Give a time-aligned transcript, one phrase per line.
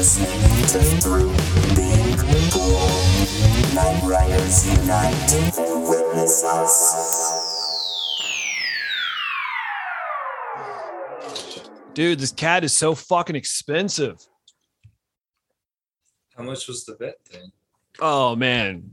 [0.00, 1.28] listening to Through
[1.76, 2.16] Being
[2.50, 2.80] Cool.
[3.74, 6.94] Night Riders unite and witness us.
[11.92, 14.26] Dude, this cat is so fucking expensive.
[16.34, 17.52] How much was the vet thing?
[18.00, 18.92] Oh man.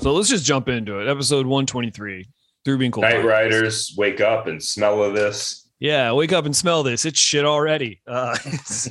[0.00, 1.08] So let's just jump into it.
[1.08, 2.26] Episode 123.
[2.62, 3.04] Through being cool.
[3.04, 5.70] Night riders, wake up and smell of this.
[5.78, 7.06] Yeah, wake up and smell this.
[7.06, 8.02] It's shit already.
[8.06, 8.90] Uh, it's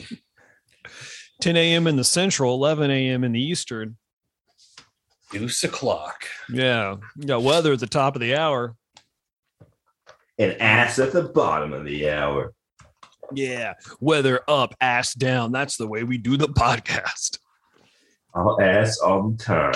[1.46, 1.86] 10 a.m.
[1.86, 3.24] in the central, 11 a.m.
[3.24, 3.98] in the eastern.
[5.30, 6.26] Deuce o'clock.
[6.50, 8.76] Yeah, you got weather at the top of the hour.
[10.40, 12.56] And ass at the bottom of the hour.
[13.32, 15.52] Yeah, weather up, ass down.
[15.52, 17.38] That's the way we do the podcast.
[18.34, 19.76] All ass all the time.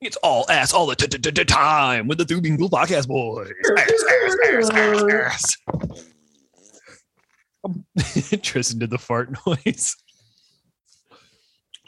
[0.00, 3.08] It's all ass all the t- t- t- time with the Through Being Cool podcast
[3.08, 3.52] boys.
[3.76, 5.56] Ass, ass, ass, ass,
[8.32, 8.40] ass.
[8.42, 9.94] Tristan did the fart noise.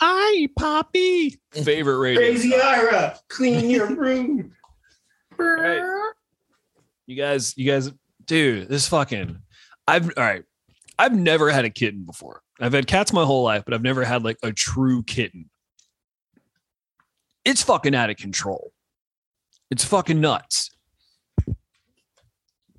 [0.05, 1.39] Hi, Poppy.
[1.53, 2.20] Favorite radio.
[2.20, 4.53] Crazy Ira, clean your room.
[5.39, 6.12] Right.
[7.06, 7.91] You guys, you guys,
[8.27, 9.39] dude, this fucking.
[9.89, 10.45] I've all right.
[10.98, 12.42] I've never had a kitten before.
[12.61, 15.50] I've had cats my whole life, but I've never had like a true kitten.
[17.45, 18.73] It's fucking out of control.
[19.70, 20.70] It's fucking nuts.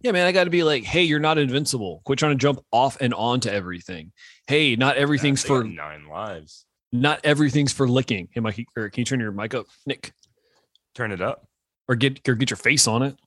[0.02, 2.02] Yeah, man, I got to be like, hey, you're not invincible.
[2.06, 4.14] Quit trying to jump off and onto everything.
[4.48, 6.66] Hey, not everything's They for nine lives.
[6.94, 8.30] Not everything's for licking.
[8.32, 10.14] Hey, Mike, or can you turn your mic up, Nick,
[10.96, 11.46] Turn it up.
[11.90, 13.18] or get or get your face on it?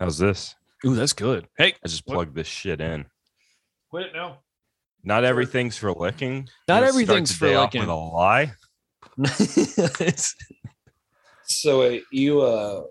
[0.00, 0.54] How's this?
[0.86, 1.46] Ooh, that's good.
[1.58, 2.14] Hey, I just What?
[2.14, 3.04] plugged this shit in.
[3.90, 4.38] quit it now.
[5.04, 6.48] Not everything's for licking.
[6.68, 7.80] Not You gonna everything's start the for day off licking.
[7.82, 8.52] With a lie.
[11.44, 12.84] So uh, you uh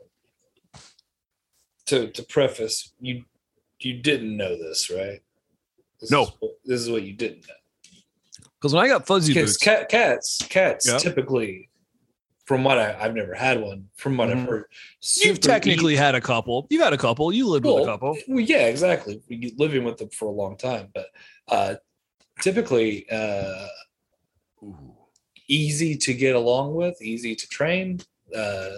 [1.88, 3.24] to to preface, you
[3.80, 5.20] you didn't know this, right?
[6.00, 6.24] This No.
[6.24, 7.54] Is what, this is what you didn't know.
[8.62, 11.00] Because when I got fuzzy Because boots, cat, cats, cats Yeah.
[11.00, 11.70] typically,
[12.46, 13.90] from what I, I've never had one.
[13.96, 14.32] From what Mhm.
[14.44, 14.66] I've heard,
[15.24, 16.68] you've technically had a couple.
[16.70, 17.34] You've had a couple.
[17.34, 18.16] You lived with a couple.
[18.28, 19.22] Well, yeah, exactly.
[19.28, 21.08] We living with them for a long time, but
[21.48, 21.76] uh,
[22.42, 23.66] typically uh,
[25.48, 28.00] easy to get along with, easy to train,
[28.36, 28.70] uh,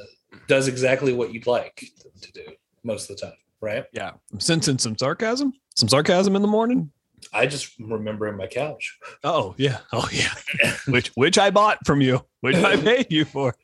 [0.48, 2.46] does exactly what you'd like them to do
[2.84, 3.86] most of the time, right?
[3.92, 5.52] Yeah, I'm sensing some sarcasm.
[5.76, 6.92] Some sarcasm in the morning.
[7.34, 8.98] I just remembering my couch.
[9.24, 9.80] Oh yeah.
[9.92, 10.34] Oh yeah.
[10.88, 12.26] which which I bought from you.
[12.42, 13.56] Which I paid you for.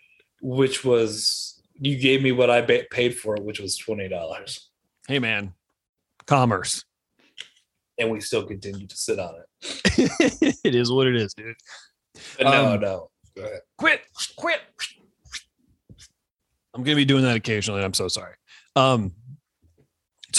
[0.41, 4.69] which was you gave me what I ba- paid for it, which was twenty dollars,
[5.07, 5.53] Hey man,
[6.25, 6.83] commerce.
[7.97, 10.55] and we still continue to sit on it.
[10.63, 11.55] it is what it is, dude.
[12.37, 13.61] But no, Um, no, go ahead.
[13.77, 14.01] quit
[14.35, 14.59] quit
[16.73, 18.33] i'm gonna be doing that occasionally i'm so sorry
[18.75, 19.11] um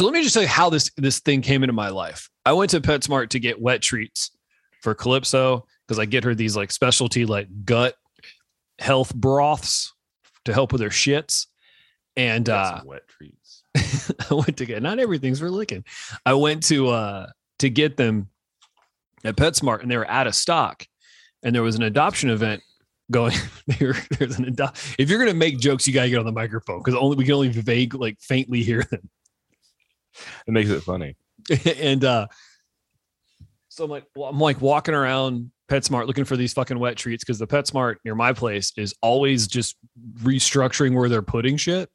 [0.00, 2.52] so let me just tell you how this this thing came into my life i
[2.52, 4.30] went to petsmart to get wet treats
[4.82, 7.94] for calypso because i get her these like specialty like gut
[8.78, 9.92] health broths
[10.44, 11.46] to help with her shits
[12.16, 13.64] and uh wet treats.
[14.30, 15.84] I went to get not everything's for licking.
[16.26, 17.26] I went to uh
[17.60, 18.28] to get them
[19.24, 20.86] at PetSmart and they were out of stock.
[21.42, 22.62] And there was an adoption event
[23.10, 23.34] going.
[23.78, 24.96] There, there's an adopt.
[24.98, 27.34] If you're gonna make jokes, you gotta get on the microphone because only we can
[27.34, 29.08] only vague like faintly hear them.
[30.46, 31.16] It makes it funny.
[31.78, 32.26] and uh
[33.68, 37.22] so I'm like, well, I'm like walking around PetSmart looking for these fucking wet treats
[37.22, 39.76] because the PetSmart near my place is always just
[40.22, 41.88] restructuring where they're putting shit.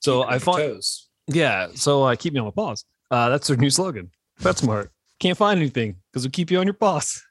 [0.00, 1.08] So I on find toes.
[1.26, 2.84] yeah, so uh, keep me on my paws.
[3.10, 4.10] Uh, that's their new slogan.
[4.40, 4.88] PetSmart.
[5.20, 7.22] Can't find anything because we keep you on your paws.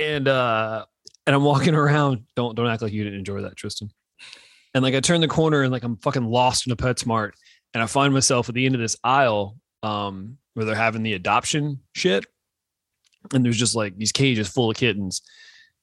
[0.00, 0.84] And uh,
[1.26, 2.24] and I'm walking around.
[2.36, 3.90] Don't don't act like you didn't enjoy that, Tristan.
[4.74, 7.32] And like I turn the corner and like I'm fucking lost in a PetSmart,
[7.74, 11.14] and I find myself at the end of this aisle, um, where they're having the
[11.14, 12.24] adoption shit,
[13.32, 15.22] and there's just like these cages full of kittens.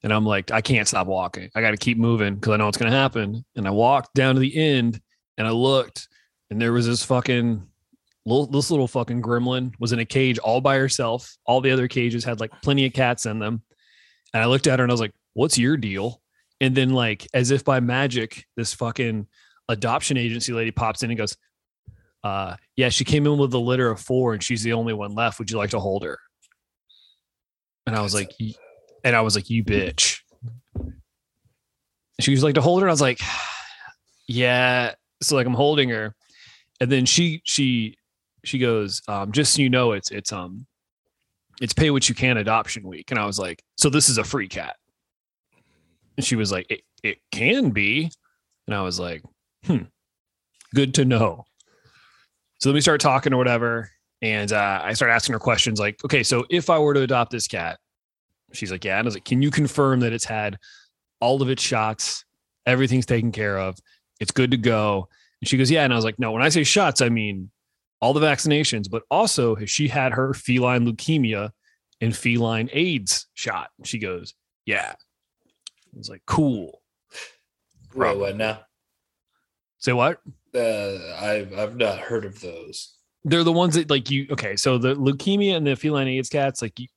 [0.03, 1.49] And I'm like, I can't stop walking.
[1.53, 3.45] I got to keep moving because I know it's to happen.
[3.55, 4.99] And I walked down to the end
[5.37, 6.07] and I looked
[6.49, 7.65] and there was this fucking
[8.25, 11.35] little this little fucking gremlin was in a cage all by herself.
[11.45, 13.61] All the other cages had like plenty of cats in them.
[14.33, 16.21] And I looked at her and I was like, "What's your deal?"
[16.59, 19.27] And then like as if by magic, this fucking
[19.69, 21.37] adoption agency lady pops in and goes,
[22.23, 25.13] "Uh, yeah, she came in with a litter of four and she's the only one
[25.13, 25.39] left.
[25.39, 26.19] Would you like to hold her?"
[27.87, 28.31] And I was like,
[29.03, 30.19] and I was like, "You bitch."
[32.19, 32.87] She was like to hold her.
[32.87, 33.19] And I was like,
[34.27, 36.15] "Yeah." So like I'm holding her,
[36.79, 37.97] and then she she
[38.43, 40.65] she goes, um, "Just so you know, it's it's um
[41.61, 44.23] it's pay what you can adoption week." And I was like, "So this is a
[44.23, 44.75] free cat?"
[46.17, 48.11] And she was like, "It it can be,"
[48.67, 49.23] and I was like,
[49.65, 49.83] "Hmm,
[50.73, 51.45] good to know."
[52.61, 53.89] So then we start talking or whatever,
[54.21, 57.31] And uh, I start asking her questions like, okay, so if I were to adopt
[57.31, 57.79] this cat,
[58.53, 58.99] she's like, yeah.
[58.99, 60.57] And I was like, can you confirm that it's had
[61.19, 62.23] all of its shots,
[62.65, 63.77] everything's taken care of,
[64.19, 65.07] it's good to go?
[65.41, 65.83] And she goes, yeah.
[65.83, 67.49] And I was like, no, when I say shots, I mean
[67.99, 71.51] all the vaccinations, but also has she had her feline leukemia
[71.99, 73.71] and feline AIDS shot?
[73.83, 74.35] She goes,
[74.65, 74.93] yeah.
[74.93, 76.81] I was like, cool.
[77.95, 78.61] Wait, what now?
[79.79, 80.21] Say what?
[80.55, 82.95] Uh, I've I've not heard of those.
[83.23, 86.61] they're the ones that like you okay so the leukemia and the feline aids cats
[86.61, 86.87] like you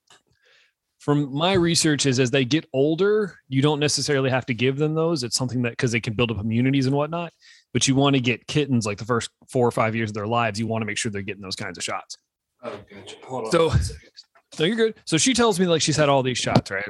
[0.99, 4.95] from my research is as they get older you don't necessarily have to give them
[4.95, 7.31] those it's something that because they can build up immunities and whatnot
[7.73, 10.27] but you want to get kittens like the first four or five years of their
[10.27, 12.17] lives you want to make sure they're getting those kinds of shots
[12.63, 13.17] Oh, gotcha.
[13.25, 13.51] Hold on.
[13.53, 13.71] So-
[14.59, 16.89] no you're good so she tells me like she's had all these shots right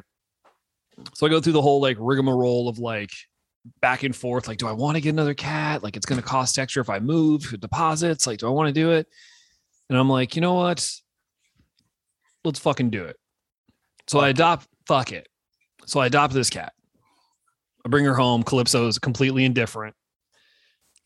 [1.14, 3.10] so i go through the whole like rigmarole of like
[3.80, 5.82] back and forth like do i want to get another cat?
[5.82, 8.26] Like it's going to cost extra if i move deposits?
[8.26, 9.06] Like do i want to do it?
[9.88, 10.88] And i'm like you know what?
[12.44, 13.16] Let's fucking do it.
[14.06, 15.28] So i adopt fuck it.
[15.86, 16.72] So i adopt this cat.
[17.84, 18.42] I bring her home.
[18.42, 19.94] Calypso is completely indifferent.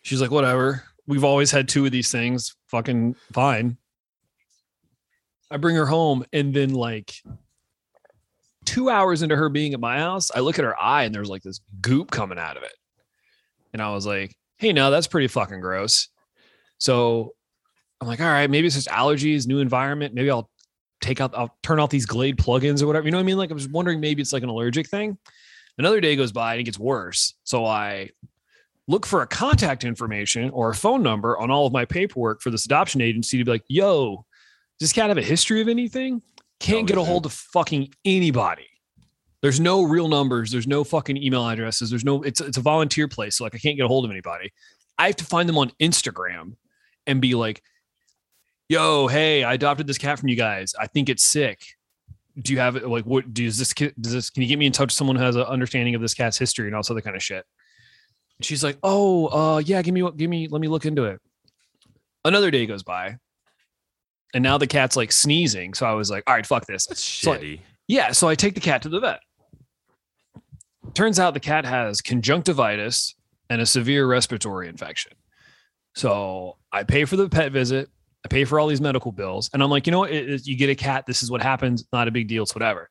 [0.02, 0.84] She's like whatever.
[1.06, 2.54] We've always had two of these things.
[2.68, 3.78] Fucking fine.
[5.50, 7.14] I bring her home and then like
[8.68, 11.30] two hours into her being at my house, I look at her eye and there's
[11.30, 12.74] like this goop coming out of it.
[13.72, 16.08] And I was like, hey, no, that's pretty fucking gross.
[16.76, 17.32] So
[17.98, 20.12] I'm like, all right, maybe it's just allergies, new environment.
[20.12, 20.50] Maybe I'll
[21.00, 23.06] take out, I'll turn off these Glade plugins or whatever.
[23.06, 23.38] You know what I mean?
[23.38, 25.16] Like I was wondering maybe it's like an allergic thing.
[25.78, 27.36] Another day goes by and it gets worse.
[27.44, 28.10] So I
[28.86, 32.50] look for a contact information or a phone number on all of my paperwork for
[32.50, 34.26] this adoption agency to be like, yo,
[34.78, 36.20] does this cat have a history of anything?
[36.60, 38.66] Can't get a hold of fucking anybody.
[39.42, 40.50] There's no real numbers.
[40.50, 41.90] There's no fucking email addresses.
[41.90, 43.36] There's no, it's, it's a volunteer place.
[43.36, 44.52] So like I can't get a hold of anybody.
[44.98, 46.56] I have to find them on Instagram
[47.06, 47.62] and be like,
[48.68, 50.74] yo, hey, I adopted this cat from you guys.
[50.78, 51.60] I think it's sick.
[52.40, 52.88] Do you have it?
[52.88, 55.16] Like, what Do does this, does this, can you get me in touch with someone
[55.16, 57.44] who has an understanding of this cat's history and all this other kind of shit?
[58.38, 61.04] And she's like, oh, uh, yeah, give me, what, give me, let me look into
[61.04, 61.20] it.
[62.24, 63.18] Another day goes by
[64.34, 65.74] and now the cat's like sneezing.
[65.74, 66.86] So I was like, all right, fuck this.
[66.86, 67.60] That's So I- shitty.
[67.86, 69.20] Yeah, so I take the cat to the vet.
[70.94, 73.14] Turns out the cat has conjunctivitis
[73.50, 75.12] and a severe respiratory infection.
[75.94, 77.88] So I pay for the pet visit.
[78.24, 79.48] I pay for all these medical bills.
[79.52, 80.10] And I'm like, you know what?
[80.10, 81.06] It- it- you get a cat.
[81.06, 81.86] This is what happens.
[81.92, 82.42] Not a big deal.
[82.42, 82.88] It's whatever.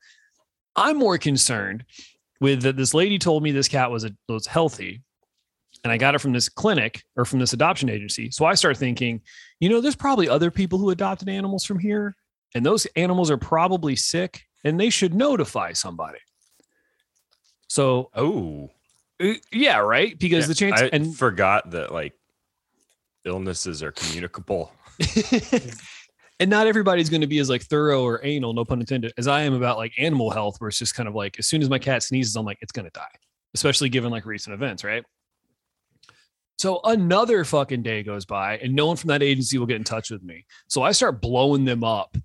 [0.75, 1.85] I'm more concerned
[2.39, 5.01] with that this lady told me this cat was, a, was healthy
[5.83, 8.31] and I got it from this clinic or from this adoption agency.
[8.31, 9.21] So I start thinking,
[9.59, 12.15] you know, there's probably other people who adopted animals from here
[12.55, 16.19] and those animals are probably sick and they should notify somebody.
[17.67, 18.71] So Oh,
[19.21, 20.17] uh, yeah, right.
[20.17, 22.13] Because yeah, the chance I and forgot that like
[23.25, 24.71] illnesses are communicable.
[26.39, 29.27] and not everybody's going to be as like thorough or anal, no pun intended, as
[29.27, 31.69] I am about like animal health, where it's just kind of like as soon as
[31.69, 33.05] my cat sneezes, I'm like, it's gonna die.
[33.53, 35.03] Especially given like recent events, right?
[36.57, 39.83] So another fucking day goes by and no one from that agency will get in
[39.83, 40.45] touch with me.
[40.67, 42.17] So I start blowing them up.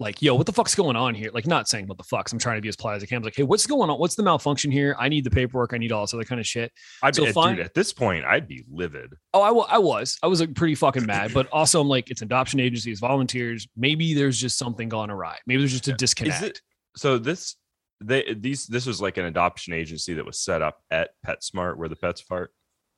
[0.00, 1.30] Like, yo, what the fuck's going on here?
[1.32, 2.32] Like, not saying what the fuck's.
[2.32, 3.18] I'm trying to be as polite as I can.
[3.18, 3.98] I'm like, hey, what's going on?
[4.00, 4.96] What's the malfunction here?
[4.98, 5.72] I need the paperwork.
[5.72, 6.72] I need all this other kind of shit.
[7.00, 9.14] I'd So be, fine- dude, at this point, I'd be livid.
[9.32, 10.18] Oh, I wa- I was.
[10.20, 12.98] I was like pretty fucking mad, but also I'm like, it's an adoption agency, it's
[13.00, 13.68] volunteers.
[13.76, 15.38] Maybe there's just something gone awry.
[15.46, 16.42] Maybe there's just a disconnect.
[16.42, 16.60] Is it
[16.96, 17.16] so?
[17.16, 17.54] This
[18.00, 21.88] they these this was like an adoption agency that was set up at PetSmart where
[21.88, 22.52] the pets fart.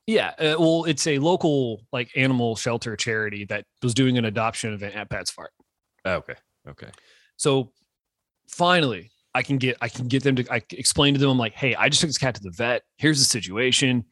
[0.07, 0.29] Yeah.
[0.39, 4.95] Uh, well, it's a local like animal shelter charity that was doing an adoption event
[4.95, 5.47] at PetSmart.
[6.05, 6.35] Okay,
[6.67, 6.87] okay.
[7.35, 7.71] So
[8.47, 11.29] finally, I can get I can get them to I explain to them.
[11.29, 12.81] I'm like, hey, I just took this cat to the vet.
[12.97, 14.05] Here's the situation.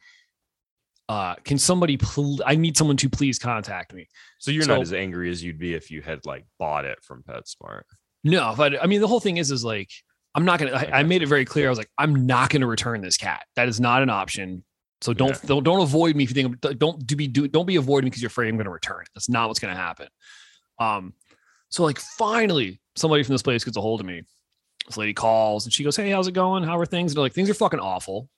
[1.08, 1.98] Uh, can somebody
[2.44, 4.08] I need someone to please contact me.
[4.38, 6.98] So you're So- not as angry as you'd be if you had like bought it
[7.02, 7.82] from PetSmart.
[8.24, 9.88] No, but I mean, the whole thing is, is like,
[10.34, 10.72] I'm not gonna.
[10.72, 11.66] I, I made it very clear.
[11.66, 13.44] I was like, I'm not gonna return this cat.
[13.54, 14.64] That is not an option.
[15.06, 15.38] So don't Yeah.
[15.46, 18.10] don't, don't avoid me if you think don't do be do don't be avoiding me
[18.10, 19.08] because you're afraid I'm gonna return it.
[19.14, 20.08] That's not what's gonna happen.
[20.80, 21.14] Um,
[21.68, 24.22] so like finally somebody from this place gets a hold of me.
[24.84, 26.64] This lady calls and she goes, Hey, how's it going?
[26.64, 27.12] How are things?
[27.12, 28.28] And they're like, things are fucking awful.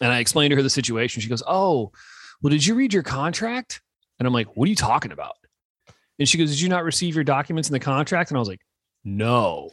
[0.00, 1.20] And I explained to her the situation.
[1.20, 1.92] She goes, Oh,
[2.40, 3.82] well, did you read your contract?
[4.18, 5.34] And I'm like, What are you talking about?
[6.18, 8.30] And she goes, Did you not receive your documents in the contract?
[8.30, 8.62] And I was like,
[9.04, 9.68] No.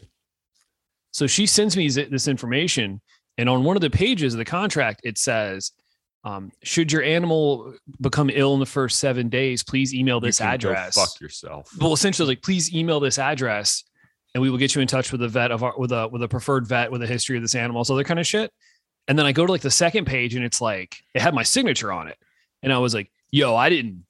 [1.12, 3.00] So she sends me this information.
[3.38, 5.72] And on one of the pages of the contract, it says,
[6.24, 10.96] um, Should your animal become ill in the first seven days, please email this address.
[10.96, 11.70] fuck yourself.
[11.80, 13.84] Well, essentially, like, please email this address
[14.34, 16.24] and we will get you in touch with a vet of our, with a, with
[16.24, 18.52] a preferred vet with a history of this animal, so other kind of shit.
[19.08, 21.44] And then I go to like the second page and it's like, it had my
[21.44, 22.18] signature on it.
[22.64, 24.06] And I was like, yo, I didn't,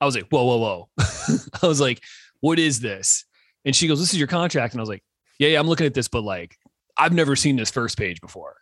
[0.00, 0.88] I was like, whoa, whoa, whoa.
[1.62, 2.02] I was like,
[2.40, 3.24] what is this?
[3.64, 4.74] And she goes, this is your contract.
[4.74, 5.04] And I was like,
[5.38, 6.58] yeah, yeah, I'm looking at this, but like,
[6.96, 8.56] I've never seen this first page before.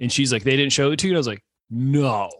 [0.00, 1.12] And she's like, they didn't show it to you.
[1.12, 2.30] And I was like, no.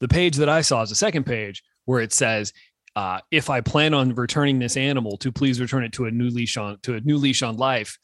[0.00, 2.52] The page that I saw is the second page where it says,
[2.96, 6.28] uh, if I plan on returning this animal to please return it to a new
[6.28, 7.96] leash on to a new leash on life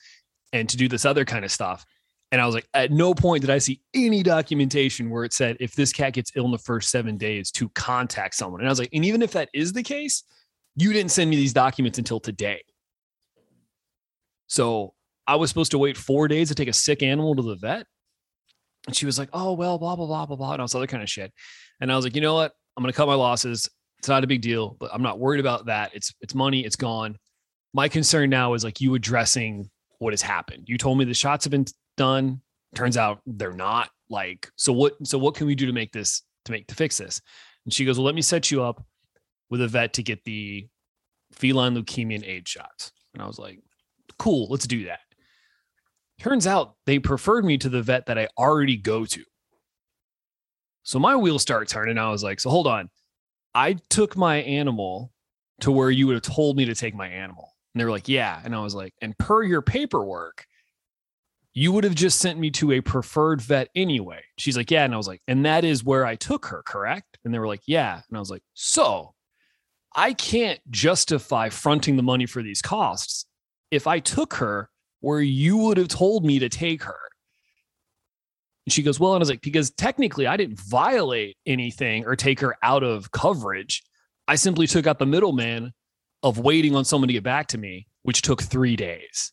[0.52, 1.84] and to do this other kind of stuff.
[2.32, 5.56] And I was like, at no point did I see any documentation where it said
[5.60, 8.60] if this cat gets ill in the first seven days to contact someone.
[8.60, 10.24] And I was like, and even if that is the case,
[10.76, 12.62] you didn't send me these documents until today.
[14.48, 14.94] So
[15.26, 17.86] I was supposed to wait four days to take a sick animal to the vet.
[18.86, 20.52] And she was like, oh, well, blah, blah, blah, blah, blah.
[20.52, 21.32] And all this other kind of shit.
[21.80, 22.52] And I was like, you know what?
[22.76, 23.68] I'm going to cut my losses.
[23.98, 25.90] It's not a big deal, but I'm not worried about that.
[25.94, 26.64] It's, it's money.
[26.64, 27.18] It's gone.
[27.72, 30.64] My concern now is like you addressing what has happened.
[30.68, 31.66] You told me the shots have been
[31.96, 32.40] done.
[32.74, 36.22] Turns out they're not like, so what, so what can we do to make this,
[36.44, 37.20] to make, to fix this?
[37.64, 38.84] And she goes, well, let me set you up
[39.50, 40.68] with a vet to get the
[41.32, 42.92] feline leukemia and AIDS shots.
[43.14, 43.60] And I was like,
[44.18, 45.00] cool, let's do that.
[46.18, 49.22] Turns out they preferred me to the vet that I already go to.
[50.82, 51.98] So my wheels start turning.
[51.98, 52.88] I was like, so hold on.
[53.54, 55.12] I took my animal
[55.60, 57.52] to where you would have told me to take my animal.
[57.74, 58.40] And they were like, yeah.
[58.44, 60.46] And I was like, and per your paperwork,
[61.54, 64.22] you would have just sent me to a preferred vet anyway.
[64.38, 64.84] She's like, yeah.
[64.84, 67.18] And I was like, and that is where I took her, correct?
[67.24, 68.00] And they were like, yeah.
[68.08, 69.14] And I was like, so
[69.94, 73.24] I can't justify fronting the money for these costs
[73.70, 74.70] if I took her
[75.06, 76.98] where you would have told me to take her.
[78.66, 82.16] And she goes, Well, and I was like, Because technically I didn't violate anything or
[82.16, 83.84] take her out of coverage.
[84.26, 85.72] I simply took out the middleman
[86.24, 89.32] of waiting on someone to get back to me, which took three days.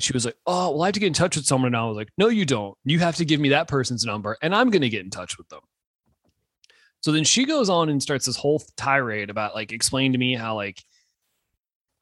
[0.00, 1.68] She was like, Oh, well, I have to get in touch with someone.
[1.68, 2.76] And I was like, No, you don't.
[2.82, 5.38] You have to give me that person's number and I'm going to get in touch
[5.38, 5.60] with them.
[7.02, 10.34] So then she goes on and starts this whole tirade about like explain to me
[10.34, 10.82] how like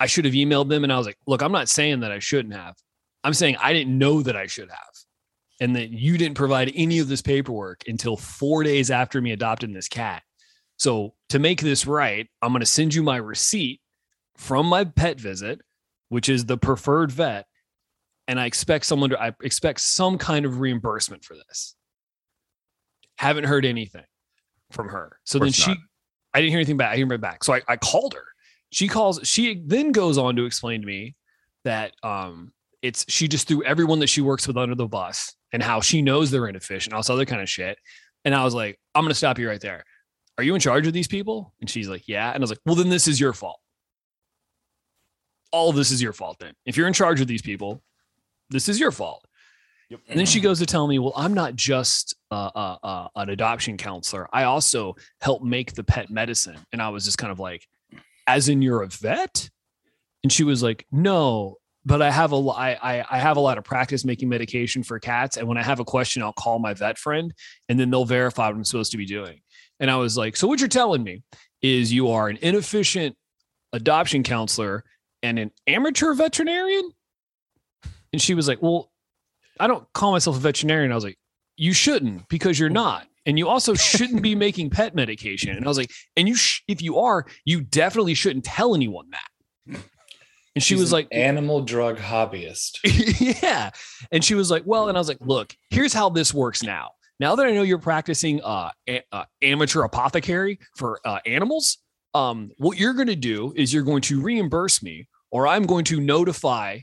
[0.00, 0.84] I should have emailed them.
[0.84, 2.76] And I was like, look, I'm not saying that I shouldn't have.
[3.22, 4.78] I'm saying I didn't know that I should have.
[5.60, 9.72] And that you didn't provide any of this paperwork until four days after me adopting
[9.72, 10.22] this cat.
[10.76, 13.80] So to make this right, I'm going to send you my receipt
[14.36, 15.60] from my pet visit,
[16.08, 17.46] which is the preferred vet.
[18.26, 21.76] And I expect someone to, I expect some kind of reimbursement for this.
[23.16, 24.04] Haven't heard anything
[24.72, 25.20] from her.
[25.22, 25.78] So then she, not.
[26.34, 26.90] I didn't hear anything back.
[26.90, 27.44] I didn't hear back.
[27.44, 28.24] So I, I called her.
[28.74, 31.14] She calls, she then goes on to explain to me
[31.62, 32.52] that um
[32.82, 36.02] it's she just threw everyone that she works with under the bus and how she
[36.02, 37.78] knows they're inefficient, all this other kind of shit.
[38.24, 39.84] And I was like, I'm gonna stop you right there.
[40.38, 41.54] Are you in charge of these people?
[41.60, 42.32] And she's like, Yeah.
[42.32, 43.60] And I was like, Well, then this is your fault.
[45.52, 46.54] All of this is your fault then.
[46.66, 47.80] If you're in charge of these people,
[48.50, 49.24] this is your fault.
[49.90, 50.00] Yep.
[50.08, 53.28] And then she goes to tell me, well, I'm not just uh, uh, uh, an
[53.28, 54.28] adoption counselor.
[54.32, 56.56] I also help make the pet medicine.
[56.72, 57.68] And I was just kind of like,
[58.26, 59.50] as in you're a vet?
[60.22, 63.64] And she was like, no, but I have a I I have a lot of
[63.64, 65.36] practice making medication for cats.
[65.36, 67.32] And when I have a question, I'll call my vet friend
[67.68, 69.40] and then they'll verify what I'm supposed to be doing.
[69.80, 71.22] And I was like, so what you're telling me
[71.60, 73.16] is you are an inefficient
[73.72, 74.84] adoption counselor
[75.22, 76.90] and an amateur veterinarian?
[78.12, 78.90] And she was like, well,
[79.58, 80.92] I don't call myself a veterinarian.
[80.92, 81.18] I was like,
[81.56, 83.06] you shouldn't because you're not.
[83.26, 85.56] And you also shouldn't be making pet medication.
[85.56, 89.06] And I was like, and you, sh- if you are, you definitely shouldn't tell anyone
[89.10, 89.80] that.
[90.54, 92.78] And she She's was like, animal drug hobbyist.
[93.42, 93.70] yeah.
[94.12, 96.90] And she was like, well, and I was like, look, here's how this works now.
[97.18, 101.78] Now that I know you're practicing uh, a- uh amateur apothecary for uh, animals,
[102.14, 105.84] um, what you're going to do is you're going to reimburse me, or I'm going
[105.86, 106.80] to notify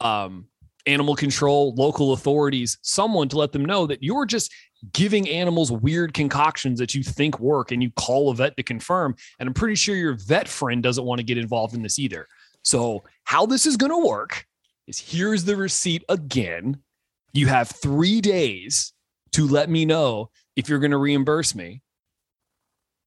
[0.00, 0.48] um,
[0.86, 4.52] animal control, local authorities, someone to let them know that you're just
[4.92, 9.14] giving animals weird concoctions that you think work, and you call a vet to confirm.
[9.38, 12.26] And I'm pretty sure your vet friend doesn't want to get involved in this either.
[12.62, 14.46] So how this is going to work
[14.86, 16.78] is here's the receipt again.
[17.32, 18.92] You have three days
[19.32, 21.82] to let me know if you're going to reimburse me,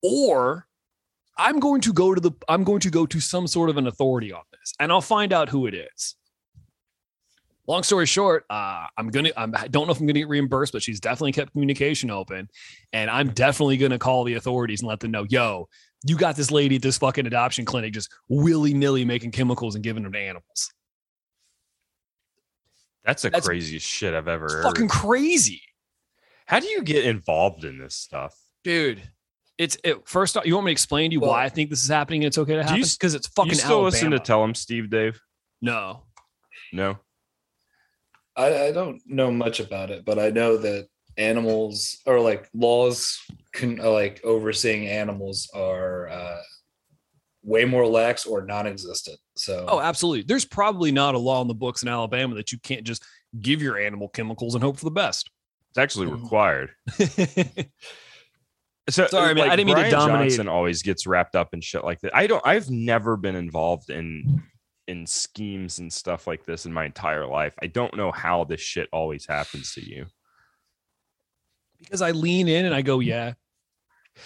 [0.04, 0.68] or
[1.38, 3.88] I'm going to go to the I'm going to go to some sort of an
[3.88, 6.16] authority on this, and I'll find out who it is.
[7.68, 10.72] Long story short, uh, I'm gonna I'm, I don't know if I'm gonna get reimbursed,
[10.72, 12.48] but she's definitely kept communication open,
[12.94, 15.68] and I'm definitely gonna call the authorities and let them know, yo,
[16.06, 19.84] you got this lady at this fucking adoption clinic just willy nilly making chemicals and
[19.84, 20.72] giving them to animals.
[23.04, 24.64] That's the That's- craziest shit I've ever It's heard.
[24.64, 25.62] fucking crazy.
[26.46, 28.34] How do you get involved in this stuff?
[28.64, 29.02] dude.
[29.58, 30.46] It's it, first off.
[30.46, 32.22] You want me to explain to you Well- why I think this is happening?
[32.24, 34.54] and It's okay to you happen because it's fucking you still listen to Tell 'Em
[34.54, 35.20] Steve-Dave?
[35.62, 36.04] no,
[36.74, 37.00] No.
[38.38, 43.20] I, I don't know much about it, but I know that animals or like laws
[43.52, 46.38] can uh, like overseeing animals are uh,
[47.44, 49.18] way more lax or non-existent.
[49.36, 50.24] So Oh, absolutely.
[50.24, 53.04] There's probably not a law in the books in Alabama that you can't just
[53.42, 55.30] give your animal chemicals and hope for the best.
[55.72, 56.22] It's actually Mhm.
[56.22, 56.70] required.
[58.90, 60.30] So Sorry, man, I didn't mean to Brian dominate.
[60.30, 62.16] Johnson always gets wrapped up in shit like that.
[62.16, 62.42] I don't.
[62.48, 64.42] I've never been involved in
[64.88, 67.54] in schemes and stuff like this in my entire life.
[67.62, 70.06] I don't know how this shit always happens to you.
[71.80, 73.34] because I lean in and I go, yeah.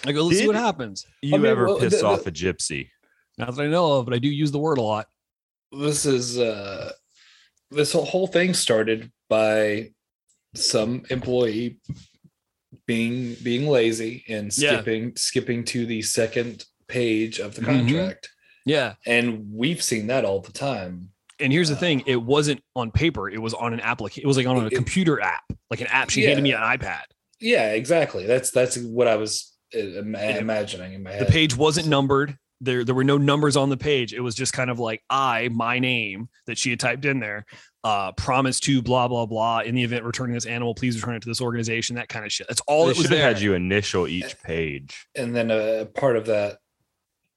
[0.06, 1.04] I go, let's see what happens.
[1.20, 2.88] You mean, ever well, piss the- off a gypsy?
[3.38, 5.06] Not that I know of, but I do use the word a lot.
[5.72, 6.92] this is uh
[7.70, 9.90] this whole- whole thing started by
[10.54, 11.78] some employee
[12.86, 14.74] being being lazy and Yeah.
[14.74, 17.64] skipping skipping to the second page of the Mhm.
[17.66, 18.28] contract.
[18.64, 18.94] Yeah.
[19.06, 21.10] And we've seen that all the time.
[21.40, 24.22] And here's the thing it wasn't on paper, it was on an application.
[24.24, 26.10] It was like on a It- computer app, like an app.
[26.10, 27.02] She handed me an iPad.
[27.40, 28.26] Yeah, exactly.
[28.26, 31.26] That's that's what I was uh, ima- And it- imagining in my head.
[31.26, 32.36] The page wasn't numbered.
[32.60, 34.14] There, there were no numbers on the page.
[34.14, 37.44] It was just kind of like I, my name that she had typed in there,
[37.82, 39.60] uh, promise to blah blah blah.
[39.60, 41.96] In the event returning this animal, please return it to this organization.
[41.96, 42.46] That kind of shit.
[42.46, 43.26] That's all They that was have there.
[43.26, 44.94] had you initial each page.
[45.16, 46.58] and then a part of that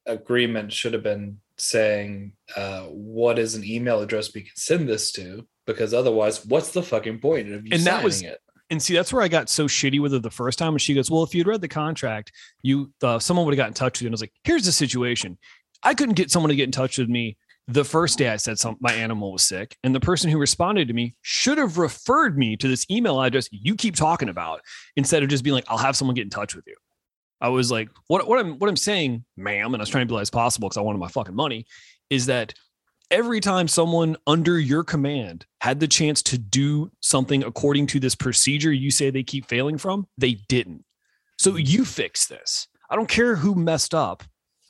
[0.06, 5.12] agreement should have been saying uh, what is an email address we can send this
[5.14, 5.48] to?
[5.66, 8.40] Because otherwise what's the fucking point of you And signing that was- it?
[8.72, 10.96] And see that's where i got so shitty with her the first time and she
[10.96, 12.32] goes well if you'd read the contract
[12.64, 14.08] you uh, someone would have got in touch with you.
[14.08, 15.38] And i was like here's the situation.
[15.84, 18.58] I couldn't get someone to get in touch with me the first day i said
[18.58, 22.38] some my animal was sick and the person who responded to me should have referred
[22.40, 24.62] me to this email address you keep talking about
[24.96, 26.76] instead of just being like i'll have someone get in touch with you
[27.42, 30.14] i was like what, what i'm what i'm saying ma'am and i was trying to
[30.14, 31.66] be as possible because i wanted my fucking money
[32.10, 32.54] is that
[33.12, 38.16] every time someone under your command had the chance to do something according to this
[38.16, 40.84] procedure you say they keep failing from, they didn't.
[41.38, 42.68] So you fix this.
[42.90, 44.24] I don't care who messed up.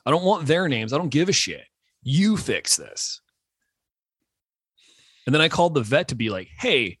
[0.04, 0.92] I don't want their names.
[0.92, 1.64] I don't give a shit.
[2.02, 3.20] You fix this.
[5.26, 6.98] And then I called the vet to be like, hey,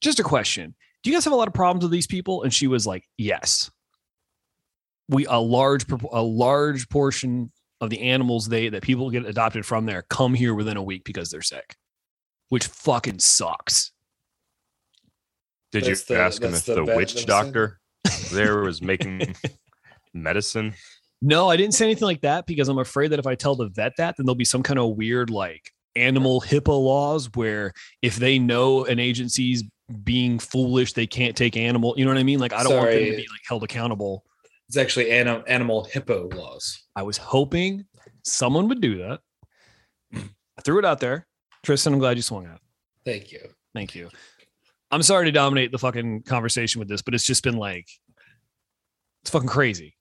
[0.00, 0.74] just a question.
[1.02, 2.42] Do you guys have a lot of problems with these people?
[2.42, 3.70] And she was like, yes.
[5.08, 9.84] We a large a large portion of the animals they that people get adopted from
[9.86, 11.76] there come here within a week because they're sick,
[12.48, 13.92] which fucking sucks.
[15.72, 17.80] Did That's you the- ask him if the the witch that was doctor
[18.32, 19.34] there was making
[20.14, 20.74] medicine?
[21.20, 23.68] No, I didn't say anything like that because I'm afraid that if I tell the
[23.68, 28.16] vet that, then there'll be some kind of weird like animal HIPAA laws where if
[28.16, 29.62] they know an agency's
[30.02, 31.94] being foolish, they can't take animal.
[31.96, 32.40] You know what I mean?
[32.40, 34.24] Like I don't want them to be like held accountable.
[34.68, 37.84] It's actually anim- animal hippo laws I was hoping
[38.24, 39.20] someone would do that.
[40.14, 41.26] I threw it out there.
[41.64, 42.60] Tristan, I'm glad you swung out.
[43.04, 43.40] thank you
[43.74, 44.08] Thank you.
[44.92, 47.86] I'm sorry to dominate the fucking conversation with this, but it's just been like
[49.22, 49.96] it's fucking crazy.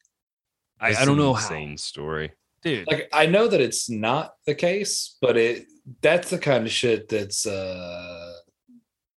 [0.79, 2.31] I, I don't know Insane story.
[2.61, 2.85] dude.
[2.87, 5.65] like i know that it's not the case but it
[6.01, 8.33] that's the kind of shit that's uh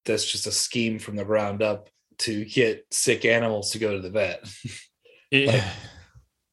[0.04, 4.00] that's just a scheme from the ground up to get sick animals to go to
[4.00, 4.44] the vet
[5.30, 5.62] It-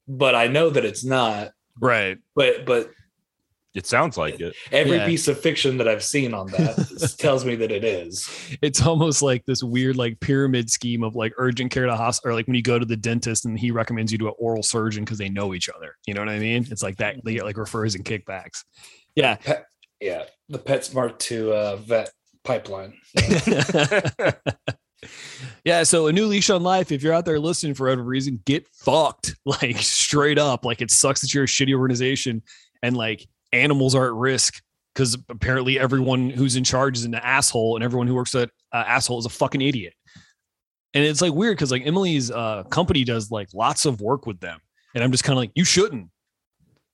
[0.07, 2.17] but i know that it's not right.
[2.36, 2.89] but but
[3.73, 4.53] It sounds like it.
[4.71, 5.07] every Yeah.
[5.07, 8.29] piece of fiction that I've seen on that tells me that it is.
[8.62, 12.36] It's almost like this weird like pyramid scheme of like urgent care to hospital, or
[12.38, 15.03] like when you go to the dentist and he recommends you to an oral surgeon
[15.05, 15.95] because they know each other.
[16.05, 16.67] You know what I mean?
[16.69, 17.15] It's like that.
[17.25, 18.63] They get like refers and kickbacks.
[19.15, 19.38] Yeah.
[19.99, 22.12] Yeah, the PetSmart to uh, vet
[22.43, 22.93] pipeline.
[23.47, 24.31] yeah.
[25.63, 26.91] Yeah, so a new leash on life.
[26.91, 30.65] If you're out there listening for whatever reason, get fucked like straight up.
[30.65, 32.41] Like it sucks that you're a shitty organization
[32.81, 34.61] and like animals are at risk
[34.93, 38.83] because apparently everyone who's in charge is an asshole and everyone who works at uh,
[38.85, 39.93] asshole is a fucking idiot.
[40.93, 44.39] And it's like weird because like Emily's uh, company does like lots of work with
[44.39, 44.59] them,
[44.93, 46.09] and I'm just kind of like, you shouldn't.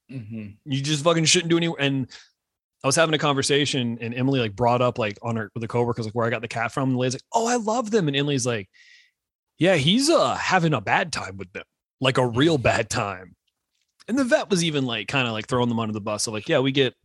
[0.09, 0.55] Mhm.
[0.65, 1.73] You just fucking shouldn't do any.
[1.77, 2.07] And
[2.83, 5.67] I was having a conversation, and Emily like brought up like on her with the
[5.67, 6.89] coworkers like where I got the cat from.
[6.89, 8.69] And the lady's like, "Oh, I love them," and Emily's like,
[9.57, 11.65] "Yeah, he's uh having a bad time with them,
[11.99, 13.35] like a real bad time."
[14.07, 16.23] And the vet was even like kind of like throwing them under the bus.
[16.23, 16.95] So like, yeah, we get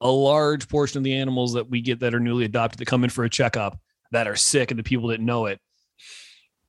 [0.00, 3.04] a large portion of the animals that we get that are newly adopted that come
[3.04, 3.78] in for a checkup
[4.12, 5.60] that are sick, and the people that know it,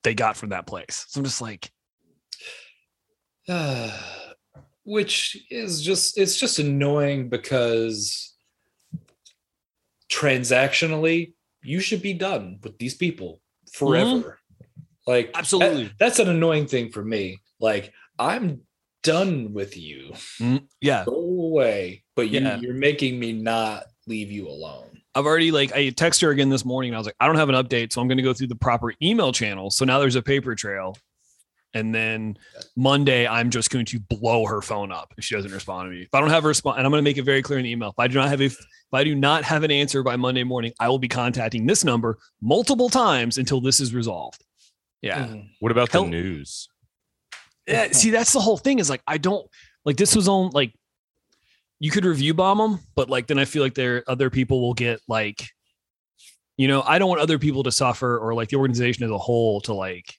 [0.03, 1.05] they got from that place.
[1.07, 1.71] So I'm just like,
[4.87, 8.33] Which is just it's just annoying because
[10.09, 13.41] transactionally you should be done with these people
[13.73, 14.39] forever.
[15.05, 15.91] Like that- Absolutely.
[15.99, 17.39] that's an annoying thing for me.
[17.59, 18.61] Like I'm
[19.03, 20.11] done with you.
[20.39, 22.03] mm, yeah, Go away.
[22.15, 22.57] But you, Yeah.
[22.59, 25.01] you're making me not leave you alone.
[25.15, 27.35] I've already like I texted her again this morning and I was like, I don't
[27.35, 29.69] have an update, so I'm gonna go through the proper email channel.
[29.69, 30.95] So now there's a paper trail.
[31.73, 32.37] And then
[32.75, 36.03] Monday, I'm just going to blow her phone up if she doesn't respond to me.
[36.03, 37.65] If I don't have a response, and I'm going to make it very clear in
[37.65, 37.89] the email.
[37.89, 38.57] If I do not have a, if
[38.93, 42.17] I do not have an answer by Monday morning, I will be contacting this number
[42.41, 44.43] multiple times until this is resolved.
[45.01, 45.27] Yeah.
[45.27, 45.49] Mhm.
[45.59, 46.69] What about Hell- the news?
[47.67, 48.79] Yeah, see, that's the whole thing.
[48.79, 49.45] Is like I don't
[49.83, 50.73] like this was on like
[51.79, 54.73] you could review bomb them, but like then I feel like there other people will
[54.73, 55.49] get like,
[56.55, 59.17] you know, I don't want other people to suffer or like the organization as a
[59.17, 60.15] whole to like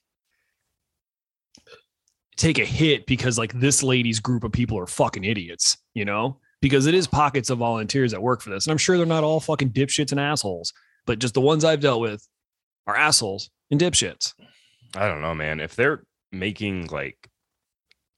[2.39, 6.39] take a hit because like this lady's group of people are fucking idiots, you know?
[6.61, 8.65] Because it is pockets of volunteers that work for this.
[8.65, 10.73] And I'm sure they're not all fucking dipshits and assholes,
[11.05, 12.27] but just the ones I've dealt with
[12.87, 14.33] are assholes and dipshits.
[14.95, 15.59] I don't know, man.
[15.59, 17.29] If they're making like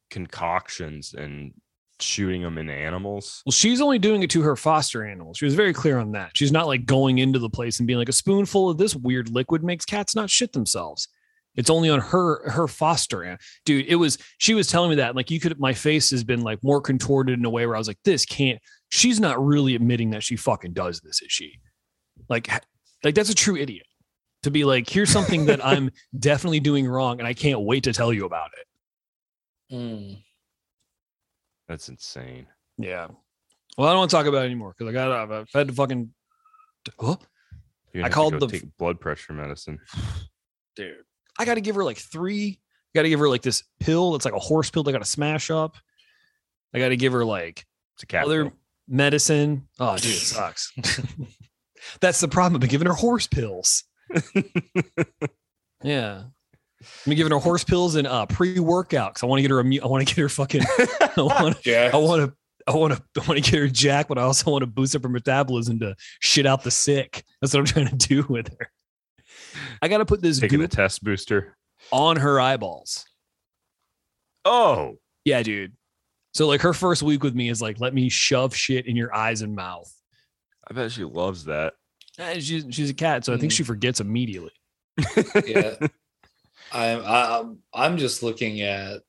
[0.10, 1.54] concoctions and
[2.00, 5.38] shooting them in animals, Well, she's only doing it to her foster animals.
[5.38, 6.32] She was very clear on that.
[6.36, 9.30] She's not like going into the place and being like a spoonful of this weird
[9.30, 11.08] liquid makes cats not shit themselves.
[11.56, 13.86] It's only on her her foster an- dude.
[13.88, 16.64] It was she was telling me that like you could my face has been like
[16.64, 18.60] more contorted in a way where I was like this can't.
[18.90, 21.60] She's not really admitting that she fucking does this, is she?
[22.30, 22.50] Like
[23.04, 23.86] like that's a true idiot
[24.44, 27.94] to be like here's something that I'm definitely doing wrong and I can't wait to
[27.94, 29.76] tell you about it.
[29.76, 30.24] Mm.
[31.68, 32.46] that's insane.
[32.78, 33.08] Yeah.
[33.78, 35.74] Well, I don't want to talk about it anymore because I got I've had to
[35.74, 36.14] fucking.
[37.00, 37.16] Huh?
[37.94, 39.80] You're I gonna called the- take blood pressure medicine.
[40.76, 40.96] dude.
[41.40, 42.60] I got to give her like three.
[42.94, 44.84] Got to give her like this pill that's like a horse pill.
[44.84, 45.78] They got to smash up.
[46.74, 47.66] I got to give her like
[47.96, 48.26] It's a cat.
[48.26, 48.54] other pill.
[48.88, 49.68] medicine.
[49.80, 50.74] Oh, dude, it sucks.
[52.02, 52.56] that's the problem.
[52.56, 53.84] I've been giving her horse pills.
[55.84, 56.24] Yeah.
[56.82, 59.64] I've been giving her horse pills and uh, pre-workout because I want to get her.
[59.64, 60.62] Immu- I want to get her fucking.
[61.18, 61.66] I want.
[61.66, 61.92] Yeah.
[61.94, 62.36] I want to.
[62.72, 63.02] I want to.
[63.22, 65.80] I want to get her jack, but I also want to boost up her metabolism
[65.80, 67.24] to shit out the sick.
[67.42, 68.72] That's what I'm trying to do with her.
[69.82, 71.58] I got to put this taking a test booster.
[71.92, 73.06] on her eyeballs.
[74.46, 75.74] Oh, Yeah, dude.
[76.34, 79.14] So like her first week with me is like, let me shove shit in your
[79.14, 79.92] eyes and mouth.
[80.70, 81.74] I bet she loves that.
[82.18, 83.56] And she's she's a cat, so I think Mm.
[83.58, 84.52] she forgets immediately.
[85.46, 85.76] yeah.
[86.72, 89.02] I'm I'm I'm just looking at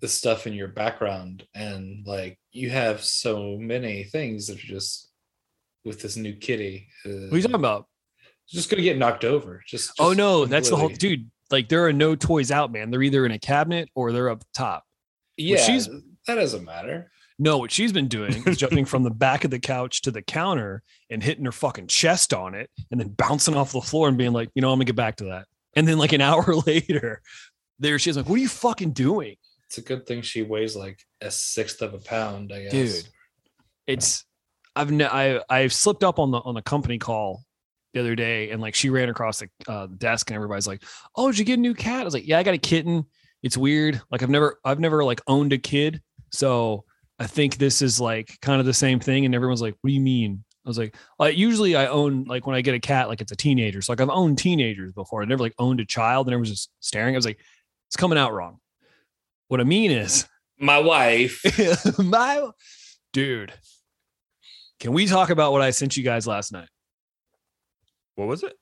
[0.00, 5.10] the stuff in your background and like you have so many things that are just
[5.84, 6.88] with this new kitty.
[7.04, 7.86] Uh, What are you talking about?
[8.52, 9.62] Just gonna get knocked over.
[9.66, 11.30] Just, oh just no, that's the whole dude.
[11.50, 12.90] Like there are no toys out, man.
[12.90, 14.84] They're either in a cabinet or they're up top.
[15.36, 15.88] Yeah, she's-
[16.26, 17.10] that doesn't matter.
[17.38, 20.22] No, what she's been doing is jumping from the back of the couch to the
[20.22, 24.16] counter and hitting her fucking chest on it and then bouncing off the floor and
[24.16, 25.46] being like, you know, I'm gonna get back to that.
[25.74, 27.20] And then like an hour later,
[27.78, 29.36] there she's like, What are you fucking doing?
[29.66, 32.72] It's a good thing she weighs like a sixth of a pound, I guess.
[32.72, 33.08] Dude.
[33.86, 34.24] it's
[34.76, 37.42] I've ne- I I've slipped up on the on the company call
[37.92, 40.82] the other day and like she ran across the uh, desk and everybody's like,
[41.16, 43.04] "Oh, did you get a new cat?" I was like, "Yeah, I got a kitten.
[43.42, 44.00] It's weird.
[44.10, 46.00] Like I've never I've never like owned a kid,
[46.30, 46.84] so
[47.18, 49.94] I think this is like kind of the same thing." And everyone's like, "What do
[49.94, 53.08] you mean?" I was like, like usually I own like when I get a cat,
[53.08, 53.82] like it's a teenager.
[53.82, 55.22] So like I've owned teenagers before.
[55.22, 57.14] I never like owned a child, and everyone's just staring.
[57.14, 57.40] I was like,
[57.88, 58.58] it's coming out wrong.
[59.48, 60.26] What I mean is
[60.62, 61.42] My wife.
[61.98, 62.48] my
[63.12, 63.52] dude.
[64.78, 66.68] Can we talk about what I sent you guys last night?
[68.16, 68.54] What was it?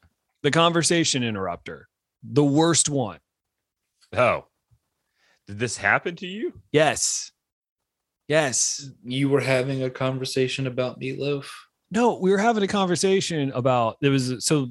[0.43, 1.89] The conversation interrupter,
[2.23, 3.19] the worst one.
[4.17, 4.47] Oh,
[5.47, 6.55] did this happen to you?
[6.73, 7.33] Yes.
[8.29, 8.89] Yes.
[9.03, 11.47] you were having a conversation about meatloaf.
[11.91, 14.69] No, we were having a conversation about there was so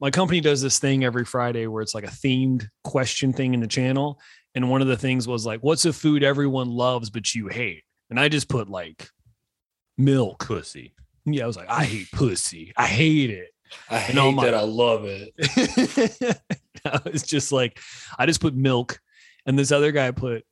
[0.00, 3.60] my company does this thing every Friday where it's like a themed question thing in
[3.60, 4.20] the channel.
[4.54, 7.82] And one of the things was like, what's a food everyone loves but you hate?
[8.10, 9.08] And I just put like
[9.98, 10.46] milk.
[10.46, 10.94] Pussy.
[11.24, 12.72] Yeah, I was like, I hate pussy.
[12.76, 13.48] I hate it.
[13.90, 14.54] I hate my- that.
[14.54, 15.32] I love it.
[17.06, 17.78] it's just like
[18.18, 19.00] I just put milk,
[19.46, 20.44] and this other guy put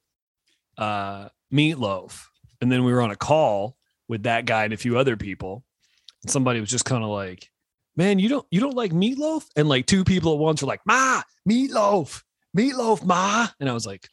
[0.79, 2.25] uh meatloaf,
[2.61, 3.77] and then we were on a call
[4.09, 5.65] with that guy and a few other people.
[6.23, 7.51] And somebody was just kind of like,
[7.97, 10.81] "Man, you don't you don't like meatloaf?" And like two people at once were like,
[10.87, 12.23] "Ma, meatloaf,
[12.57, 14.09] meatloaf, ma," and I was like,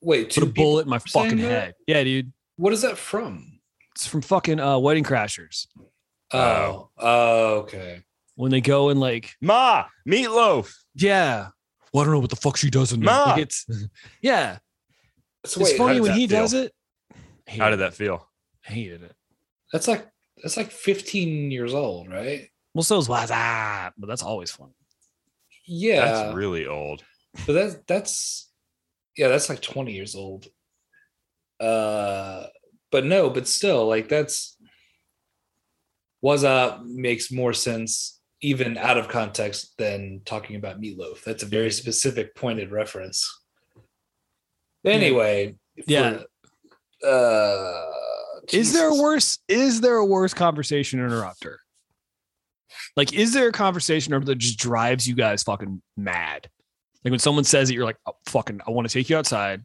[0.00, 1.44] wait, "Put a bullet in my fucking that?
[1.50, 3.52] head." Yeah, dude, What is that from?
[3.94, 5.66] it's from fucking uh, Wedding Crashers
[6.36, 8.02] Oh, oh, okay.
[8.34, 10.74] when they go and like Ma, meatloaf.
[10.94, 11.48] Yeah.
[11.92, 13.06] Well, I don't know what the fuck she does in there.
[13.14, 13.24] Ma.
[13.24, 13.66] Like it's
[14.20, 14.58] yeah.
[15.44, 16.40] So it's funny when he feel?
[16.40, 16.72] does it.
[17.48, 18.28] How did that feel?
[18.62, 19.14] Hated it.
[19.72, 20.06] that's like
[20.42, 22.48] that's like 15 years old, right?
[22.74, 24.70] Well, so's was ah, but that's always fun.
[25.66, 27.02] Yeah, That's really old.
[27.46, 28.50] but that's that's
[29.16, 30.46] yeah, that's like 20 years old.
[31.58, 32.46] Uh,
[32.92, 34.55] but no, but still, like that's
[36.22, 41.22] was up makes more sense even out of context than talking about meatloaf.
[41.24, 43.28] That's a very specific pointed reference.
[44.84, 46.22] Anyway, Yeah.
[47.02, 47.92] for- uh,
[48.52, 49.38] Is there a worse?
[49.48, 51.60] Is there a worse conversation interrupter?
[52.94, 56.48] Like, is there a conversation interrupter that just drives you guys fucking mad?
[57.04, 59.62] Like when someone says it, you're like, oh, "Fucking, I want to take you outside.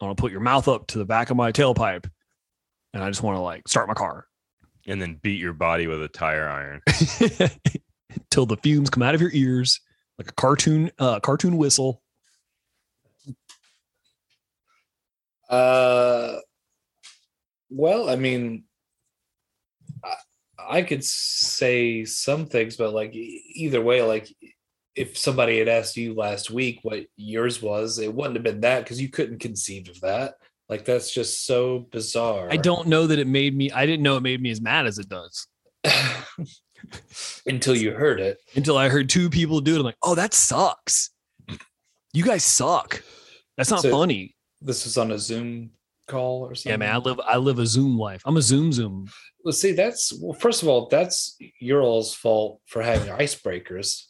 [0.00, 2.08] I want to put your mouth up to the back of my tailpipe,
[2.94, 4.26] and I just want to like start my car
[4.86, 6.80] and then beat your body with a tire iron.
[8.30, 9.80] till the fumes come out of your ears
[10.18, 12.02] like a cartoon, uh, cartoon whistle."
[15.48, 16.36] Uh,
[17.70, 18.64] well, I mean,
[20.04, 20.14] I,
[20.58, 24.32] I could say some things, but like either way, like
[24.94, 28.84] if somebody had asked you last week what yours was, it wouldn't have been that
[28.84, 30.34] because you couldn't conceive of that.
[30.70, 32.48] Like that's just so bizarre.
[32.50, 33.70] I don't know that it made me.
[33.72, 35.46] I didn't know it made me as mad as it does
[37.46, 38.38] until you heard it.
[38.54, 39.78] until I heard two people do it.
[39.78, 41.10] I'm like, "Oh, that sucks.
[42.12, 43.02] You guys suck.
[43.56, 45.70] That's not So- funny." This was on a Zoom
[46.06, 46.72] call or something.
[46.72, 46.94] Yeah, man.
[46.94, 48.22] I live I live a Zoom life.
[48.26, 49.08] I'm a Zoom Zoom.
[49.44, 50.34] Well, see, that's well.
[50.38, 54.04] First of all, that's your all's fault for having icebreakers.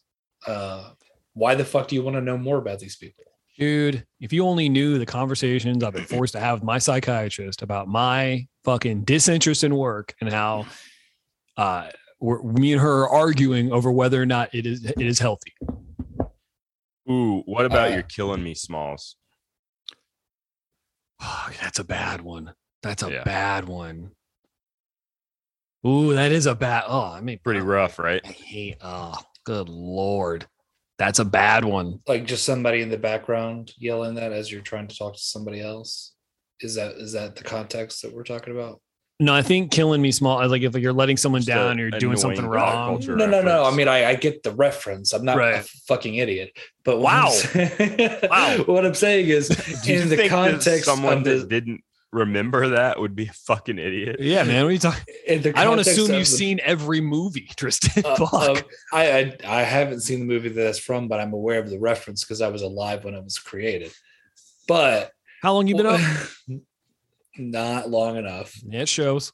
[0.46, 0.90] Uh,
[1.34, 3.24] why the fuck do you want to know more about these people?
[3.64, 7.60] Dude, if you only knew the conversations I've been forced to have with my psychiatrist
[7.60, 10.64] about my fucking disinterest in work and how
[11.58, 11.90] uh
[12.22, 15.52] we're, me and her are arguing over whether or not it is it is healthy.
[17.10, 19.16] Ooh, what about Uh, your killing me smalls?
[21.22, 22.54] Oh, That's a bad one.
[22.82, 23.24] That's a Yeah.
[23.24, 24.12] bad one.
[25.86, 26.84] Ooh, that is a bad.
[26.86, 28.22] Oh, I mean, Pretty rough, right?
[28.24, 28.78] I hate.
[28.80, 30.46] Oh, good lord,
[31.00, 31.98] that's a bad one.
[32.06, 35.58] Like just somebody in the background yelling that as you're trying to talk to somebody
[35.62, 36.12] else.
[36.60, 38.82] Is that is that the context that we're talking about?
[39.18, 40.46] No, I think killing me small.
[40.46, 42.96] Like if you're letting someone Just a down, you're doing something wrong.
[42.98, 43.64] culture No, no, no.
[43.64, 45.14] I mean, I, I get the reference.
[45.14, 46.50] I'm not a fucking idiot.
[46.84, 47.30] But what I'm Wow.
[47.30, 48.56] saying- Wow.
[48.66, 51.80] What I'm saying is, Do you in the think context someone of that the, didn't
[52.12, 54.16] remember that would be a fucking idiot.
[54.20, 54.64] Yeah, man.
[54.64, 55.04] What are you talking?
[55.54, 58.04] I don't assume you've the- seen every movie, Tristan.
[58.04, 58.58] uh, Fuck.
[58.58, 61.70] of- I, I I haven't seen the movie that that's from, but I'm aware of
[61.70, 63.92] the reference because I was alive when it was created.
[64.68, 66.00] But How long you been up?
[67.38, 68.54] not long enough.
[68.66, 69.32] Yeah, it shows.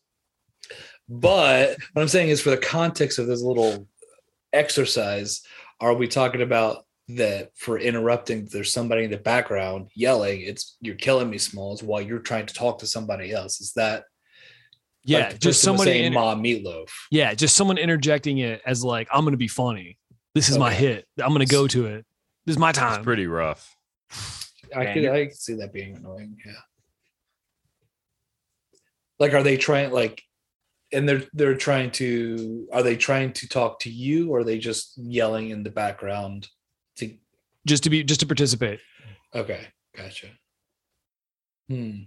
[1.09, 3.87] But what I'm saying is, for the context of this little
[4.53, 5.43] exercise,
[5.81, 8.47] are we talking about that for interrupting?
[8.51, 10.41] There's somebody in the background yelling.
[10.43, 13.61] It's you're killing me, Smalls, while you're trying to talk to somebody else.
[13.61, 14.05] Is that
[15.05, 15.91] Yeah, like just person was somebody.
[15.93, 16.89] saying inter- "Ma meatloaf"?
[17.11, 19.99] yeah, just someone interjecting it as like, I'm gonna be funny.
[20.35, 21.07] This is my hit.
[21.23, 22.05] I'm gonna go to it.
[22.45, 23.03] This is my It's time.
[23.05, 23.75] pretty rough.
[24.75, 26.37] I Man, could I could see that being annoying.
[26.45, 26.53] Yeah.
[29.19, 30.23] Like, are they trying like,
[30.93, 34.59] and they're they're trying to are they trying to talk to you or are they
[34.59, 36.49] just yelling in the background?
[37.67, 38.81] Just to be just to participate.
[39.35, 40.29] okay, gotcha.
[41.69, 42.05] Hmm.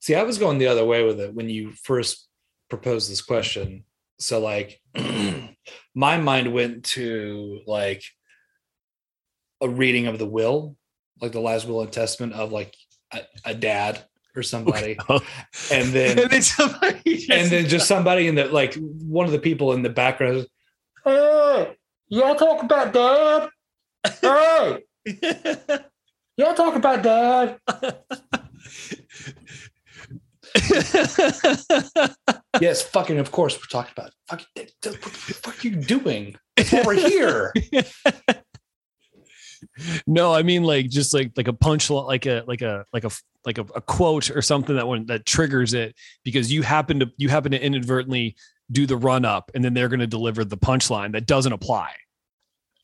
[0.00, 2.26] See, I was going the other way with it when you first
[2.68, 3.84] proposed this question.
[4.18, 4.80] So, like,
[5.94, 8.02] my mind went to like
[9.60, 10.76] a reading of the will,
[11.20, 12.74] like the last will and testament of like
[13.12, 14.02] a, a dad
[14.34, 14.98] or somebody,
[15.70, 19.38] and then and then somebody and then just somebody in the like one of the
[19.38, 20.46] people in the background.
[21.04, 21.41] Hey,
[22.12, 23.48] y'all talk about dad.
[24.20, 24.84] Hey,
[26.36, 27.58] y'all talk about dad.
[32.60, 33.18] Yes, fucking.
[33.18, 34.46] Of course, we're talking about fucking.
[34.54, 36.36] What the fuck are you doing?
[36.56, 37.52] That's why we're here.
[40.06, 43.10] no, I mean like just like like a punch like a like a like a
[43.46, 47.10] like a, a quote or something that one that triggers it because you happen to
[47.16, 48.36] you happen to inadvertently
[48.70, 51.92] do the run up and then they're going to deliver the punchline that doesn't apply.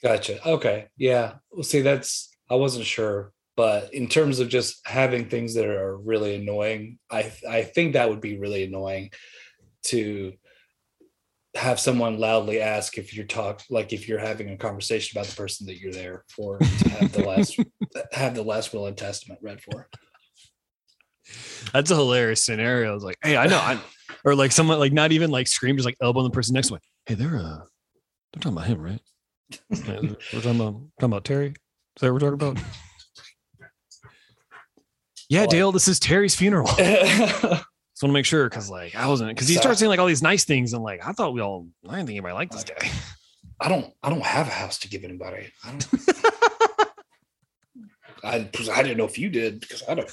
[0.03, 0.47] Gotcha.
[0.47, 0.87] Okay.
[0.97, 1.35] Yeah.
[1.51, 5.97] Well, see, that's I wasn't sure, but in terms of just having things that are
[5.97, 9.11] really annoying, I I think that would be really annoying
[9.85, 10.35] to
[11.55, 15.35] have someone loudly ask if you're talk like if you're having a conversation about the
[15.35, 17.59] person that you're there for to have the last
[18.13, 19.89] have the last will and testament read for.
[21.73, 22.95] That's a hilarious scenario.
[22.95, 23.79] It's like, hey, I know, I,
[24.25, 26.75] or like someone like not even like scream, just like elbow the person next to
[26.75, 26.81] me.
[27.07, 27.59] Hey, they're uh,
[28.33, 29.01] they're talking about him, right?
[29.71, 31.49] We're talking about talking about Terry.
[31.49, 31.55] Is
[32.01, 32.59] that what we're talking about?
[35.31, 36.67] Yeah, Dale, this is Terry's funeral.
[36.79, 37.65] Just want
[38.01, 40.23] to make sure because like I wasn't because he So- starts saying like all these
[40.23, 42.91] nice things and like I thought we all I didn't think anybody liked this guy.
[43.61, 45.53] I don't I don't have a house to give anybody.
[45.65, 45.89] I don't
[48.25, 50.11] I I didn't know if you did because I don't.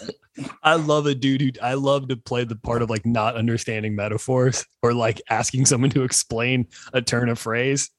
[0.63, 3.95] I love a dude who I love to play the part of like not understanding
[3.95, 7.89] metaphors or like asking someone to explain a turn of phrase.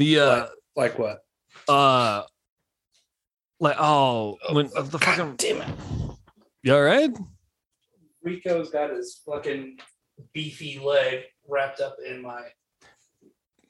[0.00, 1.18] The uh Like what?
[1.68, 2.22] uh
[3.60, 5.68] like oh when Oh, the God fucking damn it!
[6.62, 7.10] you all right?
[8.22, 9.76] Rico's got his fucking
[10.32, 12.44] beefy leg wrapped up in my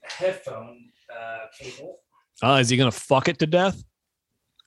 [0.04, 1.98] headphone uh, cable.
[2.44, 3.82] Oh, is he gonna fuck it to death?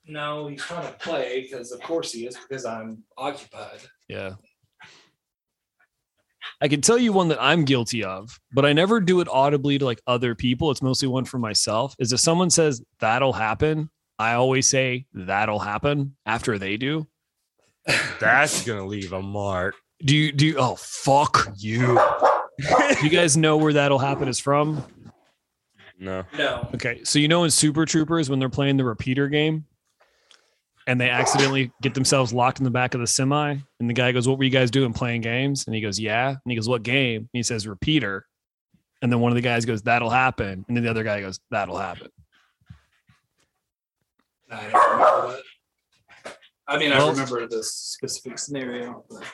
[0.06, 3.80] No, he's trying to play because, of course, he is because I'm occupied.
[4.06, 4.34] Yeah.
[6.60, 9.78] I can tell you one that I'm guilty of, but I never do it audibly
[9.78, 10.70] to like other people.
[10.70, 11.94] It's mostly one for myself.
[11.98, 17.06] Is if someone says that'll happen, I always say that'll happen after they do.
[18.20, 19.74] That's gonna leave a mark.
[20.04, 22.00] Do you do you, oh fuck you.
[22.58, 24.84] do you guys know where that'll happen is from?
[25.98, 26.24] No.
[26.36, 26.68] No.
[26.74, 27.02] Okay.
[27.04, 29.64] So you know in Super Troopers when they're playing the repeater game
[30.86, 34.12] and they accidentally get themselves locked in the back of the semi and the guy
[34.12, 35.64] goes, What were you guys doing playing games?
[35.66, 36.28] And he goes, Yeah.
[36.28, 37.20] And he goes, What game?
[37.22, 38.26] And he says repeater.
[39.02, 40.64] And then one of the guys goes, That'll happen.
[40.68, 42.08] And then the other guy goes, That'll happen.
[44.50, 45.40] I don't remember
[46.24, 46.36] that.
[46.66, 49.04] I mean, Well- I remember this specific scenario.
[49.10, 49.24] But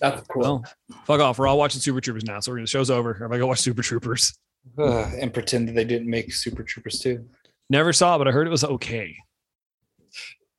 [0.00, 0.42] that's cool.
[0.42, 0.64] Well,
[1.04, 1.38] fuck off.
[1.38, 2.40] We're all watching Super Troopers now.
[2.40, 3.14] So we're the show's over.
[3.14, 4.38] Everybody go watch Super Troopers.
[4.78, 7.26] Ugh, and pretend that they didn't make Super Troopers too.
[7.70, 9.16] Never saw it, but I heard it was okay.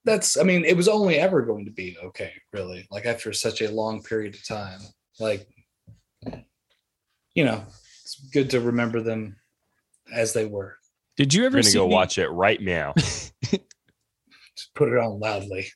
[0.07, 2.87] That's, I mean, it was only ever going to be okay, really.
[2.89, 4.79] Like after such a long period of time,
[5.19, 5.47] like,
[7.35, 7.63] you know,
[8.03, 9.35] it's good to remember them
[10.11, 10.77] as they were.
[11.17, 12.93] Did you We're ever gonna see go the- watch it right now.
[12.97, 15.67] Just put it on loudly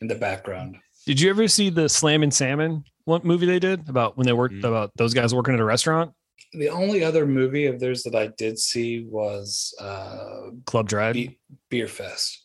[0.00, 0.76] in the background.
[1.06, 4.54] Did you ever see the Slammin' Salmon what movie they did about when they worked
[4.54, 4.64] Mm.
[4.68, 6.12] about those guys working at a restaurant?
[6.52, 11.14] The only other movie of theirs that I did see was uh, Club Dread.
[11.14, 11.38] Be-
[11.70, 12.36] Beerfest.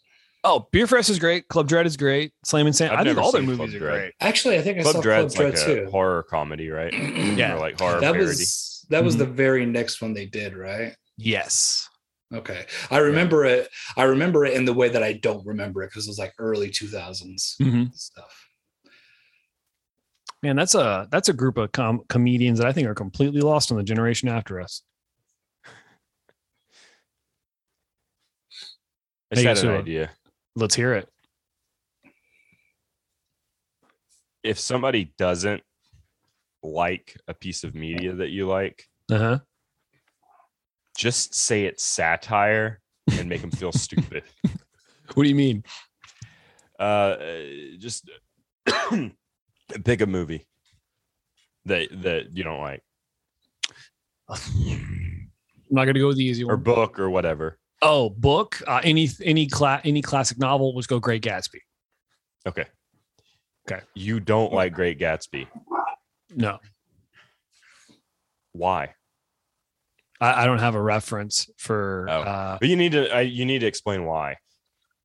[0.46, 1.48] Oh, Beerfest is great.
[1.48, 2.34] Club Dread is great.
[2.44, 2.92] Slam and Sam.
[2.92, 4.00] I've I think all their movies Club are Dread.
[4.00, 4.14] great.
[4.20, 5.92] Actually, I think I Club saw Dread's Club like Dread a too.
[5.92, 6.94] horror comedy, right?
[7.38, 7.56] Yeah.
[7.56, 8.26] Or like horror that parody.
[8.28, 9.20] was that was Mhm.
[9.20, 10.96] the very next one they did, right?
[11.18, 11.88] Yes.
[12.34, 13.70] Okay, I remember it.
[13.96, 16.34] I remember it in the way that I don't remember it because it was like
[16.40, 17.94] early two thousands Mhm.
[17.96, 18.48] stuff.
[20.42, 23.72] Man, that's a that's a group of com- comedians that I think are completely lost
[23.72, 24.82] on the generation after us.
[29.32, 29.80] I just Hey, had an Yasuo.
[29.80, 30.12] idea.
[30.56, 31.10] Let's hear it.
[34.44, 35.64] If somebody doesn't
[36.62, 39.40] like a piece of media that you like, Uh huh.
[40.98, 44.24] just say it's satire and make them feel stupid.
[45.14, 45.64] What do you mean?
[46.80, 47.16] Uh,
[47.80, 48.10] just
[49.86, 50.46] pick a movie
[51.66, 52.82] that that you don't like,
[54.30, 55.28] I'm
[55.70, 56.54] not gonna go with the easy one.
[56.54, 57.58] or book, or whatever.
[57.84, 58.62] Oh, book.
[58.66, 60.74] Uh, any any class any classic novel.
[60.76, 61.00] Let's go.
[61.00, 61.60] Great Gatsby.
[62.48, 62.66] Okay.
[63.70, 63.82] Okay.
[63.94, 65.48] You don't like Great Gatsby.
[66.36, 66.60] No,
[68.54, 68.94] Why?
[70.20, 72.08] I, I don't have a reference for.
[72.10, 72.22] Oh.
[72.22, 73.14] Uh, But you need to.
[73.14, 74.38] I, you need to explain why.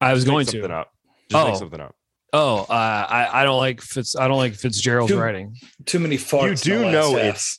[0.00, 0.76] I was Just make going something to.
[0.76, 0.90] up.
[1.30, 1.58] Just make Oh.
[1.58, 1.94] something up.
[2.32, 4.14] Oh, uh, I I don't like Fitz.
[4.14, 5.20] I don't like Fitzgerald's Dude.
[5.20, 5.56] writing.
[5.86, 6.64] Too many farts.
[6.66, 7.58] you do know it's.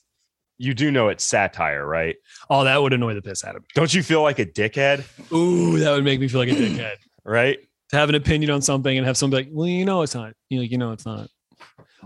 [0.58, 2.16] You do know it's satire, right?
[2.50, 3.68] Oh, that would annoy the piss out of me.
[3.76, 5.04] Don't you feel like a dickhead?
[5.32, 6.96] Ooh, that would make me feel like a dickhead.
[7.26, 7.60] Right?
[7.90, 10.34] to have an opinion on something and have somebody like, well, you know, it's not.
[10.50, 11.28] You know, you know, it's not.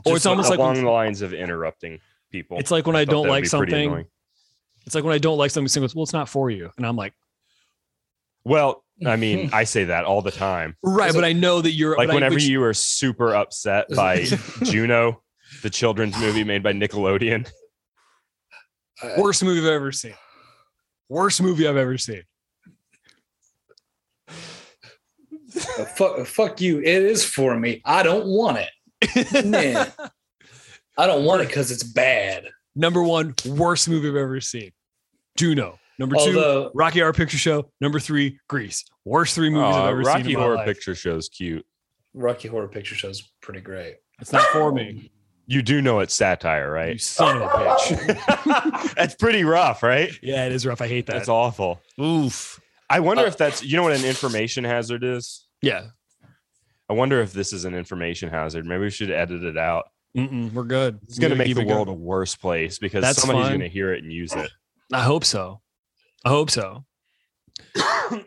[0.06, 2.00] Or it's almost like along the lines of interrupting
[2.32, 2.58] people.
[2.58, 4.06] It's like when I thought don't like something.
[4.86, 5.68] It's like when I don't like something.
[5.68, 7.14] Someone goes, well, it's not for you, and I'm like,
[8.46, 10.76] Well, I mean, I say that all the time.
[10.84, 13.88] right, Is but I know that you're Like but I- whenever you are super upset
[13.96, 14.24] by
[14.64, 15.22] Juno,
[15.64, 17.50] the children's movie made by Nickelodeon.
[19.02, 20.16] I- worst movie I've ever seen.
[21.14, 22.24] Worst movie I've ever seen.
[24.28, 24.34] uh,
[25.96, 26.80] fuck, fuck you.
[26.80, 27.84] It is for me.
[27.86, 29.46] I don't want it.
[29.46, 29.86] Nah.
[30.98, 32.50] I don't want it because it's bad.
[32.76, 34.72] Number one, worst movie I've ever seen.
[35.38, 35.78] Juno.
[36.00, 37.70] Number two, Although Rocky Horror Picture Show.
[37.80, 38.84] Number three, Grease.
[39.06, 40.66] Worst three movies I've ever Rocky seen in my Horror life.
[40.66, 41.64] Picture Show's cute.
[42.16, 43.98] Rocky Horror Picture Show is pretty great.
[44.20, 45.12] It's not for me.
[45.46, 47.02] You do know it's satire, You right?
[47.02, 48.94] son of a bitch.
[48.96, 50.12] that's pretty rough, right?
[50.22, 50.82] yeah, it is rough.
[50.82, 51.14] I hate that.
[51.14, 51.82] That's awful.
[52.00, 52.60] Oof.
[52.90, 55.46] I wonder Uh, if that's you know what an information hazard is.
[55.62, 55.88] Yeah.
[56.90, 58.66] I wonder if this is an information hazard.
[58.66, 59.86] Maybe we should edit it out.
[60.16, 61.00] Mm-mm, we're good.
[61.04, 61.98] It's going to make the world going.
[61.98, 64.52] a worse place because That's somebody's going to hear it and use it.
[64.94, 65.62] I hope so.
[66.24, 66.86] I hope so.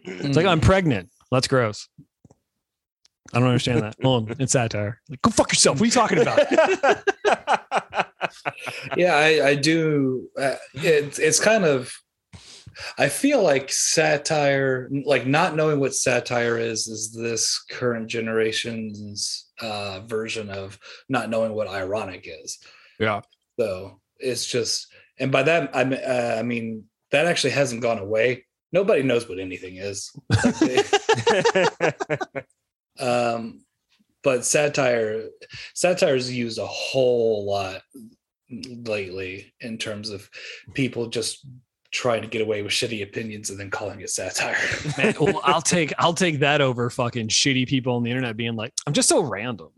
[0.04, 1.10] It's like I'm pregnant.
[1.30, 1.88] That's gross.
[3.32, 3.96] I don't understand that.
[4.02, 5.00] Hold on, it's satire.
[5.08, 5.80] Like, go fuck yourself.
[5.80, 6.38] What are you talking about?
[8.96, 10.28] yeah, I, I do.
[10.38, 11.92] Uh, it's it's kind of
[12.98, 20.00] I feel like satire, like not knowing what satire is, is this current generation's uh,
[20.06, 22.58] version of not knowing what ironic is.
[22.98, 23.22] Yeah.
[23.58, 27.98] So it's just, and by that I mean, uh, I mean that actually hasn't gone
[27.98, 28.44] away.
[28.72, 30.10] Nobody knows what anything is.
[32.98, 33.62] Like they- um,
[34.22, 35.28] but satire,
[35.74, 37.80] satire is used a whole lot
[38.50, 40.28] lately in terms of
[40.74, 41.46] people just
[41.92, 44.56] trying to get away with shitty opinions and then calling it satire.
[44.98, 48.56] Man, well, I'll take I'll take that over fucking shitty people on the internet being
[48.56, 49.68] like, I'm just so random.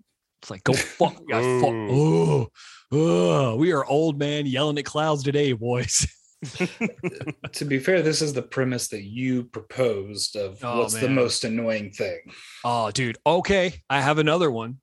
[0.42, 1.74] It's like go fuck, yeah, fuck.
[1.90, 2.48] Oh,
[2.90, 6.06] oh, we are old man yelling at clouds today, boys.
[7.53, 11.45] to be fair, this is the premise that you proposed of Oh, what's the most
[11.45, 12.20] annoying thing.
[12.64, 13.18] Oh, dude.
[13.26, 14.78] Okay, I have another one.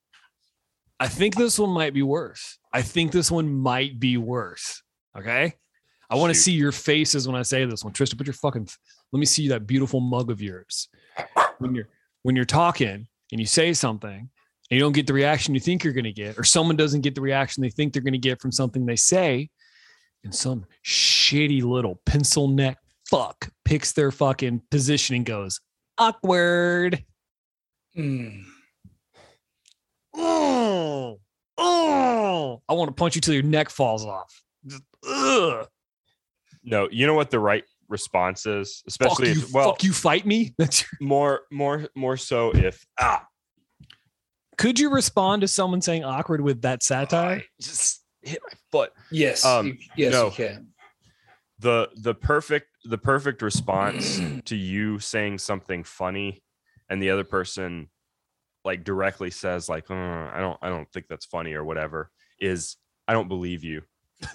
[0.99, 2.57] I think this one might be worse.
[2.73, 4.81] I think this one might be worse.
[5.17, 5.53] Okay.
[6.09, 7.93] I want to see your faces when I say this one.
[7.93, 8.67] Tristan, put your fucking
[9.11, 10.89] let me see that beautiful mug of yours.
[11.59, 11.87] When you're
[12.23, 14.29] when you're talking and you say something and
[14.69, 17.21] you don't get the reaction you think you're gonna get, or someone doesn't get the
[17.21, 19.49] reaction they think they're gonna get from something they say,
[20.25, 22.77] and some shitty little pencil neck
[23.09, 25.61] fuck picks their fucking position and goes,
[25.97, 27.03] awkward.
[27.95, 28.41] Hmm.
[30.13, 31.19] Oh,
[31.57, 34.41] oh, I want to punch you till your neck falls off.
[34.65, 35.67] Just, ugh.
[36.63, 39.93] no, you know what the right response is, Fuck especially you, if well, fuck you,
[39.93, 40.53] fight me.
[40.57, 43.25] That's your, more more more so if ah
[44.57, 47.39] could you respond to someone saying awkward with that satire?
[47.39, 48.91] I just hit my foot.
[49.11, 50.25] Yes, Um, you, yes, no.
[50.25, 50.67] you can.
[51.59, 56.43] the the perfect the perfect response to you saying something funny
[56.89, 57.89] and the other person
[58.65, 62.75] like directly says like "Uh, i don't i don't think that's funny or whatever is
[63.07, 63.81] i don't believe you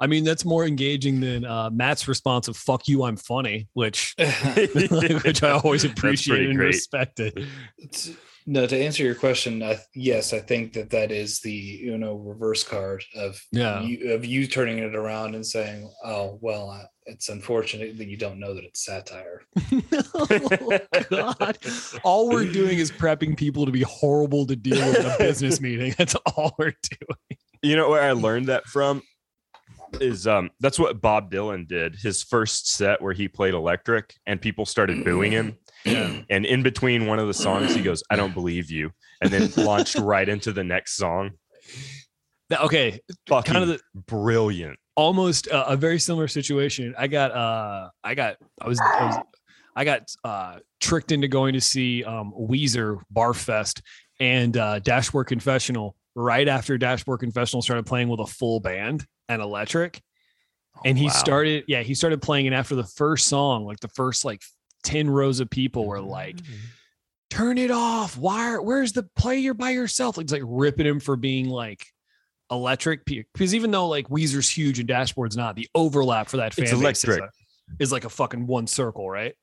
[0.00, 4.14] I mean, that's more engaging than uh, Matt's response of "fuck you, I'm funny," which
[4.18, 6.66] which I always That's appreciate and great.
[6.66, 7.46] respected.
[7.92, 8.16] T-
[8.52, 12.16] No, to answer your question, I, yes, I think that that is the you know
[12.16, 13.80] reverse card of Yeah.
[13.82, 18.16] you, of you turning it around and saying, "Oh, well, uh, it's unfortunate that you
[18.16, 19.42] don't know that it's satire."
[20.14, 20.78] oh,
[21.10, 21.58] God.
[22.02, 25.60] All we're doing is prepping people to be horrible to deal with in a business
[25.68, 25.94] meeting.
[25.96, 27.38] That's all we're doing.
[27.62, 29.02] you know where i learned that from
[30.00, 34.40] is um that's what bob dylan did his first set where he played electric and
[34.40, 35.56] people started booing him.
[35.84, 39.50] And in between one of the songs he goes i don't believe you and then
[39.64, 41.30] launched right into the next song.
[42.48, 44.78] That- Okay, Fucking kind of the brilliant.
[44.96, 46.94] Almost uh, a very similar situation.
[46.98, 49.18] I got uh I got I was I, was,
[49.76, 53.82] I got uh tricked into going to see um Weezer Barfest
[54.18, 59.40] and uh Dashboard Confessional right after Dashboard Confessional started playing with a full band and
[59.40, 60.02] electric.
[60.76, 61.12] Oh, and he Wow.
[61.12, 64.42] started yeah, he started playing and after the first song, like the first like
[64.82, 66.54] 10 rows of people were like mm-hmm.
[67.30, 68.16] turn it off.
[68.16, 68.52] Why?
[68.52, 69.38] Are, where's the play?
[69.38, 70.16] You're by yourself.
[70.16, 71.86] Like, it's like ripping him for being like
[72.50, 73.04] electric.
[73.04, 76.72] Because even though like Weezer's huge and Dashboard's not, the overlap for that fan It's
[76.72, 77.30] base is, a-
[77.78, 79.34] is like a fucking one circle, right?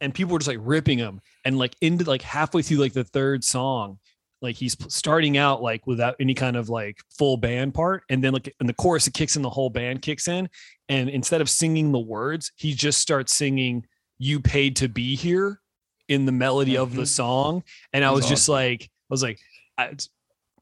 [0.00, 3.04] And people were just like ripping him, and like into like halfway through like the
[3.04, 4.00] third song,
[4.44, 8.32] like he's starting out like without any kind of like full band part, and then
[8.32, 10.48] like in the chorus it kicks in, the whole band kicks in,
[10.88, 13.84] and instead of singing the words, he just starts singing
[14.18, 15.60] "You paid to be here"
[16.08, 17.08] in the melody of the Mhm.
[17.08, 19.40] song, and I That's was just like, I was like,
[19.78, 19.90] I,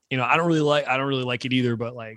[0.09, 2.17] you know, I don't really like, I don't really like it either, but like,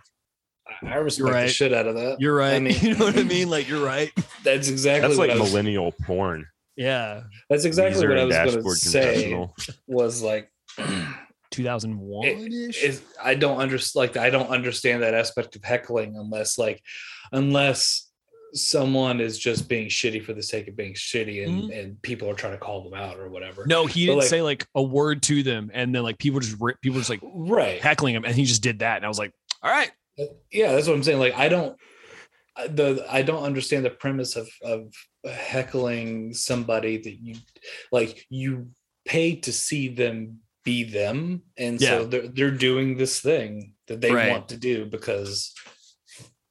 [0.84, 1.48] I- I respect right.
[1.48, 2.22] the shit out of that.
[2.22, 2.62] you're right.
[2.62, 3.50] mean- you know what I mean?
[3.50, 4.12] Like, you're right.
[4.44, 6.46] That's exactly That's what like I was, millennial porn.
[6.78, 9.48] Yeah, That's exactly Weezer what I was going to say.
[9.88, 10.52] Was like,
[11.56, 12.28] 2001
[12.70, 13.00] ish.
[13.24, 16.82] I don't understand like I don't understand that aspect of heckling unless like
[17.32, 18.12] unless
[18.54, 22.34] someone is just being shitty for the sake of being shitty and and people are
[22.36, 23.62] trying to call them out or whatever.
[23.62, 23.70] Mm-hmm.
[23.70, 26.40] No, he But, didn't like- say like a word to them, and then like people
[26.40, 27.82] just rip, people just like Right.
[27.82, 29.92] heckling him, and he just did that, and I was like, all right,
[30.52, 31.20] Yeah, that's what I'm saying.
[31.20, 31.78] Like I don't
[32.70, 34.94] the I don't understand the premise of of
[35.30, 37.36] heckling somebody that you
[37.92, 38.70] like you
[39.06, 44.12] pay to see them be them and so they're they're doing this thing that they
[44.12, 44.32] Right.
[44.32, 45.54] want to do because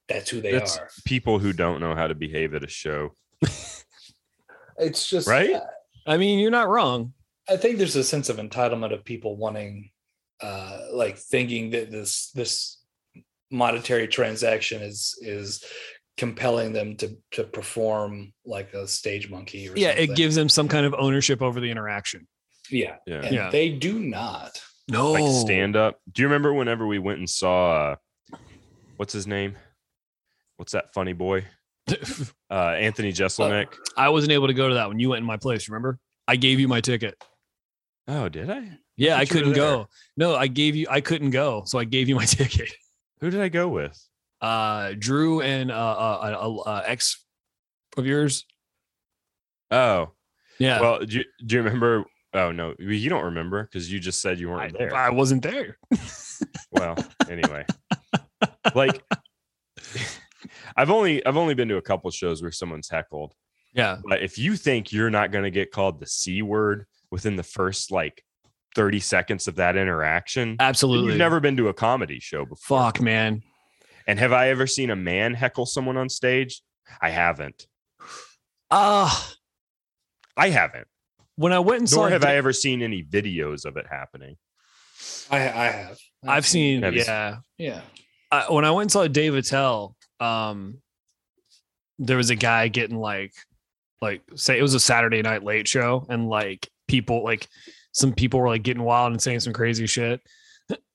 [0.08, 0.88] that's who they That's- are.
[1.04, 3.14] People who don't know how to behave at a show.
[4.78, 5.54] It's just Right?
[6.06, 7.12] I mean, you're not wrong.
[7.48, 9.90] I think there's a sense of entitlement of people wanting,
[10.40, 12.82] uh, like thinking that this this
[13.50, 15.62] monetary transaction is is
[16.16, 19.68] compelling them to to perform like a stage monkey.
[19.68, 22.26] Or Yeah, it gives them some kind of ownership over the interaction.
[22.70, 23.22] Yeah, Yeah.
[23.22, 23.50] and Yeah.
[23.50, 24.60] they do not.
[24.88, 25.98] No, Like stand up.
[26.12, 27.96] Do you remember whenever we went and saw uh,
[28.96, 29.56] what's his name?
[30.56, 31.44] What's that funny boy?
[32.50, 33.74] uh, Anthony Jeselnik.
[33.96, 35.68] I wasn't able to go to that when you went in my place.
[35.68, 35.98] Remember?
[36.28, 37.22] I gave you my ticket.
[38.08, 38.78] Oh, did I?
[38.96, 39.88] Yeah, I thought couldn't go.
[40.16, 40.86] No, I gave you.
[40.90, 42.70] I couldn't go, so I gave you my ticket.
[43.20, 43.98] Who did I go with?
[44.40, 47.24] Uh, Drew and uh, uh, uh, uh ex
[47.96, 48.44] of yours.
[49.70, 50.12] Oh,
[50.58, 52.04] Yeah, well, do you, do you remember?
[52.34, 54.94] Oh no, you don't remember because you just said you weren't there.
[54.94, 55.78] I wasn't there.
[56.72, 56.96] well,
[57.30, 57.64] anyway,
[58.74, 59.02] like
[60.76, 63.34] I've only I've only been to a couple shows where someone's heckled.
[63.72, 67.34] Yeah, But if you think you're not going to get called the c word within
[67.34, 68.24] the first like
[68.76, 71.08] 30 seconds of that interaction, absolutely.
[71.10, 72.78] you've never been to a comedy show before.
[72.78, 73.42] Fuck, man.
[74.06, 76.62] And have I ever seen a man heckle someone on stage?
[77.00, 77.66] I haven't.
[78.70, 79.32] Ah,
[80.36, 80.86] I haven't.
[81.36, 83.86] When I went and saw, Nor have Da- I ever seen any videos of it
[83.88, 84.36] happening.
[85.30, 85.98] I I have.
[86.26, 86.82] I've seen.
[86.82, 87.80] Have you Yeah, Yeah.
[88.30, 90.80] I, when I went and saw Dave Attell, um,
[91.98, 93.32] there was a guy getting like,
[94.00, 97.46] like say it was a Saturday night late show, and like people like
[97.92, 100.20] some people were like getting wild and saying some crazy shit.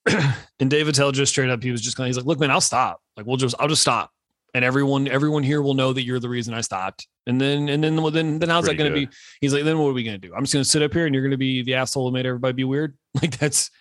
[0.59, 2.61] and Dave Attell just straight up, he was just kind he's like, look, man, I'll
[2.61, 3.01] stop.
[3.15, 4.11] Like, we'll just, I'll just stop.
[4.53, 7.07] And everyone, everyone here will know that you're the reason I stopped.
[7.27, 9.11] And then, and then, well, then, then how's that going to be?
[9.41, 10.33] He's like, then what are we going to do?
[10.33, 12.13] I'm just going to sit up here and you're going to be the asshole who
[12.13, 12.97] made everybody be weird.
[13.21, 13.71] Like that's,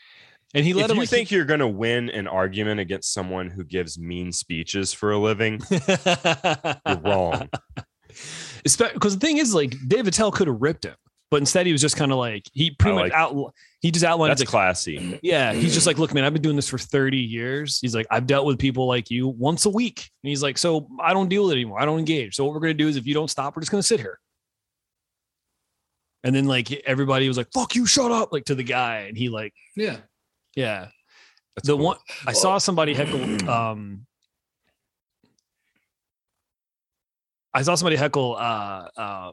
[0.55, 3.13] and he let If him you like, think you're going to win an argument against
[3.13, 7.51] someone who gives mean speeches for a living, you're wrong.
[8.63, 10.97] because the thing is like Dave Attell could have ripped him,
[11.31, 13.91] but instead he was just kind of like he pretty I much like- out he
[13.93, 15.21] just outlined That's like, classy.
[15.23, 17.79] yeah he's just like look man I've been doing this for 30 years.
[17.81, 20.11] He's like I've dealt with people like you once a week.
[20.25, 21.81] And he's like so I don't deal with it anymore.
[21.81, 22.35] I don't engage.
[22.35, 24.19] So what we're gonna do is if you don't stop we're just gonna sit here.
[26.25, 29.17] And then like everybody was like fuck you shut up like to the guy and
[29.17, 29.99] he like Yeah.
[30.57, 30.89] yeah.
[31.55, 31.85] That's the cool.
[31.85, 34.07] one I saw somebody heckle um
[37.55, 39.33] I saw somebody heckle uh uh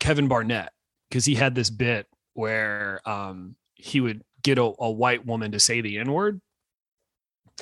[0.00, 0.70] Kevin Barnett
[1.08, 5.58] because he had this bit where um he would get a, a white woman to
[5.60, 6.40] say the N-word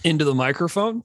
[0.02, 1.02] into the microphone.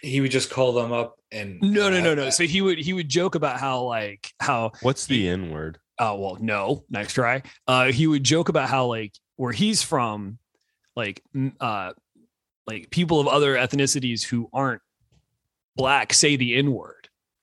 [0.00, 2.30] He would just call them up and No, no, no, no.
[2.30, 5.78] So he would he would joke about how like how What's the N word?
[5.98, 10.38] oh well no nice try uh he would joke about how like where he's from
[10.94, 11.22] like
[11.58, 11.92] uh
[12.66, 14.82] like people of other ethnicities who aren't
[15.74, 16.95] black say the n word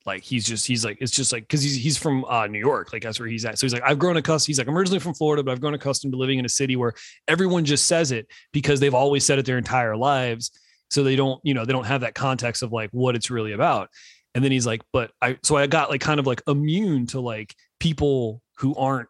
[0.06, 2.91] like he's just he's like it's just like because he's he's from uh new york
[2.91, 3.58] like that's where he's at.
[3.58, 5.74] So he's like i've grown accustomed he's like i'm originally from florida but i've grown
[5.74, 6.93] accustomed to living in a city where
[7.28, 10.51] everyone just says it because they've always said it their entire lives.
[10.89, 13.54] So they don't you know they don't have that context of like what it's really
[13.54, 13.89] about.
[14.36, 17.20] And then he's like but i so i got like kind of like immune to
[17.20, 19.10] like people who aren't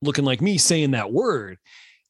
[0.00, 1.58] looking like me saying that word.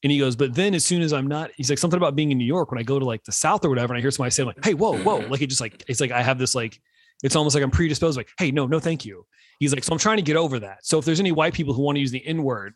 [0.05, 2.31] And he goes but then as soon as i'm not he's like something about being
[2.31, 4.13] in new york when i go to like the south or whatever and i hear
[4.13, 6.55] somebody say like hey whoa whoa like it just like it's like i have this
[6.55, 6.81] like
[7.23, 9.25] it's almost like i'm predisposed like hey no no thank you
[9.59, 11.75] he's like so i'm trying to get over that so if there's any white people
[11.75, 12.75] who want to use the n word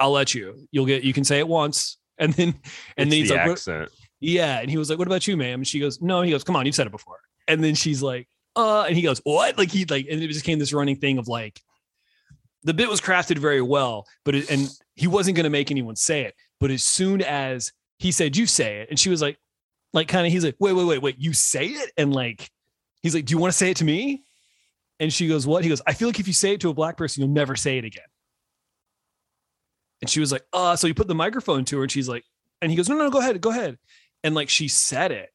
[0.00, 3.12] i'll let you you'll get you can say it once and then and It's then
[3.12, 3.90] he's the like accent.
[4.18, 4.58] yeah.
[4.58, 5.60] And he was like, What about you, ma'am?
[5.60, 7.20] And she goes, No, he goes, Come on, you've said it before.
[7.46, 8.26] And then she's like,
[8.56, 9.56] Uh, and he goes, What?
[9.56, 11.60] Like he like, and it just became this running thing of like
[12.64, 16.22] the bit was crafted very well, but it, and he wasn't gonna make anyone say
[16.22, 16.34] it.
[16.58, 19.38] But as soon as he said, You say it, and she was like,
[19.92, 21.92] like kind of he's like, Wait, wait, wait, wait, you say it?
[21.96, 22.50] And like
[23.02, 24.24] he's like, Do you want to say it to me?
[25.00, 25.62] And she goes, What?
[25.64, 27.56] He goes, I feel like if you say it to a black person, you'll never
[27.56, 28.04] say it again.
[30.00, 32.24] And she was like, uh, so you put the microphone to her and she's like,
[32.62, 33.78] and he goes, no, no, no, go ahead, go ahead.
[34.24, 35.30] And like she said it.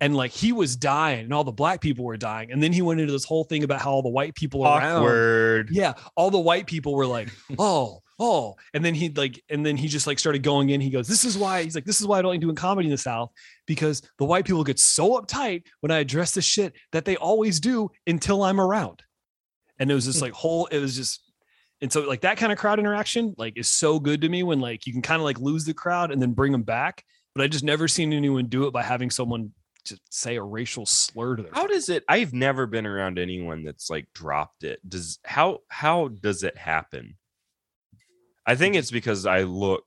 [0.00, 2.52] And like he was dying and all the black people were dying.
[2.52, 5.02] And then he went into this whole thing about how all the white people around.
[5.02, 5.70] Awkward.
[5.70, 5.94] Yeah.
[6.16, 8.56] All the white people were like, oh, oh.
[8.74, 10.80] And then he like, and then he just like started going in.
[10.80, 12.86] He goes, This is why he's like, this is why I don't like doing comedy
[12.86, 13.30] in the South,
[13.66, 17.60] because the white people get so uptight when I address the shit that they always
[17.60, 19.02] do until I'm around.
[19.78, 20.24] And it was just hmm.
[20.24, 21.22] like whole, it was just
[21.82, 24.60] and so like that kind of crowd interaction like is so good to me when
[24.60, 27.04] like you can kind of like lose the crowd and then bring them back.
[27.34, 29.52] But I just never seen anyone do it by having someone
[29.84, 31.52] just say a racial slur to them.
[31.54, 32.02] How does it?
[32.08, 34.80] I've never been around anyone that's like dropped it.
[34.88, 37.16] Does how how does it happen?
[38.46, 39.84] I think it's because I look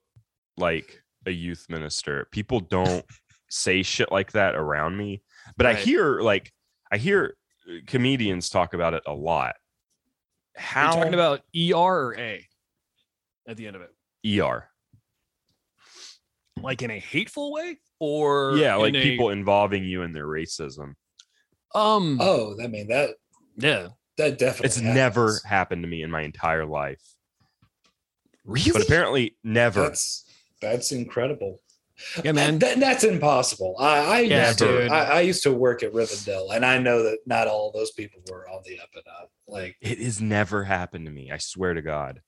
[0.57, 2.27] like a youth minister.
[2.31, 3.05] People don't
[3.49, 5.23] say shit like that around me,
[5.57, 6.51] but I hear like
[6.91, 7.35] I hear
[7.69, 9.55] uh, comedians talk about it a lot.
[10.57, 12.45] Are How you talking about ER or A
[13.47, 14.41] at the end of it?
[14.41, 14.67] ER?
[16.61, 17.77] Like in a hateful way?
[17.99, 20.95] Or Yeah, like in a- people involving you in their racism.
[21.75, 23.11] um Oh, I mean that
[23.57, 23.89] yeah.
[24.17, 24.65] that definitely.
[24.65, 27.01] It's never happened to me in my entire life.
[28.45, 28.71] Really?
[28.71, 29.81] But apparently never.
[29.83, 30.25] That's
[30.61, 31.59] that's incredible.
[32.23, 32.59] Yeah, man.
[32.59, 33.75] That, that's impossible.
[33.77, 34.91] I, I Yeah, used to dude.
[34.91, 38.21] I, I used to work at Rivendell, and I know that not all those people
[38.31, 39.31] were on the up and up.
[39.47, 41.29] Like It has never happened to me.
[41.31, 42.21] I swear to God.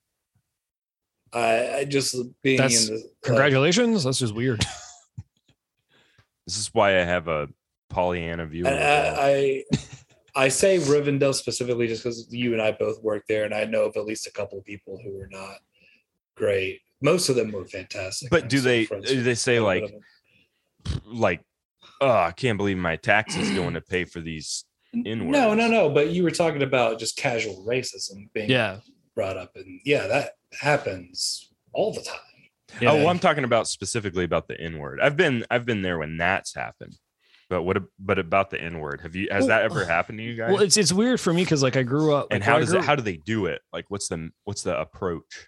[1.34, 4.04] I, I just being That's- in the like, Congratulations.
[4.04, 4.66] That's just weird.
[6.48, 7.48] This is why I have a
[7.90, 8.66] Pollyanna view.
[8.66, 9.20] I, of the world.
[9.20, 9.64] I, I
[10.46, 13.84] I say Rivendell specifically just because you and I both work there, and I know
[13.86, 15.58] of at least a couple of people who are not
[16.42, 16.80] great.
[17.02, 18.30] Most of them were fantastic.
[18.30, 19.94] but I'm do they do they say quite a bit
[20.84, 21.42] like like
[22.02, 25.32] oh I can't believe my taxes going to pay for these inwards.
[25.32, 25.90] No, no, no.
[25.90, 28.80] But you were talking about just casual racism being yeah.
[29.16, 32.20] brought up, and yeah, that happens all the time.
[32.82, 32.92] yeah.
[32.92, 35.00] Oh, well, I'm talking about specifically about the N word.
[35.02, 36.96] I've been I've been there when that's happened.
[37.50, 39.02] But what ab- but about the N word?
[39.02, 40.52] Have you has Well, that ever happened to you guys?
[40.54, 42.28] Well, it's it's weird for me because like I grew up.
[42.32, 43.62] and like, how does grew- it how do they do it?
[43.74, 45.48] Like what's the what's the approach?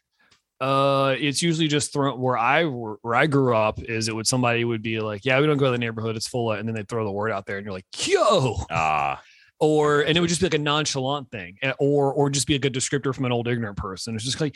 [0.62, 4.64] Uh, it's usually just thrown where I where I grew up is it would somebody
[4.64, 6.76] would be like, yeah, we don't go to the neighborhood, it's full of, and then
[6.76, 9.22] they throw the word out there, and you're like, yo, Ah,
[9.60, 12.56] or and it would just be like a nonchalant thing, eh, or or just be
[12.56, 14.16] a good descriptor from an old ignorant person.
[14.16, 14.56] It's just like,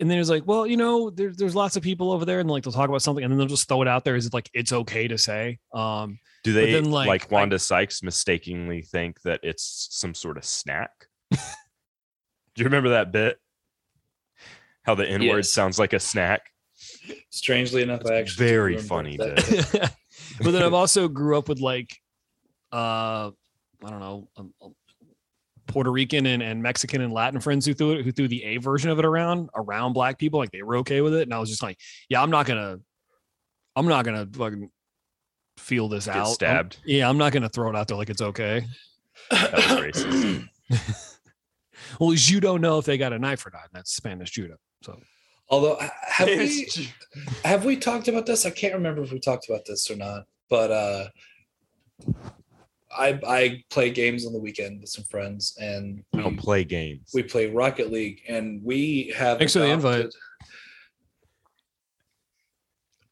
[0.00, 2.50] and then it's like, well, you know, there's there's lots of people over there, and
[2.50, 4.16] like they'll talk about something, and then they'll just throw it out there.
[4.16, 5.58] Is it like it's okay to say?
[5.72, 10.44] Um, do they then, like, like, Wanda Sykes mistakenly think that it's some sort of
[10.44, 10.90] snack?
[11.30, 11.38] do
[12.56, 13.38] you remember that bit?
[14.88, 15.50] How the N word Yes.
[15.50, 16.40] sounds like a snack.
[17.28, 19.92] Strangely enough, I actually very funny, that.
[20.42, 21.94] but then I've also grew up with like,
[22.72, 23.28] uh,
[23.84, 24.74] I don't know, um, um,
[25.66, 28.56] Puerto Rican and, and Mexican and Latin friends who threw it, who threw the A
[28.56, 31.38] version of it around around black people, like they were okay with it, and I
[31.38, 31.76] was just like,
[32.08, 32.78] yeah, I'm not gonna,
[33.76, 34.70] I'm not gonna fucking
[35.58, 36.24] feel this Get out.
[36.24, 36.78] I'm- stabbed.
[36.86, 38.64] yeah, I'm not gonna throw it out there like it's okay.
[39.30, 39.64] That was
[40.04, 40.48] racist.
[42.00, 43.62] Well, you don't know if they got a knife or not.
[43.64, 44.56] and That's Spanish judo.
[44.82, 44.98] So
[45.50, 46.68] Although, have we
[47.44, 48.44] have we talked about this?
[48.46, 50.24] I can't remember if we talked about this or not.
[50.50, 51.08] But uh,
[52.96, 57.10] I I play games on the weekend with some friends, and I don't play games.
[57.14, 59.38] we play Rocket League, and we have.
[59.38, 60.06] Thanks for the invite.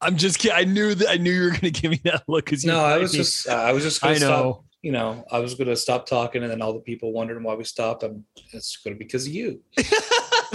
[0.02, 0.56] I'm just kidding.
[0.56, 2.98] I knew that I knew you were gonna give me that look because No, I
[2.98, 4.00] was just I was just.
[4.02, 4.64] Gonna I Stop, know.
[4.82, 7.54] you know, I was going to stop talking, and then all the people wondering why
[7.54, 8.02] we stopped.
[8.02, 8.24] I'm.
[8.52, 9.62] It's going to be because of you.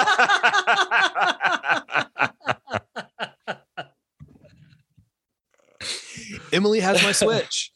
[6.52, 7.72] Emily has my switch.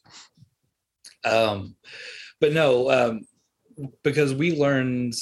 [1.24, 1.76] Um,
[2.40, 3.26] but no, um,
[4.02, 5.14] because we learned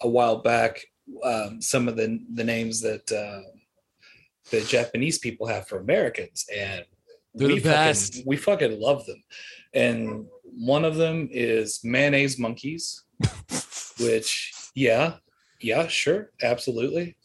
[0.00, 0.82] a while back
[1.22, 3.42] um, some of the the names that uh,
[4.50, 6.84] the Japanese people have for Americans, and
[7.34, 8.14] They're we the best.
[8.14, 9.22] Fucking, we fucking love them.
[9.74, 13.04] And one of them is mayonnaise monkeys,
[14.00, 15.14] which yeah,
[15.60, 17.16] yeah, sure, absolutely.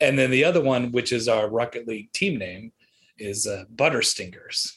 [0.00, 2.72] And then the other one, which is our Rocket League team name,
[3.18, 4.76] is uh, butter stingers,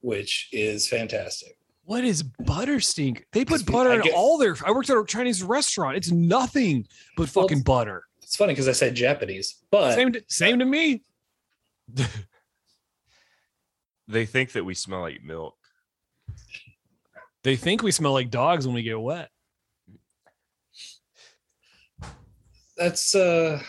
[0.00, 1.56] which is fantastic.
[1.84, 3.26] What is butter stink?
[3.32, 4.56] They put butter I in get- all their.
[4.64, 5.96] I worked at a Chinese restaurant.
[5.96, 6.86] It's nothing
[7.16, 8.04] but Well, fucking butter.
[8.22, 11.02] It's funny because I said Japanese, but Same, to, same to me.
[14.08, 15.56] they think that we smell like milk.
[17.42, 19.28] They think we smell like dogs when we get wet.
[22.76, 23.60] That's uh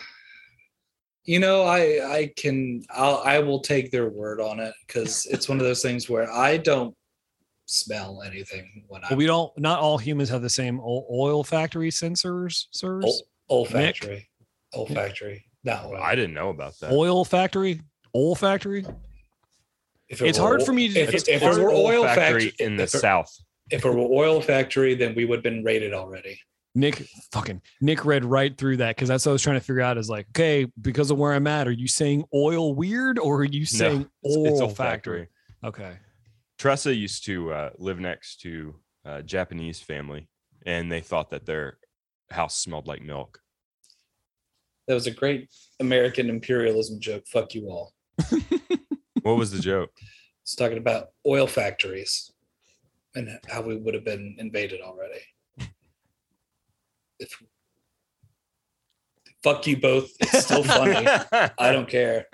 [1.24, 1.80] you know i
[2.16, 5.82] i can i'll i will take their word on it because it's one of those
[5.82, 6.94] things where i don't
[7.66, 9.56] smell anything when But i'm we don't.
[9.58, 12.66] Not all humans have the same o- oil factory sensors.
[12.70, 13.04] Sirs.
[13.04, 14.28] ol- olfactory
[14.74, 16.92] olfactory no I didn't know about that.
[16.92, 17.80] Oil factory.
[18.14, 18.86] Oil factory.
[20.08, 22.50] if it it's hard oil- for me to- if, it's if it were oil factory
[22.50, 23.36] factory in the if it, south.
[23.70, 26.38] if it were oil factory then we would have been rated already
[26.76, 29.80] Nick fucking Nick read right through that because that's what I was trying to figure
[29.80, 33.38] out is like, okay, because of where I'm at, are you saying oil weird or
[33.38, 35.20] are you saying It's, oil it's factory?
[35.20, 35.28] olfactory.
[35.64, 35.98] Okay.
[36.58, 40.28] Tressa used to uh, live next to a Japanese family,
[40.64, 41.78] and they thought that their
[42.30, 43.40] house smelled like milk.
[44.88, 45.48] that was a great
[45.80, 47.92] american imperialism joke fuck you all
[49.22, 49.90] What was the joke?
[50.42, 52.30] it's talking about oil factories
[53.16, 55.20] and how we would have been invaded already.
[57.18, 57.42] If
[59.42, 61.06] fuck you both, it's still funny.
[61.58, 62.26] I don't care.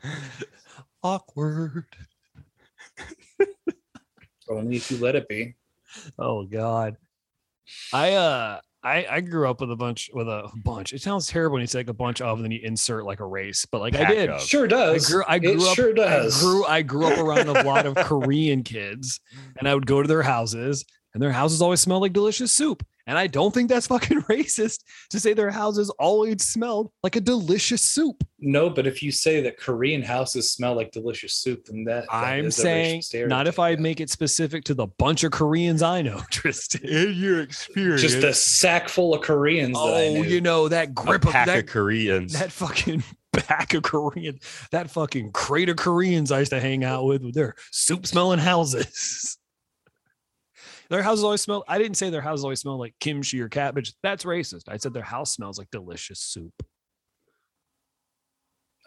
[1.02, 1.86] Awkward.
[4.48, 5.54] Only if you let it be.
[6.18, 6.96] Oh God.
[7.92, 10.92] I uh I I grew up with a bunch with a bunch.
[10.92, 13.20] It sounds terrible when you say like a bunch of and then you insert like
[13.20, 14.30] a race, but like I did.
[14.30, 14.40] of.
[14.40, 15.08] Sure I does.
[15.08, 15.76] grew, I it grew up.
[15.76, 16.38] sure does.
[16.38, 16.64] I grew.
[16.66, 19.20] I grew up around a lot of Korean kids,
[19.58, 22.84] and I would go to their houses, and their houses always smelled like delicious soup.
[23.06, 24.80] And I don't think that's fucking racist
[25.10, 28.22] to say their houses always smelled like a delicious soup.
[28.38, 32.14] No, but if you say that Korean houses smell like delicious soup, then that, that
[32.14, 35.32] I'm is a racial saying not if I make it specific to the bunch of
[35.32, 36.86] Koreans I know, Tristan.
[36.88, 39.74] In your experience, just a sack full of Koreans.
[39.76, 40.24] that I Oh, knew.
[40.24, 42.32] you know that a grip of that, of Koreans.
[42.34, 44.38] that fucking pack of Korean,
[44.72, 48.38] that fucking crate of Koreans I used to hang out with with their soup smelling
[48.38, 49.38] houses.
[50.90, 51.64] Their houses always smell.
[51.68, 53.92] I didn't say their houses always smell like kimchi or cabbage.
[54.02, 54.64] That's racist.
[54.68, 56.52] I said their house smells like delicious soup.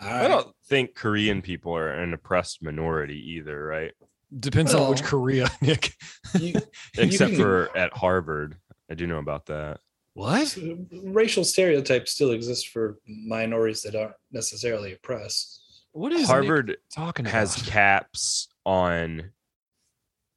[0.02, 3.94] All I don't think Korean people are an oppressed minority either, right?
[4.38, 5.94] Depends on which Korea, Nick.
[6.40, 6.60] You-
[6.98, 8.58] Except can- for at Harvard.
[8.92, 9.80] I do know about that.
[10.14, 10.58] What?
[11.04, 15.62] racial stereotypes still exist for minorities that aren't necessarily oppressed.
[15.92, 17.34] What is Nick Harvard talking about?
[17.34, 19.32] has caps on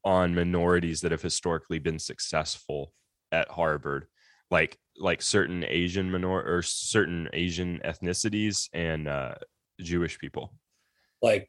[0.05, 2.93] on minorities that have historically been successful
[3.33, 4.07] at Harvard,
[4.51, 9.35] like like certain Asian minor or certain Asian ethnicities and uh,
[9.81, 10.55] Jewish people.
[11.23, 11.49] Like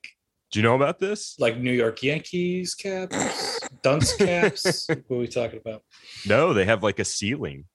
[0.51, 1.35] Do you know about this?
[1.39, 4.87] like New York Yankees caps, dunce caps.
[5.07, 5.83] what are we talking about?
[6.27, 7.65] No, they have like a ceiling.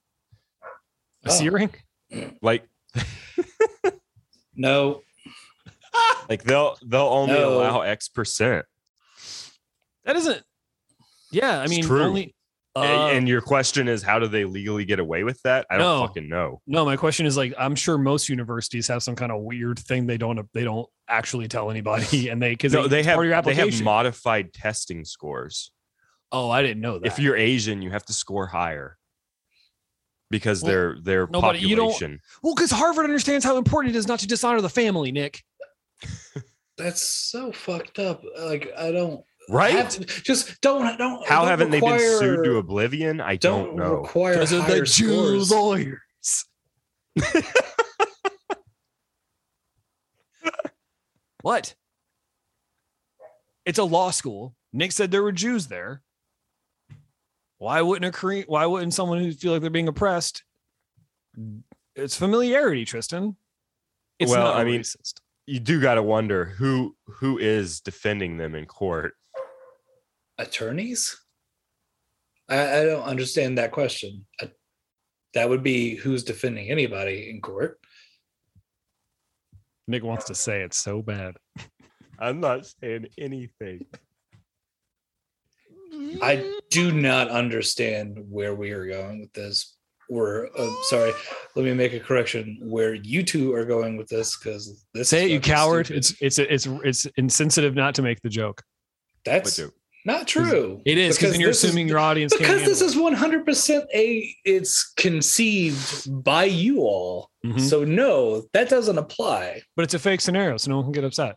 [1.24, 1.74] a searing?
[2.42, 2.68] Like
[4.56, 5.02] No,
[6.28, 7.58] like they'll they'll only No.
[7.58, 8.66] allow X percent.
[10.04, 10.42] That isn't.
[11.34, 12.02] Yeah, I It's mean, true.
[12.02, 12.34] only.
[12.76, 15.64] Uh, and, and your question is how do they legally get away with that?
[15.70, 16.06] I don't No.
[16.06, 16.60] fucking know.
[16.66, 20.06] no, my question is like, I'm sure most universities have some kind of weird thing
[20.06, 23.30] they don't they don't actually tell anybody, and they because No, they have part of
[23.30, 25.70] your they have modified testing scores.
[26.32, 27.06] oh, I didn't know that.
[27.06, 28.98] If you're Asian, you have to score higher
[30.30, 32.20] because Well, their their no, but you don't- population.
[32.42, 35.44] well, because Harvard understands how important it is not to dishonor the family, Nick.
[36.76, 38.22] that's so fucked up.
[38.40, 39.90] Like I don't Right?
[39.90, 41.26] to- just don't don't.
[41.26, 43.20] How don't haven't they been sued to oblivion?
[43.20, 43.94] I Don't, don't, know.
[44.02, 45.50] require Because of higher the Jew scores.
[45.50, 46.44] lawyers.
[51.42, 51.74] what?
[53.64, 54.54] It's a law school.
[54.72, 56.02] Nick said there were Jews there.
[57.58, 58.44] Why wouldn't a Korean?
[58.46, 60.42] Why wouldn't someone who feel like they're being oppressed?
[61.94, 63.36] It's familiarity, Tristan.
[64.18, 65.14] It's Well, not I mean, racist.
[65.46, 69.14] You do got to wonder who who is defending them in court.
[70.38, 71.20] Attorneys?
[72.48, 74.26] I, I don't understand that question.
[74.40, 74.46] Uh,
[75.34, 77.78] that would be who's defending anybody in court.
[79.86, 81.36] Nick wants to say it so bad.
[82.18, 83.86] I'm not saying anything.
[86.22, 89.76] I do not understand where we are going with this.
[90.10, 91.12] We're uh, sorry.
[91.56, 92.58] Let me make a correction.
[92.60, 95.86] Where you two are going with this because this Say is it, you coward.
[95.86, 95.98] stupid.
[95.98, 98.62] It's it's it's it's insensitive not to make the joke.
[99.24, 99.74] that's What joke?
[100.04, 100.82] Not true.
[100.84, 103.02] It is because then you're this is- assuming your audience can't because this handle is
[103.02, 107.30] 100 percent a it's conceived by you all.
[107.42, 107.48] it.
[107.56, 107.60] Mhm.
[107.60, 109.62] So no, that doesn't apply.
[109.76, 111.36] but it's a fake scenario, so no one can get upset.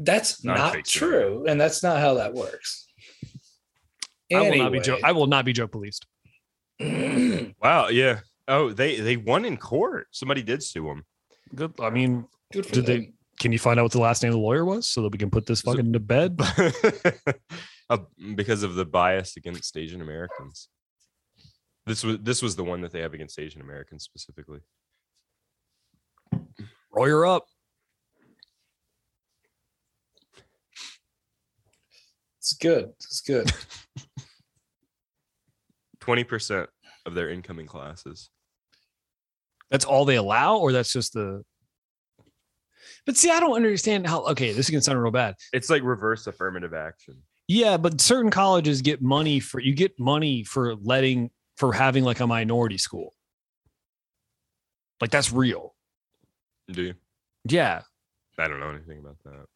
[0.00, 1.44] That's Not not, true, scenario.
[1.46, 2.86] and that's not how that works.
[4.32, 5.00] I will not be joke.
[5.02, 6.06] I will not be joke policed.
[7.60, 8.20] Wow, yeah.
[8.46, 10.06] Oh, they they won in court.
[10.12, 11.04] Somebody did sue them.
[11.54, 11.72] Good.
[11.80, 13.14] I mean, Good for Did they- them.
[13.38, 15.18] Can you find out what the last name of the lawyer was so that we
[15.18, 16.38] can put this So- fucking to bed?
[18.36, 20.68] Because of the bias against Asian Americans.
[21.86, 24.60] This was this was the one that they have against Asian Americans specifically.
[26.94, 27.46] Lawyer up.
[32.38, 32.90] It's good.
[33.00, 33.50] It's good.
[36.00, 36.68] Twenty percent
[37.06, 38.28] of their incoming classes.
[39.70, 41.42] That's all they allow, or that's just the.
[43.08, 44.20] But see, I don't understand how.
[44.26, 45.34] Okay, this is gonna sound real bad.
[45.54, 47.14] It's like reverse affirmative action.
[47.46, 52.20] Yeah, but certain colleges get money for you get money for letting for having like
[52.20, 53.14] a minority school.
[55.00, 55.74] Like that's real.
[56.70, 56.94] Do you?
[57.48, 57.80] Yeah.
[58.38, 59.46] I don't know anything about that.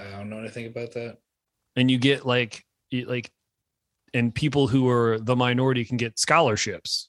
[0.00, 1.16] I don't know anything about that.
[1.74, 3.32] And you get like you- like
[4.14, 7.08] and people who are the minority can get scholarships.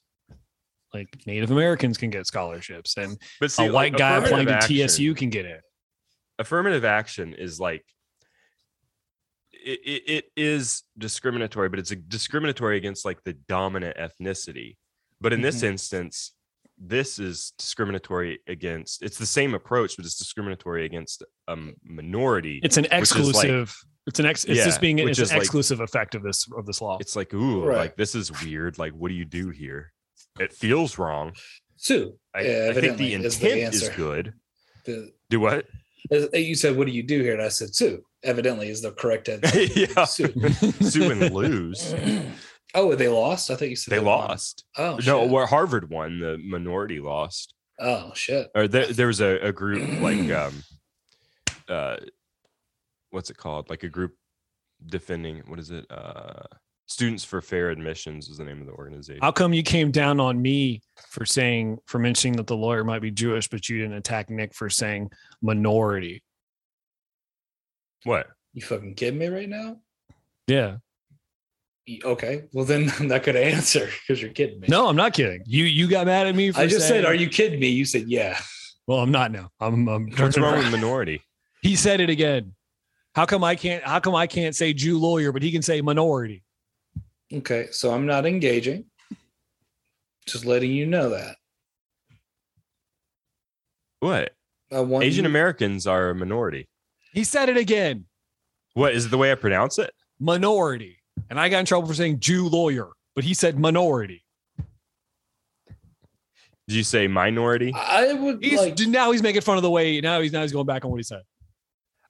[0.92, 4.58] Like Native Americans can get scholarships and But see, a white like, guy applying to
[4.60, 5.60] TSU can get it.
[6.38, 7.84] Affirmative action is like
[9.52, 14.76] it, it, it is discriminatory but it's a discriminatory against like the dominant ethnicity
[15.20, 15.68] but in this Mhm.
[15.70, 16.32] instance
[16.76, 22.76] this is discriminatory against it's the same approach but it's discriminatory against a minority It's
[22.76, 23.76] an is like- exclusive.
[24.06, 24.44] it's an ex.
[24.44, 24.96] It's Yeah, just being.
[24.96, 26.98] which It's an is like- exclusive effect of this of this law.
[27.00, 27.76] it's like ooh Right.
[27.78, 29.92] like this is weird like what do you do here
[30.40, 31.32] it feels wrong
[31.76, 32.18] Sue.
[32.34, 34.34] i, yeah, I think the intent is the is good
[34.84, 35.70] The- do what as-
[36.10, 39.28] you said, "What do you do here?" And I said, "Sue." Evidently, is the correct
[39.28, 39.60] answer.
[39.76, 40.28] yeah Sue.
[40.80, 41.94] sue and lose
[42.76, 43.50] Oh, they lost.
[43.50, 44.18] I thought you said They won.
[44.28, 44.64] lost.
[44.76, 47.54] Oh no, where Harvard won, the minority lost.
[47.78, 48.50] Oh shit.
[48.54, 50.62] Or there, there was a, a group like um
[51.68, 51.96] uh
[53.10, 53.70] what's it called?
[53.70, 54.14] Like a group
[54.84, 55.86] defending what is it?
[55.90, 56.42] Uh
[56.86, 59.22] Students for Fair Admissions is the name of the organization.
[59.22, 63.00] How come you came down on me for saying for mentioning that the lawyer might
[63.00, 65.10] be Jewish, but you didn't attack Nick for saying
[65.40, 66.22] minority?
[68.04, 68.26] what?
[68.52, 69.78] You fucking kidding me right now?
[70.46, 70.76] Yeah.
[72.04, 72.44] Okay.
[72.52, 74.68] Well then I'm not gonna answer because you're kidding me.
[74.68, 75.42] No, I'm not kidding.
[75.46, 77.68] You you got mad at me for I just saying, said, "Are you kidding me?"
[77.68, 78.38] You said, "Yeah."
[78.86, 79.48] Well, I'm not now.
[79.60, 81.22] I'm, I'm What's wrong with minority?
[81.62, 82.54] He said it again.
[83.14, 85.80] How come I can't how come I can't say Jew lawyer, but he can say
[85.80, 86.43] minority?
[87.34, 88.84] Okay, so I'm not engaging.
[90.26, 91.36] Just letting you know that.
[94.00, 94.34] What?
[94.72, 96.68] I want Asian you- Americans are a minority.
[97.12, 98.06] He said it again.
[98.74, 99.92] What is it the way I pronounce it?
[100.18, 100.98] Minority.
[101.30, 104.24] And I got in trouble for saying Jew lawyer, but he said minority.
[106.66, 107.72] Did you say minority?
[107.74, 108.78] I would He's like.
[108.88, 110.96] now he's making fun of the way now he's now he's going back on what
[110.96, 111.22] he said.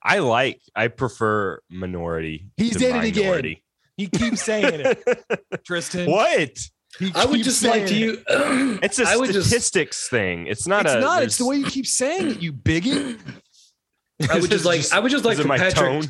[0.01, 2.47] I like I prefer minority.
[2.57, 3.57] He to did it again.
[3.97, 4.19] Minority.
[4.19, 6.09] He keeps saying it, Tristan.
[6.11, 6.57] what?
[7.13, 8.29] I would just like saying to it.
[8.29, 8.79] you.
[8.83, 9.47] It's a I would just.
[9.47, 10.47] statistics thing.
[10.47, 10.99] It's not a it's a.
[11.01, 11.23] not.
[11.23, 13.17] It's the way you keep saying it, you bigot.
[14.29, 14.81] I would just it like.
[14.93, 15.75] I would just like for my Patrick.
[15.75, 16.03] tone?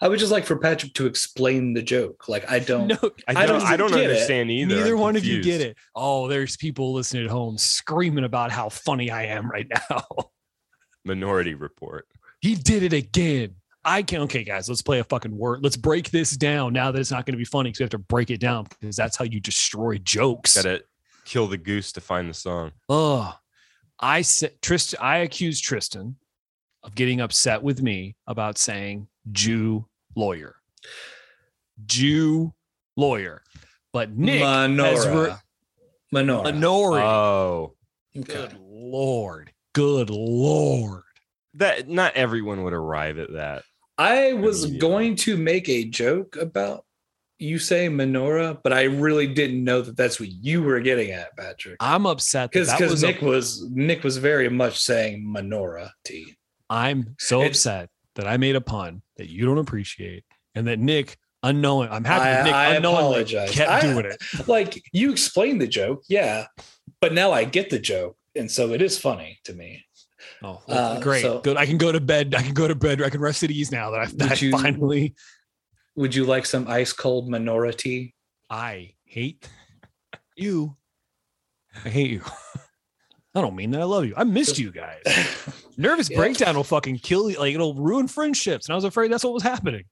[0.00, 2.26] I would just like for Patrick to explain the joke.
[2.26, 2.86] Like I don't.
[2.88, 2.96] No,
[3.28, 3.60] I I don't.
[3.60, 4.04] don't I don't get it.
[4.04, 4.76] understand either.
[4.76, 5.76] neither I'm one of you get it.
[5.94, 10.04] Oh, there's people listening at home screaming about how funny I am right now.
[11.04, 12.06] Minority Report.
[12.40, 13.56] he did it again.
[13.84, 14.68] I can okay, guys.
[14.68, 15.60] Let's play a fucking word.
[15.62, 17.90] Let's break this down now that it's not going to be funny because we have
[17.90, 20.54] to break it down because that's how you destroy jokes.
[20.56, 20.84] Got to
[21.24, 22.72] kill the goose to find the song.
[22.88, 23.34] Oh,
[23.98, 24.98] I said Tristan.
[25.02, 26.16] I accused Tristan
[26.82, 30.56] of getting upset with me about saying Jew lawyer,
[31.86, 32.52] Jew
[32.96, 33.42] lawyer,
[33.92, 35.26] but Nick has Menora.
[36.12, 36.44] re- Menora.
[36.44, 37.06] minority.
[37.06, 37.74] Oh,
[38.16, 38.32] Okay.
[38.32, 39.52] Good lord.
[39.72, 41.02] Good lord.
[41.54, 43.62] that not everyone would arrive at that.
[44.00, 46.84] I was going to make a joke about
[47.38, 51.36] you say menorah, but I really didn't know that that's what you were getting at,
[51.36, 51.76] Patrick.
[51.80, 55.90] I'm upset Because was a- Nick was Nick was very much saying menorah.
[56.04, 56.34] T.
[56.70, 60.24] I'm so It's- upset that I made a pun that you don't appreciate
[60.54, 63.50] and that Nick unknowing I'm happy I- Nick I unknowingly apologize.
[63.52, 64.22] kept I- doing it.
[64.48, 66.46] Like you explained the joke, yeah,
[67.02, 69.84] but now I get the joke, and so it is funny to me.
[70.42, 71.22] Oh, well, Uh, great.
[71.22, 71.56] so- Good.
[71.56, 72.34] I can go to bed.
[72.34, 73.02] I can go to bed.
[73.02, 75.14] I can rest at ease now that I, that I you- finally
[75.96, 78.14] Would you like some ice cold minority?
[78.48, 79.48] I hate
[80.36, 80.76] you.
[81.84, 82.22] I hate you.
[83.34, 83.80] I don't mean that.
[83.80, 84.14] I love you.
[84.16, 85.02] I missed you guys.
[85.76, 86.16] Nervous Yeah.
[86.16, 87.38] breakdown will fucking kill you.
[87.38, 88.66] Like it'll ruin friendships.
[88.66, 89.84] And I was afraid that's what was happening.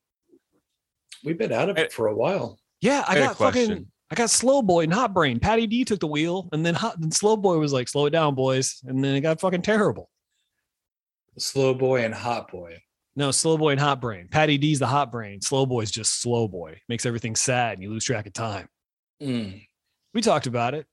[1.24, 2.58] We've been out of it for a while.
[2.80, 3.86] Yeah, I I got fucking.
[4.10, 5.38] I got slow boy and hot brain.
[5.38, 8.10] Patty D took the wheel, and then hot then slow boy was like, slow it
[8.10, 8.80] down, boys.
[8.86, 10.08] And then it got fucking terrible.
[11.38, 12.78] Slow boy and hot boy.
[13.16, 14.28] No, slow boy and hot brain.
[14.30, 15.40] Patty D's the hot brain.
[15.40, 16.80] Slow boy's just slow boy.
[16.88, 18.68] Makes everything sad and you lose track of time.
[19.22, 19.62] Mm.
[20.14, 20.86] We talked about it.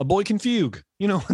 [0.00, 0.82] A boy can fugue.
[0.98, 1.22] You know,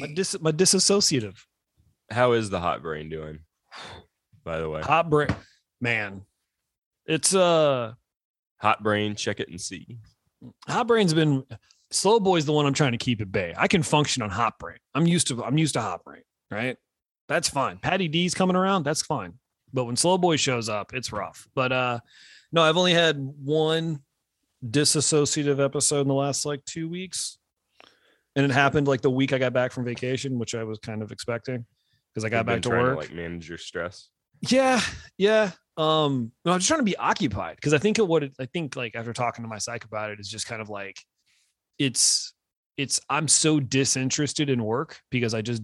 [0.00, 1.36] my dis my disassociative.
[2.10, 3.40] How is the hot brain doing?
[4.44, 5.28] By the way, Hot brain.
[5.80, 6.22] Man.
[7.06, 7.94] It's uh
[8.60, 9.14] hot brain.
[9.14, 9.98] Check it and see.
[10.66, 11.44] hot brain's been
[11.90, 13.54] slow boy's the one I'm trying to keep at bay.
[13.56, 14.78] I can function on hot brain.
[14.94, 16.76] I'm used to I'm used to hot brain, right?
[17.28, 17.78] That's fine.
[17.78, 19.34] Patty D's coming around, that's fine.
[19.72, 21.46] But when slow boy shows up, it's rough.
[21.54, 22.00] But uh
[22.52, 24.00] no, I've only had one
[24.66, 27.38] disassociative episode in the last like two weeks.
[28.36, 31.02] And it happened like the week I got back from vacation, which I was kind
[31.02, 31.66] of expecting
[32.14, 32.96] because I got You've back to work.
[32.98, 34.08] like manage your stress.
[34.40, 34.80] Yeah,
[35.16, 35.50] yeah.
[35.76, 38.46] Um, no, I'm just trying to be occupied because I think of what it, I
[38.46, 41.02] think like after talking to my psych about it is just kind of like
[41.78, 42.32] it's
[42.76, 45.62] it's I'm so disinterested in work because I just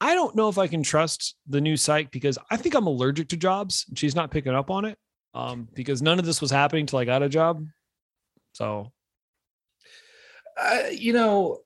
[0.00, 3.28] I don't know if I can trust the new psych because I think I'm allergic
[3.30, 3.84] to jobs.
[3.94, 4.96] She's not picking up on it.
[5.34, 7.64] Um, because none of this was happening till I got a job.
[8.52, 8.92] So
[10.56, 11.58] I, you know,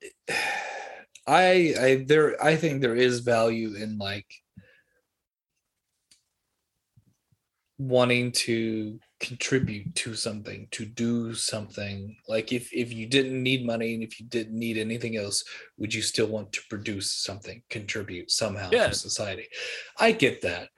[1.27, 4.27] I, I, there, I think there is value in like
[7.77, 12.15] wanting to contribute to something, to do something.
[12.27, 15.43] Like if if you didn't need money and if you didn't need anything else,
[15.77, 18.89] would you still want to produce something, contribute somehow Yeah.
[18.89, 19.47] to society?
[19.97, 20.69] I get that.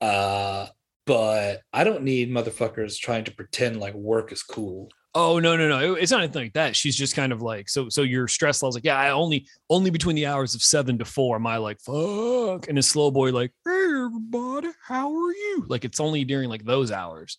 [0.00, 0.66] Uh
[1.06, 4.90] but I don't need motherfuckers trying to pretend like work is cool.
[5.12, 5.94] Oh no no no!
[5.94, 6.76] It's not anything like that.
[6.76, 7.88] She's just kind of like so.
[7.88, 11.04] So your stress level's like, yeah, I only only between the hours of seven to
[11.04, 15.66] four am I like fuck, and a slow boy like, hey everybody, how are you?
[15.68, 17.38] Like it's only during like those hours.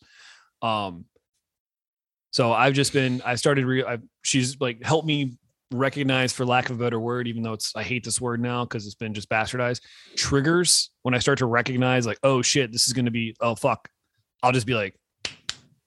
[0.61, 1.05] Um.
[2.31, 3.21] So I've just been.
[3.25, 3.65] I started.
[3.65, 5.37] Re- I, she's like helped me
[5.71, 8.65] recognize, for lack of a better word, even though it's I hate this word now
[8.65, 9.81] because it's been just bastardized.
[10.17, 13.89] Triggers when I start to recognize like, oh shit, this is gonna be oh fuck.
[14.43, 14.95] I'll just be like,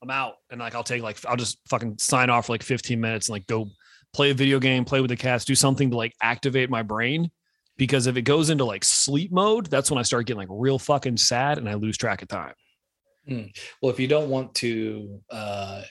[0.05, 3.01] I'm out and like I'll take like I'll just fucking sign off for like 15
[3.01, 3.71] minutes and like go
[4.13, 7.31] play a video game, play with the cats, do something to like activate my brain.
[7.77, 10.79] Because if it goes into like sleep mode, that's when I start getting like real
[10.79, 12.55] fucking sad and I lose track of time.
[13.27, 15.83] Well, if you don't want to uh,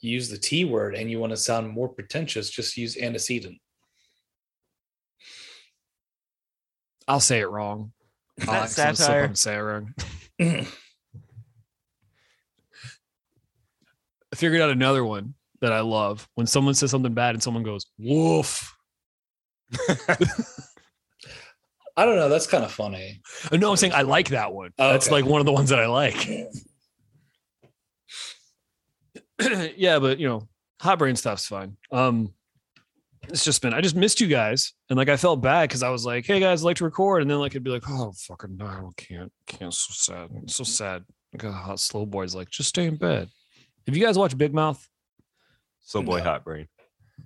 [0.00, 3.58] use the T word and you want to sound more pretentious, just use antecedent.
[7.06, 7.92] I'll say it wrong.
[8.38, 9.24] Is I'll accidentally slip up satire?
[9.24, 10.66] and say it wrong.
[14.32, 16.26] I figured out another one that I love.
[16.34, 18.74] When someone says something bad and someone goes, woof.
[21.96, 22.28] I don't know.
[22.30, 23.20] That's kind of funny.
[23.50, 24.70] Uh, No, I'm saying I like that one.
[24.78, 25.16] Oh, That's okay.
[25.16, 26.26] like one of the ones that I like.
[29.76, 30.48] yeah, but you know,
[30.80, 31.76] hot brain stuff's fine.
[31.90, 32.32] Um,
[33.28, 35.90] it's just been I just missed you guys, and like I felt bad because I
[35.90, 38.12] was like, "Hey guys, I'd like to record," and then like it'd be like, "Oh
[38.26, 41.04] fucking no, can't, can't." So sad, so sad.
[41.32, 43.28] Like a hot slow boy's like, just stay in bed.
[43.86, 44.88] Have you guys watched Big Mouth?
[45.80, 46.24] Slow boy No.
[46.24, 46.68] hot brain.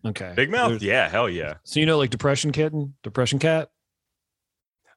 [0.04, 0.68] Okay, Big mouth?
[0.70, 1.54] There's- Yeah, hell yeah.
[1.64, 3.68] So you know, like Depression Kitten, Depression Cat.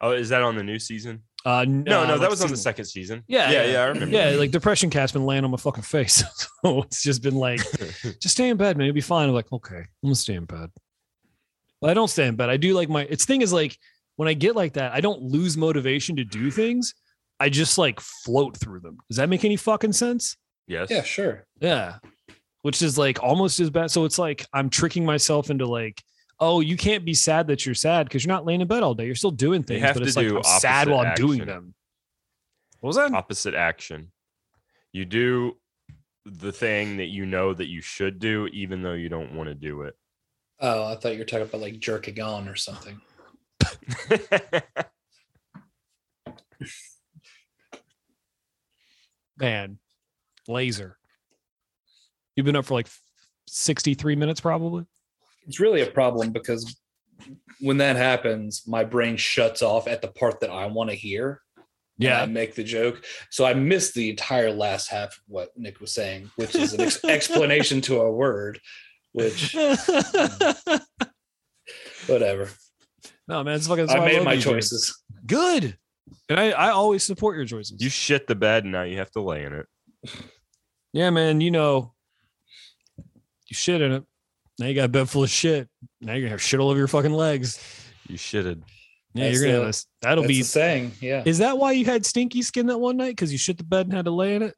[0.01, 1.23] Oh, is that on the new season?
[1.45, 3.23] Uh, No, no, like that was on the second season.
[3.27, 3.71] Yeah, yeah, yeah.
[3.71, 3.81] yeah.
[3.81, 4.15] I remember.
[4.15, 6.23] Yeah, like Depression Cat's been laying on my fucking face.
[6.65, 7.59] so it's just been like,
[8.19, 8.85] just stay in bed, man.
[8.85, 9.27] You'll be fine.
[9.29, 10.69] I'm like, okay, I'm gonna stay in bed.
[11.81, 12.49] But I don't stay in bed.
[12.49, 13.77] I do like my its thing is like
[14.17, 16.93] when I get like that, I don't lose motivation to do things.
[17.39, 18.97] I just like float through them.
[19.09, 20.35] Does that make any fucking sense?
[20.69, 20.89] Yes.
[20.89, 21.45] Yeah, sure.
[21.59, 21.97] Yeah.
[22.61, 23.91] Which is like almost as bad.
[23.91, 26.01] So it's like I'm tricking myself into like,
[26.39, 28.93] oh, you can't be sad that you're sad because you're not laying in bed all
[28.93, 29.05] day.
[29.05, 31.25] You're still doing things, have but to it's like do I'm sad while I'm opposite
[31.25, 31.73] doing them.
[32.79, 33.11] What was that?
[33.11, 34.11] Opposite action.
[34.93, 35.57] You do
[36.25, 39.55] the thing that you know that you should do, even though you don't want to
[39.55, 39.95] do it.
[40.59, 42.99] Oh, I thought you were talking about like jerking on or something.
[49.37, 49.79] Man,
[50.49, 50.97] laser.
[52.35, 52.87] You've been up for like
[53.47, 54.85] 63 minutes, probably.
[55.47, 56.79] It's really a problem because
[57.59, 61.41] when that happens, my brain shuts off at the part that I want to hear.
[61.99, 63.03] and I make the joke.
[63.29, 66.81] So I missed the entire last half of what Nick was saying, which is an
[66.81, 68.59] ex- explanation to a word,
[69.11, 69.53] which
[72.07, 72.49] whatever.
[73.27, 73.89] no, man, it's fucking.
[73.89, 74.53] I made love my you, dude.
[74.53, 75.01] choices.
[75.25, 75.77] Good.
[76.29, 77.81] And I, I always support your choices.
[77.81, 79.65] you shit the bed, and now you have to lay in it.
[80.93, 81.93] Yeah, man, you know,
[82.97, 84.03] you shit in it.
[84.59, 85.67] Now you got a bed full of shit.
[86.01, 87.59] Now you're gonna have shit all over your fucking legs.
[88.07, 88.61] You shitted.
[89.13, 89.85] Yeah, That's you're gonna the- have this.
[90.01, 90.39] That'll be.
[90.39, 90.91] the saying.
[91.01, 91.23] Yeah.
[91.25, 93.09] Is that why you had stinky skin that one night?
[93.11, 94.55] Because you shit the bed and had to lay in it?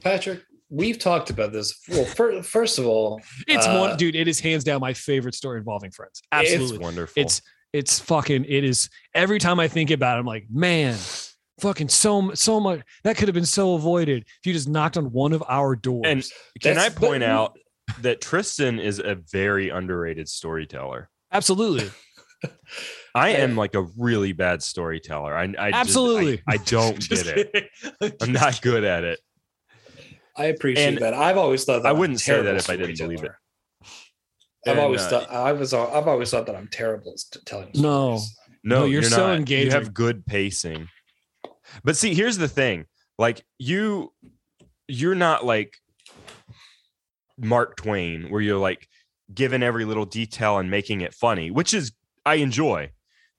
[0.00, 1.78] Patrick, we've talked about this.
[1.88, 4.14] Well, fir- first of all, It's Uh, one, dude.
[4.16, 6.22] It is hands down my favorite story involving friends.
[6.32, 6.76] Absolutely.
[6.76, 7.22] It's wonderful.
[7.22, 10.96] it's it's fucking it is every time i think about it i'm like man
[11.60, 15.12] fucking so so much that could have been so avoided if you just knocked on
[15.12, 16.24] one of our doors And
[16.60, 17.58] Can I point but- out
[18.02, 21.08] that Tristan is a very underrated storyteller?
[21.32, 21.90] absolutely
[23.14, 25.36] I am like a really bad storyteller.
[25.36, 26.42] I, I just- I- Absolutely.
[26.48, 28.14] I, don't get it.
[28.22, 29.18] I'm not good at it.
[30.36, 31.12] I appreciate And that.
[31.12, 33.32] I've always thought that I I'm wouldn't say that if I didn't believe it.
[34.66, 35.74] I've And, always uh, thought I was.
[35.74, 37.70] I've always thought that I'm terrible at telling.
[37.74, 38.16] No.
[38.18, 38.36] stories.
[38.62, 39.36] No, No, you're you're, so not.
[39.36, 39.66] engaging.
[39.66, 40.88] You have good pacing.
[41.84, 42.86] But see, here's the thing.
[43.18, 44.12] Like you
[44.88, 45.74] you're not like
[47.38, 48.86] Mark Twain where you're like
[49.32, 51.92] giving every little detail and making it funny, which is
[52.26, 52.90] I enjoy.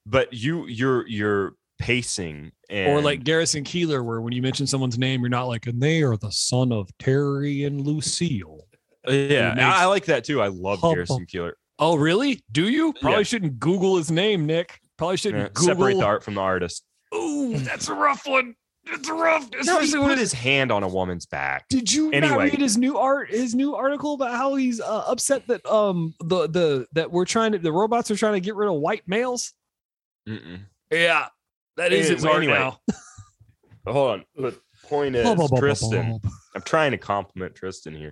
[0.06, 5.00] But you you're you're pacing and or like garrison Keillor where when you mention someone's
[5.00, 8.68] name you're not like and they are the son of terry and lucille
[9.08, 10.44] Uh, yeah, I like that too.
[10.44, 11.26] I love Garrison.
[11.26, 11.54] Keillor.
[11.80, 13.24] oh really do you probably Yeah.
[13.24, 16.84] shouldn't google his name nick probably shouldn't Yeah, google separate the art from the artist.
[17.14, 18.56] Ooh, that's a rough one
[18.86, 21.68] it's rough No, he especially when put his hand on a woman's back.
[21.70, 22.46] Did you not Anyway.
[22.50, 26.48] read his new art, his new article about how he's uh, upset that um the
[26.48, 29.54] the that we're trying to the robots are trying to get rid of white males?
[30.28, 30.62] Mm-mm.
[30.92, 31.28] Yeah,
[31.78, 32.80] that is Yeah, his art anyway, now.
[33.88, 34.26] Hold on.
[34.36, 36.20] The point is, Tristan.
[36.56, 38.12] I'm trying to compliment Tristan here.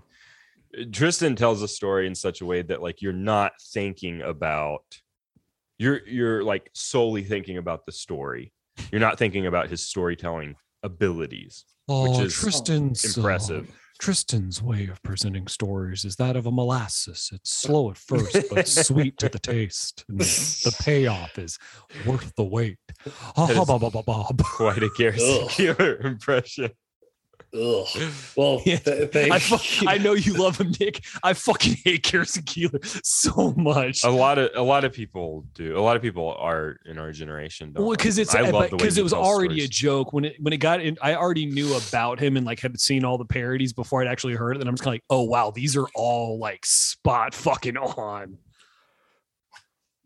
[0.92, 4.84] Tristan tells a story in such a way that like you're not thinking about
[5.80, 8.54] you're you're like solely thinking about the story.
[8.92, 11.66] You're not thinking about his storytelling abilities.
[11.88, 13.72] Oh, is Tristan's uh, Impressive.
[14.00, 17.30] Tristan's way of presenting stories is that of a molasses.
[17.34, 20.06] It's slow at first, but sweet to the taste.
[20.08, 21.60] And the payoff is
[22.06, 22.78] worth the wait.
[23.06, 24.26] Is- ba, ba, ba, ba.
[24.42, 25.76] Quite a Garrison
[26.06, 26.70] impression.
[27.54, 27.88] Ugh.
[28.36, 28.78] Well, Yeah.
[28.78, 31.04] th- thank I, fu- I know you love him, Nick.
[31.24, 34.04] I fucking hate Garrison Keillor so much.
[34.04, 35.78] A lot of a lot of people do.
[35.78, 37.72] A lot of people are in our generation.
[37.74, 40.14] don't Well, because it's I love the way because it was tells already a joke
[40.14, 40.98] when it when it got in.
[41.02, 44.36] I already knew about him and like had seen all the parodies before I'd actually
[44.36, 44.60] heard it.
[44.62, 48.38] And I'm just kind of like, oh wow, these are all like spot fucking on.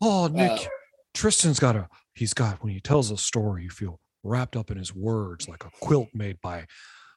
[0.02, 0.66] Oh, Nick, Uh,
[1.14, 1.88] Tristan's got a.
[2.14, 5.66] He's got when he tells a story, you feel wrapped up in his words like
[5.66, 6.66] a quilt made by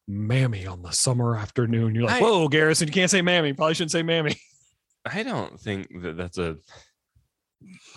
[0.09, 1.95] Mammy on the summer afternoon.
[1.95, 3.53] You're like, I- whoa, Garrison, you can't say Mammy.
[3.53, 4.37] Probably shouldn't say Mammy.
[5.07, 6.57] I don't think that that's a.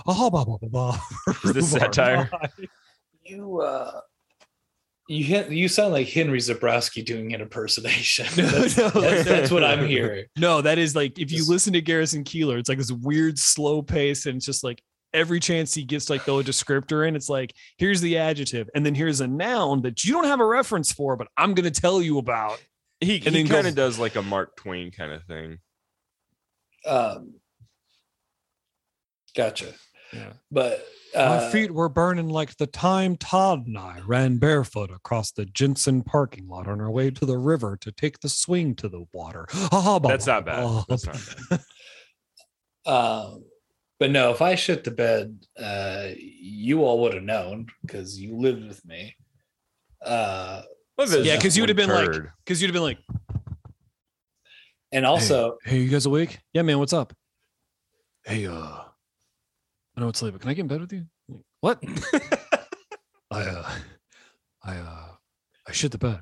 [0.05, 0.99] Oh, blah, blah, blah, blah.
[1.43, 2.29] Is this satire?
[3.23, 4.01] you uh
[5.07, 8.27] you hit, you sound like Henry Zebrowski doing an impersonation.
[8.37, 8.89] No, that's, no.
[8.89, 10.25] that's, that's what I'm hearing.
[10.37, 13.81] No, that is like if you listen to Garrison Keillor, it's like this weird slow
[13.81, 14.83] pace, and it's just like
[15.13, 18.85] every chance he gets like throw a descriptor in, it's like here's the adjective, and
[18.85, 22.01] then here's a noun that you don't have a reference for, but I'm gonna tell
[22.01, 22.61] you about.
[23.01, 25.59] He, And he kind of does like a Mark Twain kind of thing.
[26.85, 27.35] Um,
[29.35, 29.73] gotcha.
[30.13, 30.33] Yeah.
[30.51, 30.85] But
[31.15, 35.45] My uh, feet were burning like the time Todd and I ran barefoot across the
[35.45, 39.05] Jensen parking lot on our way to the river to take the swing to the
[39.13, 39.47] water.
[39.69, 40.83] Blah, That's not bad.
[40.89, 41.59] That's not bad.
[42.91, 43.43] um,
[43.99, 48.35] but no, if I shit the bed, uh, you all would have known because you
[48.37, 49.15] lived with me.
[50.03, 50.61] Uh,
[50.97, 52.99] yeah, because you would've been like- Because you'd have been like,
[54.91, 56.39] and also, Hey, you guys awake?
[56.53, 57.13] Yeah, man, what's up?
[58.25, 61.05] Hey, uh, I know it's late, but can I get in bed with you?
[61.61, 61.83] What?
[63.31, 63.69] I, uh,
[64.63, 65.07] I, uh,
[65.67, 66.21] I shit the bed.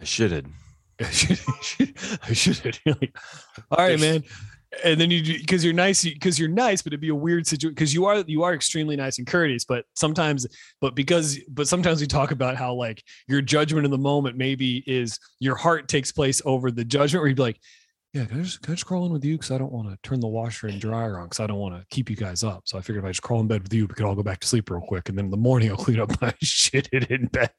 [0.00, 0.46] I shitted.
[1.00, 1.40] I should,
[2.22, 2.78] I should.
[2.84, 3.16] You're like,
[3.70, 4.22] All right, man.
[4.82, 7.74] And then you, because you're nice, because you're nice, but it'd be a weird situation.
[7.74, 10.46] Because you are, you are extremely nice and courteous, but sometimes,
[10.80, 14.82] but because, but sometimes we talk about how like your judgment in the moment maybe
[14.86, 17.22] is your heart takes place over the judgment.
[17.22, 17.60] Where you'd be like,
[18.14, 19.34] yeah, can I just, can I just crawl in with you?
[19.34, 21.26] Because I don't want to turn the washer and dryer on.
[21.26, 22.62] Because I don't want to keep you guys up.
[22.64, 24.22] So I figured if I just crawl in bed with you, we could all go
[24.22, 26.88] back to sleep real quick, and then in the morning I'll clean up my shit
[26.88, 27.50] in bed.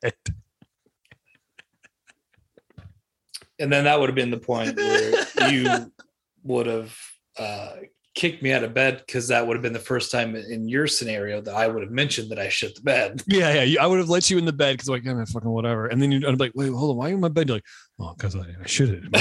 [3.60, 5.92] and then that would have been the point where you
[6.46, 6.98] would have
[7.38, 7.72] uh,
[8.16, 10.88] kicked me out of bed because that would have been the first time in your
[10.88, 13.22] scenario that I would have mentioned that I shit the bed.
[13.28, 13.84] Yeah, yeah.
[13.84, 15.88] I would have let you in the bed because like, yeah, man, fucking whatever.
[15.88, 17.50] And then you'd I'd be like, wait, hold on, why are you in my bed?
[17.50, 17.66] You're like,
[18.00, 19.14] oh, because I, I should have.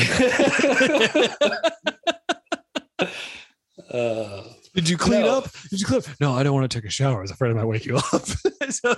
[3.90, 4.42] uh,
[4.74, 5.38] Did you clean No.
[5.38, 5.50] up?
[5.70, 6.06] Did you clean up?
[6.20, 7.18] No, I don't want to take a shower.
[7.18, 8.04] I was afraid I might wake you up.
[8.70, 8.94] so,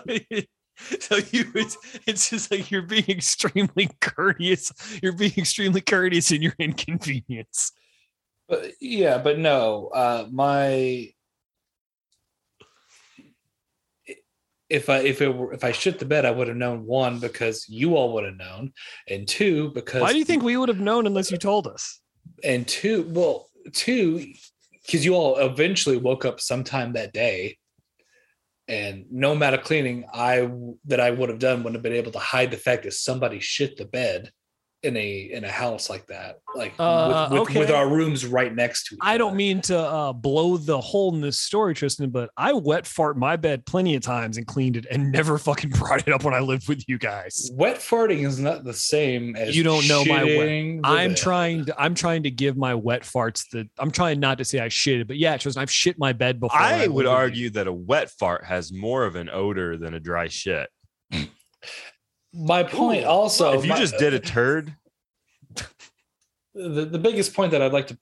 [1.00, 4.72] so you, it's, it's just like you're being extremely courteous.
[5.02, 7.72] You're being extremely courteous in your inconvenience.
[8.48, 11.10] But yeah, but no, uh, my
[14.68, 17.18] if I if it were if I shit the bed, I would have known one
[17.18, 18.72] because you all would have known,
[19.08, 22.00] and two because Why do you think we would have known unless you told us?
[22.44, 24.32] and two well two
[24.84, 27.56] because you all eventually woke up sometime that day
[28.68, 30.48] and no amount of cleaning i
[30.84, 33.40] that i would have done wouldn't have been able to hide the fact that somebody
[33.40, 34.30] shit the bed
[34.82, 38.54] in a in a house like that like Uh, with, with, with our rooms right
[38.54, 42.10] next to each I don't mean to uh, blow the hole in this story, Tristan,
[42.10, 45.70] but I wet fart my bed plenty of times and cleaned it and never fucking
[45.70, 47.50] brought it up when I lived with you guys.
[47.54, 51.16] wet farting is not the same as You don't know my wet- I'm bed.
[51.16, 54.60] trying to I'm trying to give my wet farts the I'm trying not to say
[54.60, 56.58] I shitted, but yeah, Tristan, I've shit my bed before.
[56.58, 60.00] I lived would argue that a wet fart has more of an odor than a
[60.00, 60.68] dry shit.
[62.36, 64.74] My point Ooh, also if you my- just did a turd,
[66.54, 67.98] the, the biggest point that i'd like to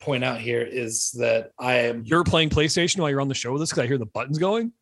[0.00, 3.52] point out here is that i am You're playing PlayStation while you're on the show
[3.52, 4.72] with us because I hear the buttons going.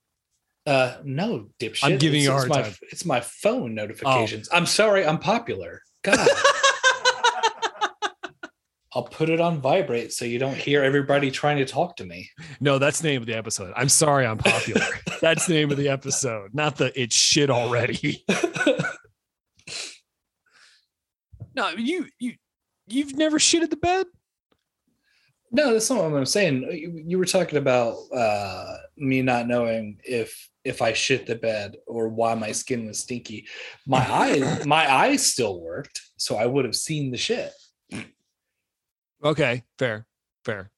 [0.67, 1.85] Uh, no, dipshit.
[1.85, 2.75] I'm giving It's- you a it's hard my, time.
[2.91, 4.49] It's my phone notifications.
[4.53, 5.81] I'm sorry, I'm popular.
[6.03, 6.29] God.
[8.95, 12.29] I'll put it on vibrate so you don't hear everybody trying to talk to me.
[12.61, 13.73] No, that's the name of the episode.
[13.75, 14.85] I'm sorry, I'm popular.
[15.21, 18.25] that's the name of the episode, not the it's shit already.
[21.55, 22.35] No, you you
[22.87, 24.07] you've never shitted the bed.
[25.51, 26.63] no, that's not what I'm saying.
[26.73, 31.77] You, you were talking about uh, me not knowing if if I shit the bed
[31.87, 33.47] or why my skin was stinky.
[33.87, 37.53] My eyes, my eyes still worked, so I would have seen the shit.
[39.23, 40.07] Okay, fair,
[40.45, 40.71] fair.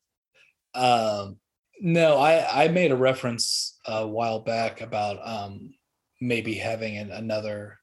[0.75, 1.37] Um,
[1.81, 5.75] no, I I made a reference a while back about um
[6.21, 7.79] maybe having an, another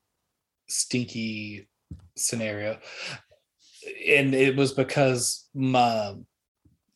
[0.67, 1.67] stinky
[2.15, 2.79] scenario.
[4.07, 6.15] and it was because my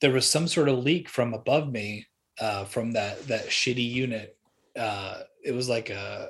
[0.01, 2.05] there was some sort of leak from above me
[2.39, 4.37] uh, from that that shitty unit.
[4.77, 6.29] Uh, it was like a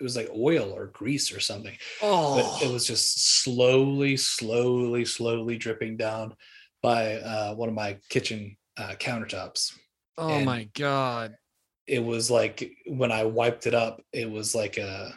[0.00, 1.76] it was like oil or grease or something.
[2.00, 6.34] But it was just slowly, slowly, slowly dripping down
[6.82, 9.76] by uh, one of my kitchen uh, countertops.
[10.16, 11.34] oh and- my god.
[11.86, 15.12] It was like when I wiped it up, it was like a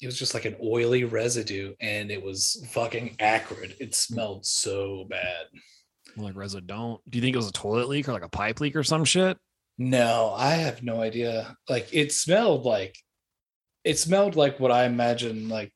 [0.00, 3.74] it was just like an oily residue and it was fucking acrid.
[3.80, 5.46] It smelled so bad.
[6.16, 6.34] Like
[6.66, 7.00] don't.
[7.10, 9.04] Do you think it was a toilet leak or like a pipe leak or some
[9.04, 9.36] shit?
[9.78, 11.56] No, I have no idea.
[11.68, 12.96] Like it smelled like
[13.84, 15.72] it smelled like what I imagine like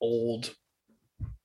[0.00, 0.54] old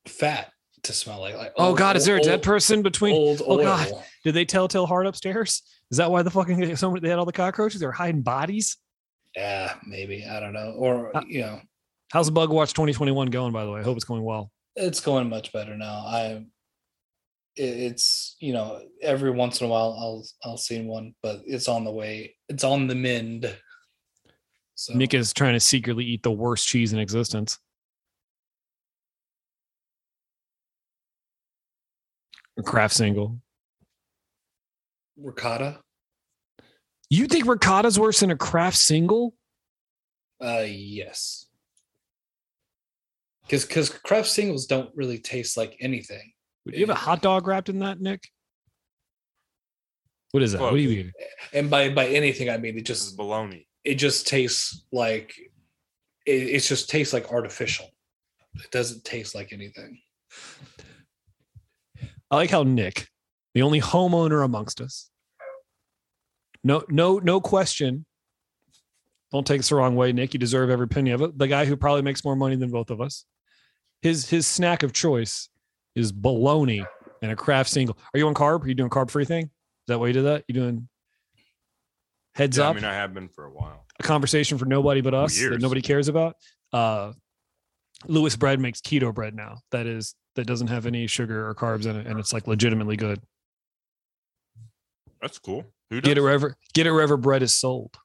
[0.08, 0.52] fat
[0.84, 1.36] to smell like.
[1.36, 3.14] Like Oh old- god, is there a old- dead person between?
[3.16, 3.64] Old Oh, oil.
[3.64, 3.92] God.
[4.24, 5.62] Did they tell telltale Hard upstairs?
[5.92, 7.80] Is that why the fucking somebody they had all the cockroaches?
[7.80, 8.78] They were hiding bodies.
[9.36, 10.74] Yeah, maybe I don't know.
[10.78, 11.60] Or Uh, you know,
[12.12, 13.52] How's Bug Watch 2021 going?
[13.54, 14.52] By the way, I hope it's going well.
[14.76, 16.04] it's going much better now.
[16.06, 16.46] I
[17.56, 21.84] it's you know every once in a while I'll I'll see one, but it's on
[21.84, 22.36] the way.
[22.50, 23.56] It's on the mend.
[24.76, 27.60] So Nick is trying to secretly eat the worst cheese in existence.
[32.64, 33.40] Kraft single.
[35.18, 35.80] ricotta.
[37.10, 39.36] You think ricotta's worse than a Kraft single?
[40.44, 41.48] Uh, yes.
[43.44, 46.32] Because because Kraft singles don't really taste like anything.
[46.66, 48.30] Do you have a hot dog wrapped in that, Nick?
[50.32, 50.62] What is that?
[50.62, 51.12] What do you mean?
[51.54, 53.66] And by by anything I mean it just is just baloney.
[53.84, 55.36] It just tastes like
[56.26, 57.88] it, it just tastes like artificial.
[58.56, 60.00] It doesn't taste like anything.
[62.32, 63.10] I like how Nick,
[63.54, 65.10] the only homeowner amongst us,
[66.64, 68.06] no, no, no question.
[69.32, 70.34] Don't take this the wrong way, Nick.
[70.34, 71.38] You deserve every penny of it.
[71.38, 73.26] The guy who probably makes more money than both of us.
[74.02, 75.50] His his snack of choice
[75.96, 76.86] is bologna
[77.22, 77.98] and a Kraft single.
[78.14, 78.64] Are you on carb?
[78.64, 79.46] Are you doing carb free thing?
[79.46, 80.44] Is that why you did that?
[80.48, 80.88] You doing
[82.36, 83.86] heads Yeah, I mean, I have been for a while.
[84.00, 86.36] a conversation for nobody but us that nobody cares about.
[86.72, 87.14] Uh,
[88.08, 89.58] Lewis Bread makes keto bread now.
[89.72, 92.98] That is that doesn't have any sugar or carbs in it, and it's like legitimately
[92.98, 93.22] good.
[95.22, 95.66] That's cool.
[95.90, 96.08] Who does?
[96.10, 97.96] Get it wherever get it wherever bread is sold.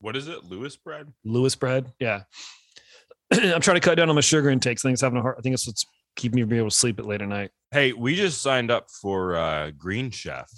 [0.00, 0.44] What is it?
[0.44, 1.12] Lewis bread?
[1.24, 2.22] Lewis Bread, yeah.
[3.32, 4.84] I'm trying to cut down on my sugar intakes.
[4.84, 5.36] I think it's having a hard.
[5.38, 5.86] I think it's what's
[6.16, 7.52] keeping me from being able to sleep at late at night.
[7.70, 10.50] Hey, we just signed up for uh, Green Chef.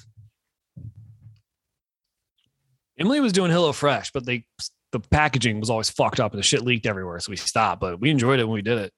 [2.98, 4.44] Emily was doing Hello Fresh, but they
[4.92, 7.80] the packaging was always fucked up and the shit leaked everywhere, so we stopped.
[7.80, 8.92] But we enjoyed it when we did it.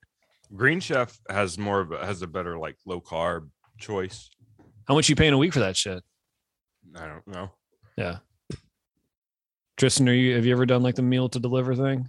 [0.54, 3.48] Green Chef has more of a, has a better like low carb
[3.78, 4.30] choice.
[4.86, 6.02] How much you paying a week for that shit?
[6.94, 7.50] I don't know.
[7.96, 8.18] Yeah.
[9.76, 12.08] Tristan, are you have you ever done like the meal to deliver thing?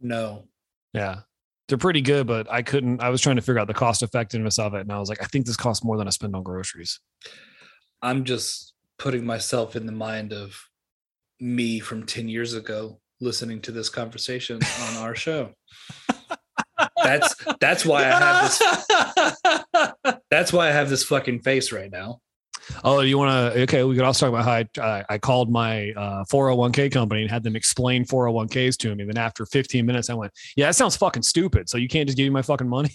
[0.00, 0.44] No.
[0.92, 1.20] Yeah.
[1.68, 3.00] They're pretty good, but I couldn't.
[3.00, 4.80] I was trying to figure out the cost effectiveness of it.
[4.80, 6.98] And I was like, I think this costs more than I spend on groceries.
[8.02, 10.60] I'm just putting myself in the mind of
[11.40, 15.50] me from 10 years ago listening to this conversation on our show.
[17.02, 22.20] That's that's why I have this that's why I have this fucking face right now.
[22.84, 23.62] Oh, you want to?
[23.62, 27.22] Okay, we could also talk about how I, I, I called my uh, 401k company
[27.22, 29.04] and had them explain 401ks to me.
[29.04, 31.68] Then after 15 minutes, I went, "Yeah, that sounds fucking stupid.
[31.68, 32.92] So you can't just give me my fucking money?"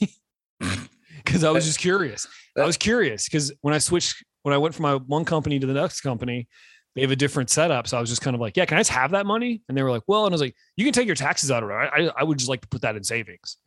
[1.23, 2.27] Because I was just curious.
[2.55, 5.65] I was curious because when I switched, when I went from my one company to
[5.65, 6.47] the next company,
[6.95, 7.88] they have a different setup.
[7.88, 9.77] So I was just kind of like, "Yeah, can I just have that money?" And
[9.77, 11.69] they were like, "Well," and I was like, "You can take your taxes out of
[11.69, 11.73] it.
[11.73, 13.57] I, I would just like to put that in savings."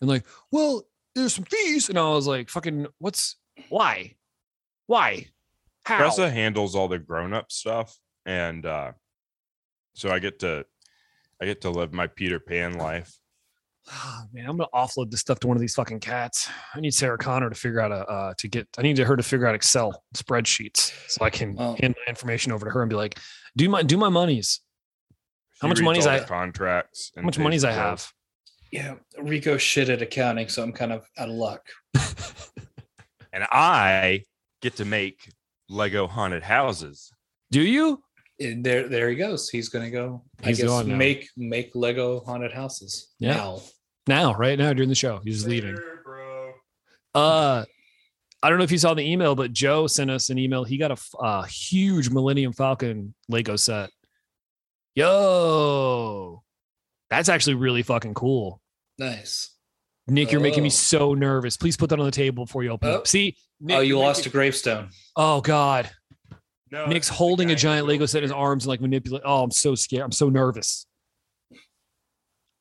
[0.00, 0.82] And like, "Well,
[1.14, 3.36] there's some fees," and I was like, "Fucking, what's
[3.68, 4.14] why?
[4.86, 5.26] Why?"
[5.84, 5.98] How?
[5.98, 8.92] Tressa handles all the grown up stuff, and uh,
[9.94, 10.64] so I get to
[11.40, 13.18] I get to live my Peter Pan life.
[13.92, 16.48] Ah, man, I'm gonna offload this stuff to one of these fucking cats.
[16.74, 18.68] I need Sarah Connor to figure out a uh, to get.
[18.78, 22.52] I need her to figure out Excel spreadsheets so I can Well- hand my information
[22.52, 23.18] over to her and be like,
[23.56, 24.60] "Do my do my monies.
[25.60, 27.10] How much reads money's I- contracts?
[27.16, 28.08] How much pays money's I have?"
[28.70, 31.66] Yeah, Rico shit at accounting, so I'm kind of out of luck.
[33.32, 34.22] and I
[34.62, 35.32] get to make
[35.68, 37.12] Lego haunted houses.
[37.50, 38.02] Do you?
[38.38, 39.50] And there, there he goes.
[39.50, 40.22] He's gonna go.
[40.42, 43.08] He's I guess make make Lego haunted houses.
[43.18, 43.34] Yeah.
[43.34, 43.60] Now.
[44.06, 45.76] Now, right now, during the show, he's just leaving.
[46.04, 46.52] Bro.
[47.14, 47.64] Uh,
[48.42, 50.64] I don't know if you saw the email, but Joe sent us an email.
[50.64, 53.90] He got a huge Millennium Falcon Lego set.
[54.94, 56.42] Yo,
[57.10, 58.60] that's actually really fucking cool.
[58.98, 59.50] Nice.
[60.08, 60.70] Nick, you're making me Oh.
[60.70, 61.56] so nervous.
[61.56, 62.96] Please put that on the table before you open it Oh.
[62.98, 63.06] up.
[63.06, 64.90] See, Nick, oh, you you're lost a gravestone.
[65.16, 65.90] Oh God,
[66.72, 69.22] No, Nick's holding a giant Lego set in his arms and like manipulate.
[69.24, 70.02] Oh, I'm so scared.
[70.04, 70.86] I'm so nervous.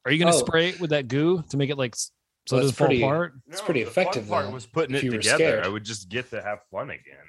[0.06, 0.40] Are you gonna Oh.
[0.46, 2.12] spray it with that goo to make it like so
[2.52, 3.34] Well, it doesn't fall pretty- apart.
[3.48, 5.22] It's pretty the fun effective, part though, was putting it together.
[5.22, 5.64] scared.
[5.66, 7.26] I would just get to have fun again.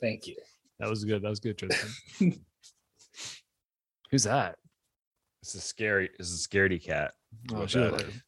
[0.00, 0.36] Thank you.
[0.78, 1.22] That was good.
[1.22, 1.90] That was good, Tristan.
[4.10, 4.56] Who's that?
[5.42, 6.10] It's a scary.
[6.18, 7.12] It's a scaredy cat.
[7.52, 8.22] Oh, What that is.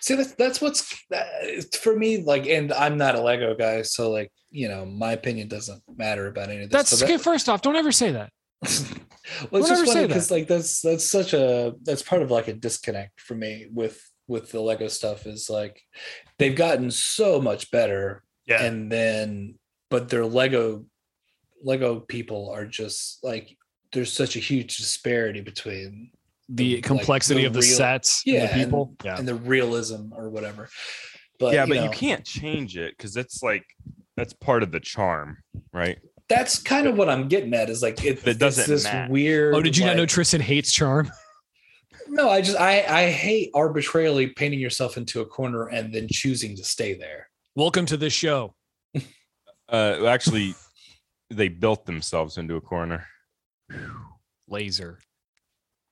[0.00, 2.22] See, that's that's what's that, for me.
[2.22, 6.28] Like, and I'm not a Lego guy, so like, you know, my opinion doesn't matter
[6.28, 6.76] about any of this.
[6.78, 7.22] That's but that- okay.
[7.22, 8.30] First off, don't ever say that.
[9.50, 12.48] well, it's Don't just funny because like that's that's such a that's part of like
[12.48, 15.80] a disconnect for me with with the Lego stuff is like
[16.38, 18.62] they've gotten so much better, Yeah.
[18.64, 19.54] and then
[19.90, 20.84] but their Lego
[21.62, 23.56] Lego people are just like
[23.92, 26.10] there's such a huge disparity between
[26.48, 28.94] The like, complexity the of the real- sets, and yeah the people.
[29.04, 29.18] Yeah.
[29.18, 30.68] and the realism or whatever.
[31.38, 33.64] But yeah, you but you can't change it because it's like
[34.16, 35.38] that's part of the charm,
[35.72, 35.98] right?
[36.28, 39.10] That's kind of what I'm getting at is like it, That it's doesn't this match.
[39.10, 39.54] weird.
[39.54, 41.10] Oh, did you not know Tristan hates charm?
[42.08, 46.54] No, I just I I hate arbitrarily painting yourself into a corner and then choosing
[46.56, 47.28] to stay there.
[47.56, 48.54] Welcome to this show.
[49.68, 50.54] Uh, actually,
[51.30, 53.04] they built themselves into a corner.
[54.48, 55.00] Laser.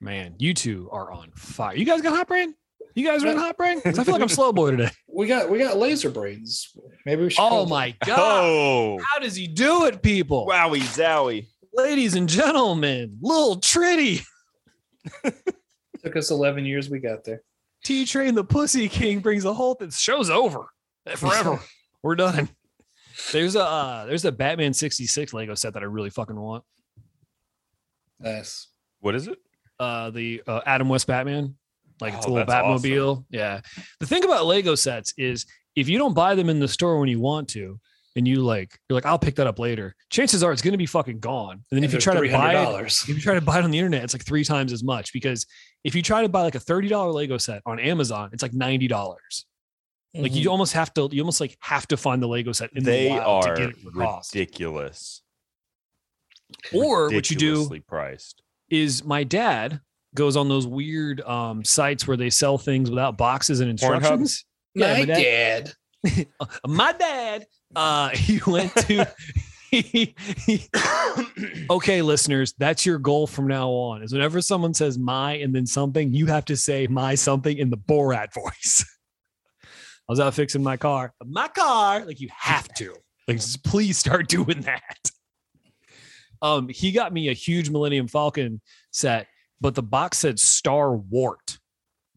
[0.01, 1.75] Man, you two are on fire.
[1.75, 2.55] You guys got hot brain?
[2.95, 3.81] You guys are in hot brain?
[3.81, 4.91] 'Cause I feel like I'm slow boy today.
[5.17, 6.71] We got we got laser brains.
[7.07, 7.41] Maybe we should.
[7.43, 8.19] Oh call my god.
[8.21, 10.45] Oh, How does he do it, people?
[10.49, 11.47] wowie zowie!
[11.73, 14.23] Ladies and gentlemen, little Tritty.
[16.03, 16.91] Took us eleven years.
[16.91, 17.43] We got there.
[17.85, 19.91] T Train the Pussy King brings the whole thing.
[19.91, 20.67] Show's over.
[21.17, 21.61] Forever.
[22.03, 22.49] We're done.
[23.31, 26.65] There's a uh, there's a Batman 66 Lego set that I really fucking want.
[28.19, 28.69] Nice.
[29.01, 29.39] What is it?
[29.79, 31.55] uh the uh, Adam West Batman.
[32.01, 32.91] Like it's a Oh, little that's awesome.
[32.91, 33.25] Batmobile.
[33.31, 33.61] Yeah.
[34.01, 35.47] The thing about Lego sets is
[35.77, 37.79] if you don't buy them in the store when you want to,
[38.17, 39.95] and you like you're like, I'll pick that up later.
[40.09, 41.53] Chances are it's gonna be fucking gone.
[41.53, 43.73] And then if you try to buy it, if you try to buy it on
[43.73, 45.45] the internet, it's like three times as much because
[45.83, 48.89] if you try to buy like a $30 Lego set on Amazon, it's like $90.
[48.91, 49.11] Like
[50.31, 50.37] Mm-hmm.
[50.37, 53.05] you almost have to you almost like have to find the Lego set in they
[53.09, 54.33] the wild are to get it for cost.
[54.33, 55.23] ridiculous.
[56.73, 58.43] Or what you do priced.
[58.71, 59.81] is my dad
[60.15, 64.45] goes on those weird um, sites where they sell things without boxes and instructions.
[64.75, 65.73] Yeah, my my dad.
[66.67, 69.11] My dad, uh, he went to.
[69.71, 70.15] he-
[70.47, 70.69] he-
[71.71, 74.03] okay, listeners, that's your goal from now on.
[74.03, 77.71] Is whenever someone says "my" and then something, you have to say "my" something in
[77.71, 78.85] the Borat voice.
[79.65, 81.15] I was out fixing my car.
[81.25, 82.95] My car, like you have to.
[83.27, 85.11] Like, just please start doing that.
[86.43, 88.61] Um, he got me a huge Millennium Falcon
[88.91, 89.27] set,
[89.65, 91.59] but the box said Star Wart,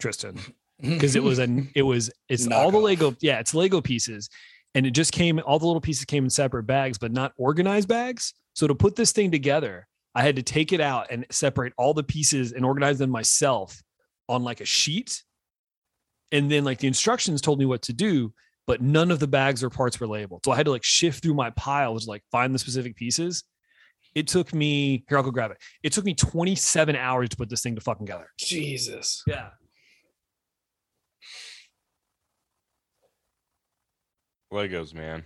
[0.02, 0.38] Tristan
[0.82, 2.84] because it was an it was it's all the Knockoff.
[2.84, 4.30] Lego yeah it's Lego pieces
[4.76, 7.88] and it just came all the little pieces came in separate bags but not organized
[7.88, 8.34] bags.
[8.54, 11.94] So to put this thing together I had to take it out and separate all
[11.94, 13.82] the pieces and organize them myself
[14.28, 15.24] on like a sheet.
[16.34, 18.34] And then like the instructions told me what to do
[18.66, 20.42] but none of the bags or parts were labeled.
[20.44, 23.46] So I had to like shift through my pile to like find the specific pieces
[24.16, 27.50] it took me here I'll go grab it it took me 27 hours to put
[27.50, 29.24] this thing to fucking together Jesus.
[29.28, 29.50] yeah
[34.52, 35.26] Legos, man.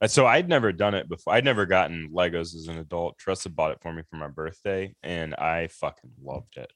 [0.00, 1.34] Uh, So I'd never done it before.
[1.34, 3.18] I'd never gotten Legos as an adult.
[3.18, 6.72] Trusted bought it for me for my birthday, and I fucking loved it.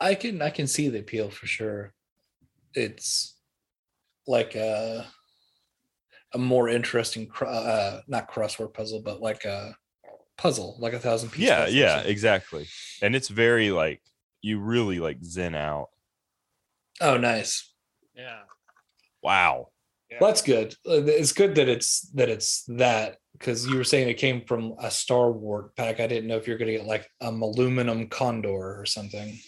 [0.00, 1.92] I can I can see the appeal for sure.
[2.74, 3.38] It's
[4.26, 5.06] like a
[6.34, 9.74] a more interesting cr- uh not crossword puzzle but like a
[10.38, 12.66] puzzle like a thousand piece yeah, puzzle yeah, exactly.
[13.02, 14.00] And it's very like
[14.40, 15.88] you really like zen out.
[17.00, 17.72] oh nice
[18.14, 18.40] yeah
[19.22, 19.68] Wow.
[20.20, 24.08] well, that's good Uh, it's good that it's that it's that because you were saying
[24.08, 27.08] it came from a star wart pack i didn't know if you're gonna get like
[27.20, 29.38] um aluminum condor or something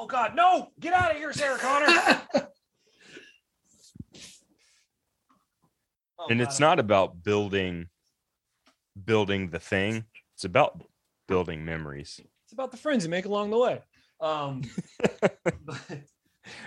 [0.00, 0.68] Oh God, no!
[0.78, 2.20] Get out of here, Sarah Connor.
[6.18, 7.88] Oh, and it's not about building
[9.04, 10.04] building the thing.
[10.34, 10.82] It's about
[11.28, 12.20] building memories.
[12.44, 13.80] It's about the friends you make along the way.
[14.20, 14.62] Um,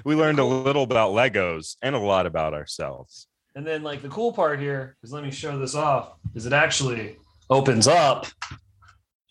[0.06, 3.28] We learned a little about Legos and a lot about ourselves.
[3.56, 6.14] and then like the cool part here is let me show this off.
[6.36, 7.18] Is it actually
[7.50, 8.28] opens up,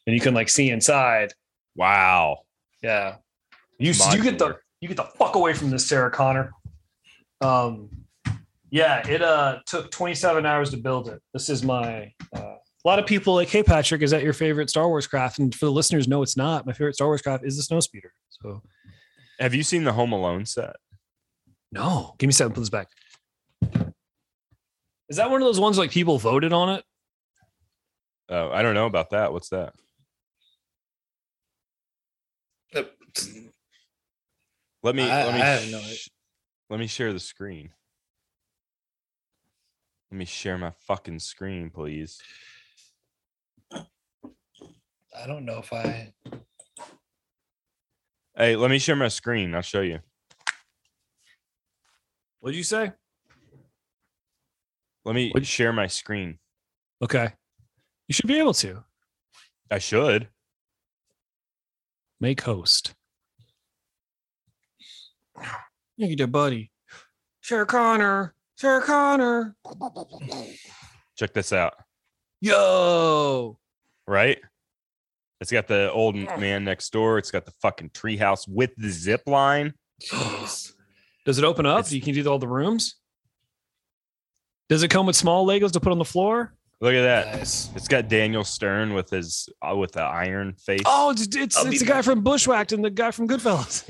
[0.07, 1.33] and you can like see inside.
[1.77, 2.41] Wow.
[2.83, 3.17] Yeah,
[3.79, 6.51] you you get the you get the fuck away from this, Sarah Connor.
[7.41, 7.89] Um,
[8.71, 11.21] yeah, it uh took 27 hours to build it.
[11.33, 12.13] This is my.
[12.35, 15.39] Uh, a lot of people like, hey Patrick, is that your favorite Star Wars craft?
[15.39, 16.65] And for the listeners, no, it's not.
[16.65, 18.09] My favorite Star Wars craft is the Snowspeeder.
[18.31, 18.63] So
[19.39, 20.77] Have you seen the Home Alone set?
[21.73, 22.53] no, give me seven.
[22.53, 22.55] second.
[22.55, 23.93] Put this back.
[25.11, 26.85] Is that one of those ones like people voted on it?
[28.31, 29.33] Oh, I don't know about that.
[29.33, 29.75] What's that?
[34.83, 36.09] Let me I- let me I have no sh-
[36.71, 37.71] let me share the screen.
[40.11, 42.20] Let me share my fucking screen, please.
[43.73, 46.12] I don't know if I.
[48.37, 49.55] Hey, let me share my screen.
[49.55, 50.01] I'll show you.
[52.41, 52.93] What'd you say?
[55.05, 56.39] Let me What- share my screen.
[57.03, 57.32] Okay.
[58.09, 58.85] You should be able to
[59.70, 60.28] I should.
[62.19, 62.95] make host.
[65.37, 66.70] Look at your buddy.
[67.41, 68.35] Share Connor.
[68.61, 69.57] Sarah Connor.
[71.16, 71.73] Check this out.
[72.43, 73.59] Yo.
[74.07, 74.39] Right?
[75.41, 77.16] It's got the old man next door.
[77.16, 79.73] It's got the fucking treehouse with the zip line.
[80.11, 80.74] Does
[81.39, 81.78] it open up?
[81.78, 82.97] It's- you can do all the rooms?
[84.69, 86.55] Does it come with small Legos to put on the floor?
[86.82, 87.39] Look at that.
[87.39, 87.70] Nice.
[87.74, 90.82] It's got Daniel Stern with his uh, with the iron face.
[90.85, 93.85] Oh, it's it's, I'll it's the guy from Bushwhacked and the guy from Goodfellas.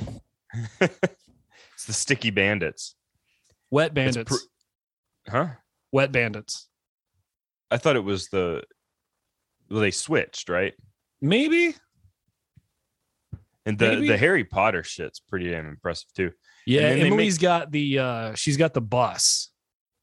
[0.80, 2.94] it's the sticky bandits.
[3.70, 4.30] Wet It's bandits.
[4.30, 4.44] pr-
[5.30, 5.48] Huh?
[5.92, 6.68] Wet bandits.
[7.70, 8.62] I thought it was the
[9.70, 10.74] well, they switched, right?
[11.20, 11.74] Maybe.
[13.66, 14.08] And the Maybe.
[14.08, 16.32] the Harry Potter shit's pretty damn impressive too.
[16.66, 19.50] Yeah, they make- Emily's got the uh she's got the bus,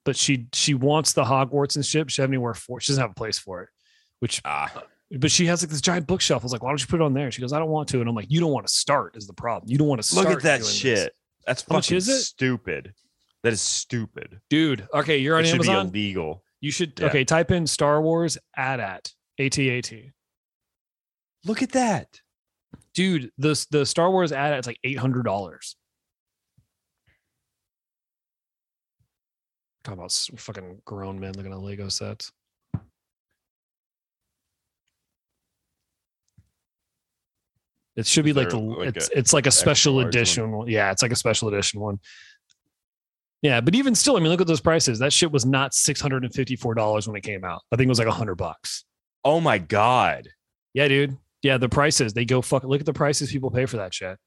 [0.05, 2.09] but she she wants the Hogwarts and shit.
[2.11, 2.83] She doesn't have anywhere for it.
[2.83, 3.69] She doesn't have a place for it.
[4.19, 6.43] Which Ah, but she has like this giant bookshelf.
[6.43, 7.31] I was like, why don't you put it on there?
[7.31, 7.99] She goes, I don't want to.
[7.99, 9.71] And I'm like, you don't want to start is the problem.
[9.71, 10.27] You don't want to start.
[10.27, 11.13] look at that doing this." shit.
[11.45, 12.21] That's How fucking is it?
[12.21, 12.93] stupid.
[13.43, 14.39] That is stupid.
[14.49, 14.87] Dude.
[14.93, 15.89] Okay, you're on it should Amazon.
[15.89, 16.43] be illegal.
[16.59, 17.07] you should Yeah.
[17.07, 19.13] okay, type in Star Wars AT-AT.
[19.39, 19.93] AT-AT.
[21.45, 22.19] Look at that.
[22.93, 25.75] Dude, the the Star Wars AT-AT is like eight hundred dollars.
[29.83, 32.31] Talk about fucking grown men looking at Lego sets.
[37.95, 40.67] It should be like the like it's a it's like a special edition one.
[40.67, 41.99] Yeah, it's like a special edition one.
[43.41, 44.99] Yeah, but even still, I mean, look at those prices.
[44.99, 47.61] That shit was not six hundred and fifty four dollars when it came out.
[47.71, 48.85] I think it was like a hundred bucks.
[49.23, 50.29] Oh my god.
[50.73, 51.17] Yeah, dude.
[51.43, 52.63] Yeah, the prices they go fuck.
[52.63, 54.17] Look at the prices people pay for that shit.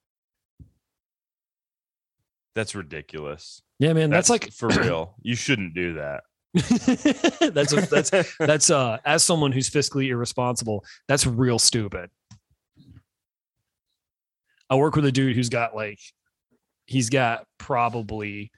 [2.55, 3.63] That's ridiculous.
[3.79, 5.15] Yeah, man, that's, like for real.
[5.23, 6.23] You shouldn't do that.
[7.55, 12.11] that's a, that's that's uh as someone who's fiscally irresponsible, that's real stupid.
[14.69, 15.99] I work with a dude who's got like
[16.87, 18.51] he's got probably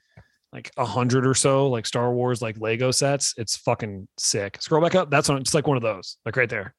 [0.53, 3.33] like a hundred or so like Star Wars like Lego sets.
[3.37, 4.61] It's fucking sick.
[4.61, 5.09] Scroll back up.
[5.09, 5.39] That's one.
[5.39, 6.17] It's like one of those.
[6.25, 6.75] Like right there.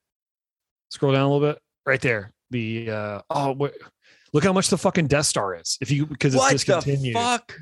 [0.90, 1.60] Scroll down a little bit.
[1.84, 2.32] Right there.
[2.50, 3.74] The uh oh what
[4.32, 5.76] look how much the fucking Death Star is.
[5.80, 7.14] If you because it's what the discontinued.
[7.14, 7.56] fuck?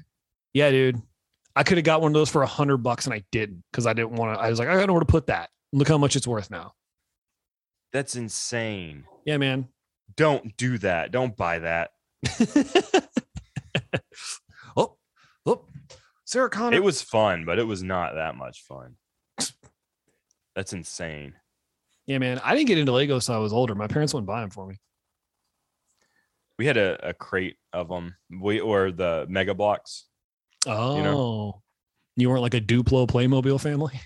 [0.53, 1.01] Yeah, dude.
[1.57, 3.87] I could have got one of those for a hundred bucks and I didn't because
[3.87, 4.41] I didn't want to.
[4.41, 5.49] I was like, I got nowhere to put that.
[5.73, 6.73] Look how much it's worth now.
[7.93, 9.05] That's insane.
[9.25, 9.69] Yeah, man.
[10.17, 11.11] Don't do that.
[11.11, 11.91] Don't buy that.
[16.33, 16.77] oh, oh, Sarah Connor.
[16.77, 18.97] It was fun, but it was not that much fun.
[20.55, 21.35] That's insane.
[22.07, 22.41] yeah, man.
[22.45, 23.75] I didn't get into Lego until I was older.
[23.75, 24.77] My parents wouldn't buy them for me.
[26.59, 28.17] We had a, a crate of them.
[28.31, 30.07] We or the Mega Bloks.
[30.67, 31.63] Oh, you, know?
[32.29, 34.01] weren't like a Duplo Playmobil family.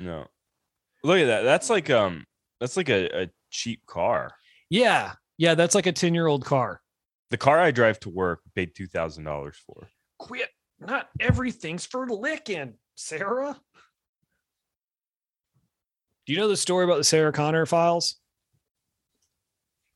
[0.00, 0.26] No.
[1.04, 1.42] Look at that.
[1.42, 2.24] That's like um
[2.60, 4.32] that's like a, a cheap car.
[4.68, 5.54] Yeah, yeah.
[5.54, 6.80] That's like a ten year old car.
[7.30, 9.88] The car I drive to work paid two thousand dollars for.
[10.18, 10.48] Quit.
[10.86, 13.56] Not everything's for licking, Sarah.
[16.26, 18.16] Do you know the story about the Sarah Connor files?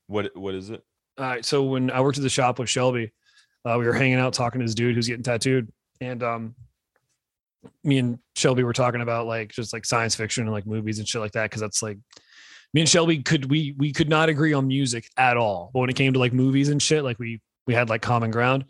[0.06, 0.82] What what is it?
[1.18, 1.44] All right.
[1.44, 3.12] So when I worked at the shop with Shelby,
[3.64, 6.54] uh, we were hanging out talking to this dude who's getting tattooed, and um,
[7.82, 11.08] me and Shelby were talking about like just like science fiction and like movies and
[11.08, 11.98] shit like that because that's like
[12.74, 15.90] me and Shelby could we we could not agree on music at all, but when
[15.90, 18.64] it came to like movies and shit, like we we had like common ground,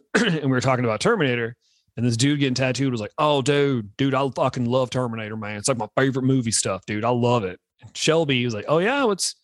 [0.14, 1.56] and we were talking about Terminator.
[1.96, 5.58] And this dude getting tattooed was like, "Oh, dude, dude, I fucking love Terminator, man.
[5.58, 7.04] It's like my favorite movie stuff, dude.
[7.04, 9.34] I love it." And Shelby was like, "Oh yeah, what's?"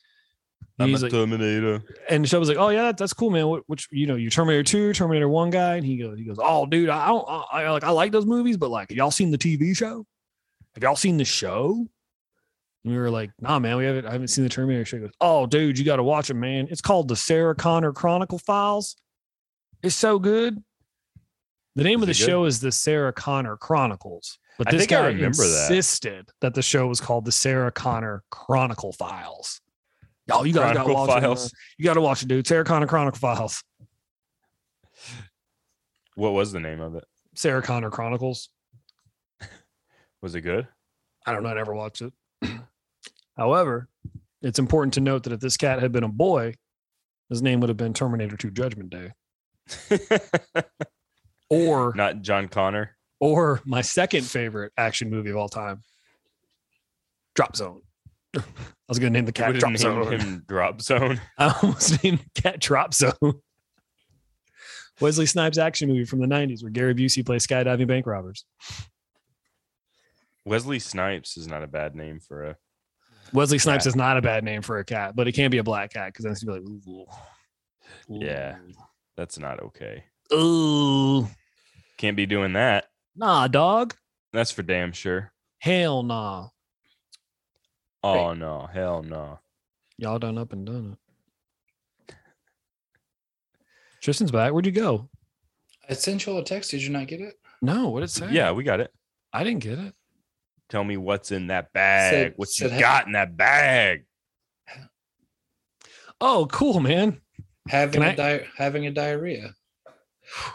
[0.81, 1.83] I'm a like, Terminator.
[2.09, 3.49] and Shelby was like, "Oh yeah, that, that's cool, man.
[3.49, 6.39] What, which you know, you Terminator Two, Terminator One guy?" And he goes, "He goes,
[6.41, 9.31] oh, dude, I don't, I, I like, I like those movies, but like, y'all seen
[9.31, 10.07] the TV show?
[10.75, 11.87] Have y'all seen the show?"
[12.85, 15.03] And we were like, "Nah, man, we haven't, I haven't seen the Terminator show." He
[15.03, 16.69] goes, "Oh, dude, you got to watch it, man.
[16.70, 18.97] It's called the Sarah Connor Chronicle Files.
[19.83, 20.63] It's so good."
[21.77, 22.31] The name of the Is it good?
[22.31, 25.67] show is the Sarah Connor Chronicles, but I this think I guy remember that.
[25.71, 29.61] insisted that the show was called the Sarah Connor Chronicle Files.
[30.27, 31.27] Y'all, you guys got to Chronicle watch it.
[31.29, 31.49] man.
[31.79, 32.47] You got to watch it, dude.
[32.47, 33.63] Sarah Connor Chronicle Files.
[36.17, 37.05] What was the name of it?
[37.35, 38.49] Sarah Connor Chronicles.
[40.21, 40.67] Was it good?
[41.25, 41.51] I don't know.
[41.51, 42.13] I never watched it.
[43.37, 43.89] However,
[44.43, 46.55] it's important to note that if this cat had been a boy,
[47.29, 49.13] his name would have been Terminator 2 Judgment Day.
[51.51, 52.95] Or Not John Connor.
[53.20, 55.82] or my second favorite action movie of all time,
[57.35, 57.81] Drop Zone.
[58.36, 58.43] I
[58.86, 60.12] was gonna name the cat Drop Zone.
[60.12, 61.19] him Drop Zone.
[61.39, 63.40] I almost named the cat Drop Zone.
[65.01, 68.45] Wesley Snipes action movie from the 90s where Gary Busey plays skydiving bank robbers.
[70.45, 72.57] Wesley Snipes is not a bad name for a.
[73.32, 73.89] Wesley Snipes Cat.
[73.89, 76.09] is not a bad name for a cat, but it can't be a black cat
[76.12, 77.07] because then it's gonna be like, ooh.
[78.09, 78.57] Yeah.
[79.19, 80.05] That's not okay.
[80.32, 81.27] Ooh.
[81.97, 82.85] Can't be doing that.
[83.16, 83.97] Nah, dog.
[84.32, 85.32] That's for damn sure.
[85.59, 86.51] Hell nah.
[88.05, 89.40] Oh no, hell no.
[89.99, 90.97] Y'all done up and done
[92.09, 92.15] it.
[94.01, 94.53] Tristan's back.
[94.53, 95.09] Where'd you go?
[95.89, 96.70] I sent you all a text.
[96.70, 97.35] Did you not get it?
[97.61, 98.28] No, what it say?
[98.31, 98.93] Yeah, we got it.
[99.32, 99.95] I didn't get it.
[100.69, 102.12] Tell me what's in that bag.
[102.12, 104.05] Said- what said you ha- got in that bag?
[106.20, 107.20] Oh, cool, man.
[107.69, 109.55] Having Can a I- di- having a diarrhea.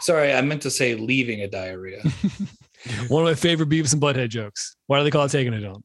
[0.00, 2.00] Sorry, I meant to say leaving a diarrhea.
[3.08, 4.76] One of my favorite Beavis and Butthead jokes.
[4.86, 5.84] Why do they call it taking a dump?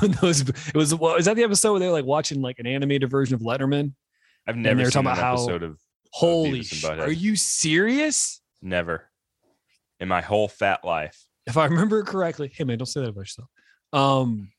[0.00, 2.66] when those, it was what, is that the episode where they're like watching like an
[2.66, 3.92] animated version of Letterman?
[4.46, 5.78] I've they never were seen talking an about how- episode of
[6.12, 8.40] Holy, Beavis and sh- are you serious?
[8.62, 9.08] never
[10.00, 11.22] in my whole fat life.
[11.46, 13.48] If I remember correctly, hey man, don't say that about yourself.
[13.92, 14.50] Um,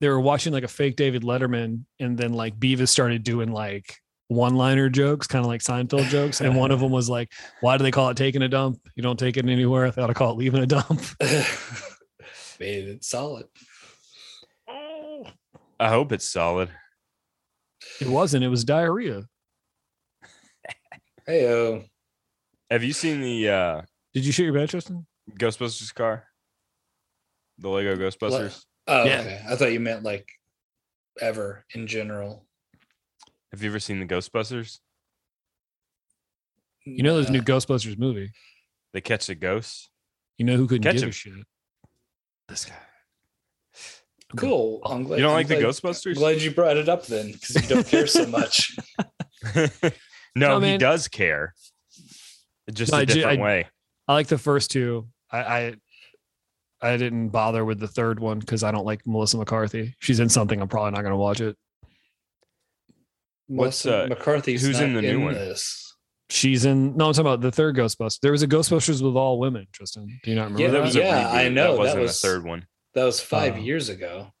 [0.00, 3.96] they were watching like a fake David Letterman, and then like Beavis started doing like
[4.34, 7.82] one-liner jokes, kind of like Seinfeld jokes, and one of them was like, "Why do
[7.84, 8.80] they call it taking a dump?
[8.96, 9.90] You don't take it anywhere.
[9.90, 11.00] They ought to call it leaving a dump."
[12.60, 13.46] Made it solid.
[14.68, 16.70] I hope it's solid.
[18.00, 18.44] It wasn't.
[18.44, 19.24] It was diarrhea.
[21.26, 21.84] Hey oh.
[22.70, 23.82] Have you seen the uh,
[24.12, 25.06] Did you shoot your bed, Tristan?
[25.38, 26.24] Ghostbusters car?
[27.58, 28.64] The Lego Ghostbusters.
[28.86, 29.20] Oh, Yeah.
[29.20, 29.40] okay.
[29.48, 30.28] I thought you meant like
[31.20, 32.43] ever in general.
[33.54, 34.80] Have you ever seen the Ghostbusters?
[36.84, 38.32] You know, there's a new Ghostbusters movie.
[38.92, 39.90] They catch the ghosts.
[40.38, 41.08] You know who couldn't Catch give him.
[41.10, 41.32] a shit?
[42.48, 42.74] This guy.
[44.36, 44.80] Cool.
[44.84, 46.14] Oh, I'm glad You don't I'm like the glad- Ghostbusters?
[46.16, 48.76] I'm glad you brought it up then, because you don't care so much.
[49.54, 49.70] no,
[50.34, 50.80] No, he man.
[50.80, 51.54] does care.
[52.72, 53.68] Just No, a I ju- different I- way.
[54.08, 55.06] I like the first two.
[55.30, 55.74] I I,
[56.82, 59.94] I didn't bother with the third one because I don't like Melissa McCarthy.
[60.00, 60.60] She's in something.
[60.60, 61.56] I'm probably not going to watch it.
[63.46, 65.34] What's, Melissa uh, McCarthy's who's in not the new one?
[65.34, 65.94] This.
[66.30, 66.96] She's in.
[66.96, 68.20] No, I'm talking about the third Ghostbusters.
[68.20, 69.66] There was a Ghostbusters with all women.
[69.72, 70.72] Tristan, do you not remember Yeah, that?
[70.78, 72.66] that was yeah, I know, That that wasn't was- the third one.
[72.94, 73.58] That was five Oh.
[73.58, 74.32] years ago.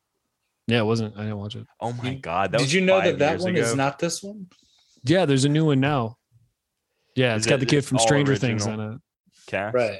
[0.66, 1.14] yeah, it wasn't.
[1.16, 1.66] I didn't watch it.
[1.80, 2.52] Oh my god!
[2.52, 3.60] That Did was you know that five that years one ago.
[3.66, 4.46] is not this one?
[5.04, 6.16] Yeah, there's a new one now.
[7.16, 8.98] Yeah, Is it's got it- the kid from all Stranger Things in it.
[9.46, 9.74] cast?
[9.74, 9.98] Right.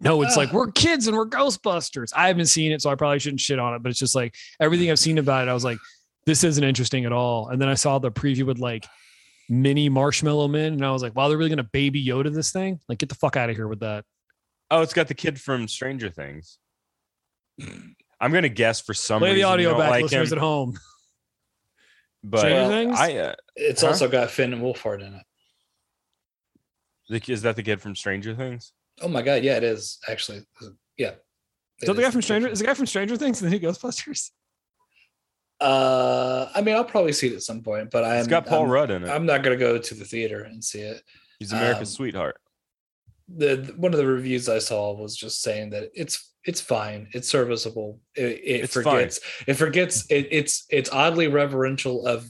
[0.00, 0.56] No, it's like Ah.
[0.56, 2.12] we're kids and we're Ghostbusters.
[2.14, 3.82] I haven't seen it, so I probably shouldn't shit on it.
[3.82, 5.78] But it's just like everything I've seen about it, I was like,
[6.26, 7.48] this isn't interesting at all.
[7.48, 8.84] And then I saw the preview with like
[9.48, 12.80] mini marshmallow men, and I was like, wow, they're really gonna baby Yoda this thing?
[12.88, 14.04] Like, get the fuck out of here with that.
[14.70, 16.58] Oh, it's got the kid from Stranger Things.
[18.20, 20.38] I'm gonna guess for some Play the reason you audio don't back, like listeners him,
[20.38, 20.78] at home.
[22.24, 23.88] but Stranger Well, I uh, It's Huh?
[23.88, 25.22] also got Finn and Wolfhard in it.
[27.08, 28.72] the, is that the kid from Stranger Things?
[29.00, 30.40] Oh my god, yeah, it is actually.
[30.96, 31.12] Yeah.
[31.80, 32.48] Is that the guy from Stranger?
[32.48, 34.30] Is the guy from Stranger Things the new Ghostbusters?
[35.60, 38.18] Uh, I mean, I'll probably see it at some point, but I'm.
[38.18, 39.08] It's got Paul I'm, Rudd in it.
[39.08, 41.02] I'm not gonna go to the theater and see it.
[41.38, 42.38] He's America's um, sweetheart.
[43.28, 47.08] the the- one of the reviews I saw was just saying that it's it's fine,
[47.12, 48.00] it's serviceable.
[48.14, 48.82] It, it It's fine.
[48.84, 52.28] forgets it forgets it, it's it's oddly reverential of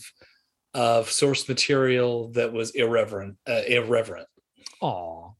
[0.73, 4.29] of source material that was irreverent uh, irreverent.
[4.81, 5.35] Oh,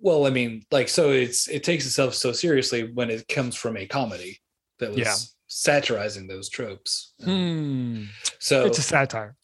[0.00, 3.76] Well, I mean, like so it's it takes itself so seriously when it comes from
[3.76, 4.40] a comedy
[4.78, 5.14] that was Yeah.
[5.48, 7.14] Satirizing those tropes.
[7.22, 8.04] hmm.
[8.38, 9.34] So it's a satire.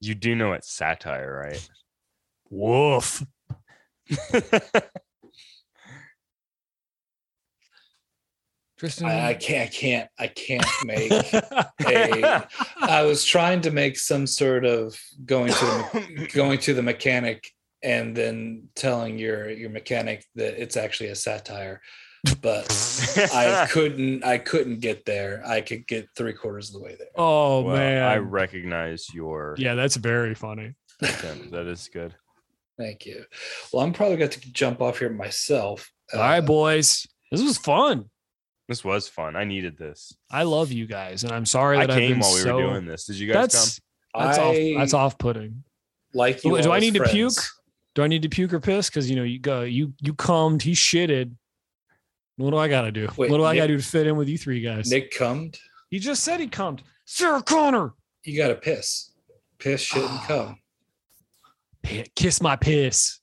[0.00, 1.68] You do know it's satire, right?
[2.50, 3.24] Woof.
[8.78, 11.10] Tristan, I, I can't I can't I can't make
[11.84, 12.48] a
[12.80, 14.96] I was trying to make some sort of
[15.26, 17.50] going to the going to the mechanic
[17.82, 21.80] and then telling your your mechanic that it's actually a satire
[22.42, 22.66] but
[23.32, 27.06] i couldn't i couldn't get there i could get three quarters of the way there
[27.16, 30.74] oh Well, man, I recognize your yeah, that's very funny.
[31.00, 31.52] attempt.
[31.52, 32.14] That is good.
[32.76, 33.24] thank you
[33.72, 37.58] well i'm probably going to jump off here myself All right, Uh, boys, this was
[37.58, 38.10] fun.
[38.68, 39.34] This was fun.
[39.34, 40.12] I needed this.
[40.30, 42.54] I love you guys, and I'm sorry I that have came been while we so,
[42.56, 43.06] were doing this.
[43.06, 43.80] Did you guys That's
[44.14, 44.26] come?
[44.26, 44.56] that's off.
[44.76, 45.64] That's off-putting.
[46.12, 47.32] like you Do- do I as need to puke?
[47.94, 48.90] Do I need to puke or piss?
[48.90, 51.32] Because you know you go, you you cummed, he shitted.
[52.38, 53.08] What do I got to do?
[53.16, 54.90] Wait, what do I got to do to fit in with you three guys?
[54.90, 55.58] nick cummed
[55.90, 56.82] he just said he cummed.
[57.04, 57.94] Sarah Connor.
[58.24, 59.12] You gotta piss.
[59.58, 60.24] Piss, shit, and ah.
[60.26, 60.58] come.
[62.14, 63.20] Kiss my piss.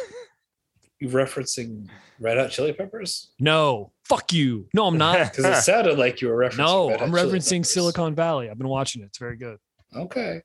[1.00, 3.32] You referencing Red Hot Chili Peppers?
[3.38, 4.68] No, fuck you.
[4.72, 5.18] No, I'm not.
[5.36, 6.58] Because it sounded like you were referencing.
[6.58, 7.74] no, Red I'm Chili referencing Peppers.
[7.74, 8.48] Silicon Valley.
[8.48, 9.06] I've been watching it.
[9.06, 9.58] It's very good.
[9.94, 10.40] Okay.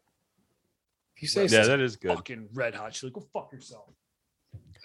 [1.16, 1.68] If you say yeah, so.
[1.68, 2.14] that is good.
[2.14, 3.14] Fucking red hot chili.
[3.14, 3.94] Go fuck yourself.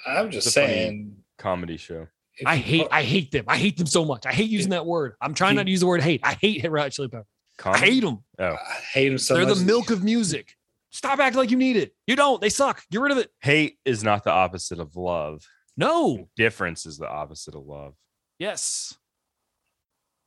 [0.07, 1.17] I'm just It's a funny- saying.
[1.39, 2.07] Comedy show.
[2.37, 2.83] If I hate.
[2.83, 3.45] put- I hate them.
[3.49, 4.27] I hate them so much.
[4.27, 5.15] I hate using that word.
[5.21, 6.21] I'm trying not to use the word hate.
[6.25, 7.27] I hate red hot chili pepper.
[7.65, 8.25] I hate them.
[8.39, 9.59] Oh, I hate them so They're much.
[9.59, 10.55] the milk of music.
[10.91, 11.93] Stop acting like you need it.
[12.07, 12.41] You don't.
[12.41, 12.83] They suck.
[12.91, 13.31] Get rid of it.
[13.41, 15.45] hate is not the opposite of love.
[15.77, 16.29] No.
[16.37, 17.95] Difference is the opposite of love.
[18.39, 18.97] Yes.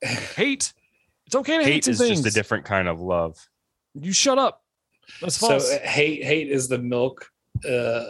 [0.04, 0.74] Hate.
[1.26, 2.22] It's okay to hate, Hate some is things.
[2.24, 3.38] just a different kind of love.
[3.94, 4.62] you shut up.
[5.22, 5.72] That's so false.
[5.72, 7.30] uh, hate hate is the milk
[7.70, 8.04] uh,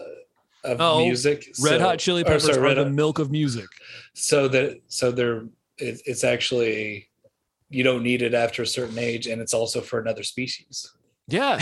[0.68, 1.48] of No, music.
[1.61, 3.65] red so, hot chili peppers sorry, are Red the Hot- milk of music.
[4.14, 5.44] so that so they're
[5.77, 7.07] it, it's actually
[7.69, 10.94] you don't need it after a certain age, and it's also for another species.
[11.27, 11.61] Yeah.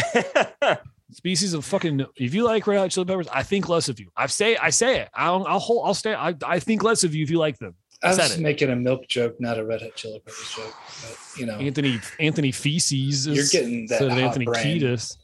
[1.11, 2.03] Species of fucking.
[2.15, 4.09] If you like red hot chili peppers, I think less of you.
[4.17, 4.55] I say.
[4.57, 5.09] I say it.
[5.13, 5.45] I'll.
[5.47, 5.87] I'll hold.
[5.87, 6.13] I'll stay.
[6.13, 6.35] I.
[6.45, 7.75] I think less of you if you like them.
[8.03, 8.41] I was just it.
[8.41, 10.73] making a milk joke, not a red hot chili peppers joke.
[11.01, 11.99] But you know, Anthony.
[12.19, 13.27] Anthony feces.
[13.27, 14.81] You're getting that instead of hot Anthony brain.
[14.81, 15.17] Kiedis.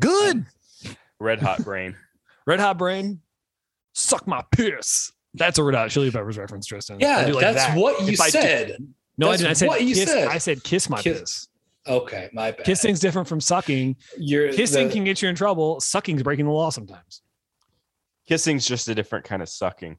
[0.00, 0.46] Good.
[1.18, 1.96] Red hot brain.
[2.46, 3.20] Red hot brain.
[3.94, 5.12] Suck my piss.
[5.34, 6.96] That's a red hot chili peppers reference, Tristan.
[6.96, 7.76] I yeah, do like that's that.
[7.78, 8.76] what you If I do- said.
[9.18, 9.50] No, I didn't.
[9.50, 10.08] I said what you kiss.
[10.10, 10.28] said.
[10.28, 11.48] I said kiss my Kiss- piss.
[11.86, 12.64] Okay, my bad.
[12.64, 13.96] Kissing's different from sucking.
[14.18, 15.80] You're Kissing the- can get you in trouble.
[15.80, 17.22] Sucking's breaking the law sometimes.
[18.26, 19.98] Kissing's just a different kind of sucking.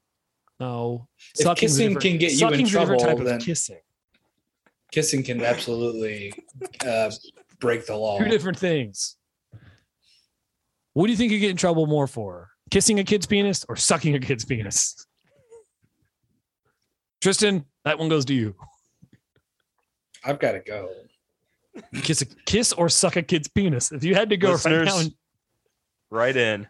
[0.60, 1.08] No.
[1.36, 3.80] If sucking's kissing can get you in sucking's a different type trouble, of then- kissing.
[4.92, 6.34] kissing can absolutely
[6.86, 7.12] uh,
[7.60, 8.18] break the law.
[8.20, 9.18] Two different things.
[10.94, 12.50] What do you think you get in trouble more for?
[12.70, 15.06] Kissing a kid's penis or sucking a kid's penis?
[17.22, 18.56] Tristan, that one goes to you.
[20.24, 20.90] I've got to go.
[22.04, 23.92] Kiss a kiss or suck a kid's penis.
[23.92, 25.14] If you had to go right now, and-
[26.12, 26.68] Right in.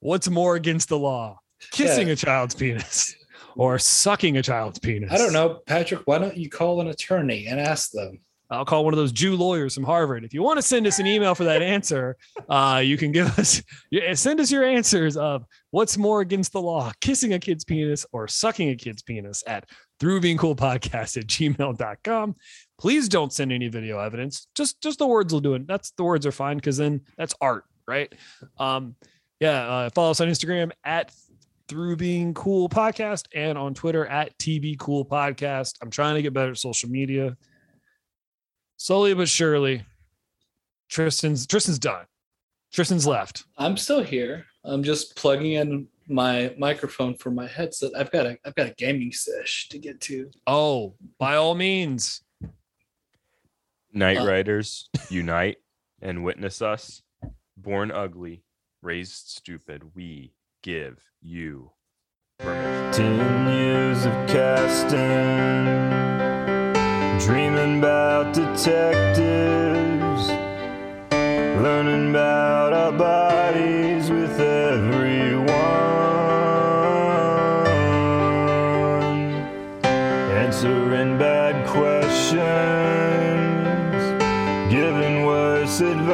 [0.00, 1.38] what's more against the law?
[1.70, 2.14] Kissing Yeah.
[2.14, 3.14] a child's penis
[3.56, 5.12] or sucking a child's penis?
[5.12, 6.00] I don't know, Patrick.
[6.06, 8.20] Why don't you call an attorney and ask them?
[8.50, 10.24] I'll call one of those Jew lawyers from Harvard.
[10.24, 12.16] If you want to send us an email for that answer,
[12.48, 13.62] uh, you can give us
[14.14, 18.28] send us your answers of what's more against the law, kissing a kid's penis or
[18.28, 19.68] sucking a kid's penis at
[19.98, 22.36] through being cool podcast at gmail.com.
[22.78, 24.46] Please don't send any video evidence.
[24.54, 25.66] Just just the words will do it.
[25.66, 28.12] That's the words are fine because then that's art, right?
[28.58, 28.94] Um,
[29.40, 31.12] yeah, uh, follow us on Instagram at
[31.68, 35.74] through being cool podcast and on Twitter at TB cool podcast.
[35.82, 37.36] I'm trying to get better at social media
[38.76, 39.84] slowly but surely
[40.88, 42.04] tristan's tristan's done
[42.72, 44.46] tristan's left I'm still here.
[44.64, 47.92] I'm just plugging in my microphone for my headset.
[47.96, 50.30] I've got a I've got a gaming sesh to get to.
[50.46, 52.22] oh by all means
[53.92, 55.56] Night Uh, Riders unite
[56.02, 57.02] and witness us.
[57.56, 58.42] Born ugly,
[58.82, 59.94] raised stupid.
[59.94, 61.70] We give you
[62.38, 62.92] permission.
[62.92, 64.98] Ten years of casting,
[67.18, 70.28] dreaming about detectives,
[71.62, 75.56] learning about our bodies with everyone,
[80.30, 82.42] answering bad questions,
[84.70, 86.06] giving worse advice,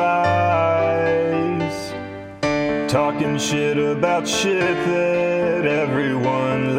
[2.90, 6.76] talking shit about shit that everyone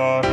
[0.00, 0.29] are.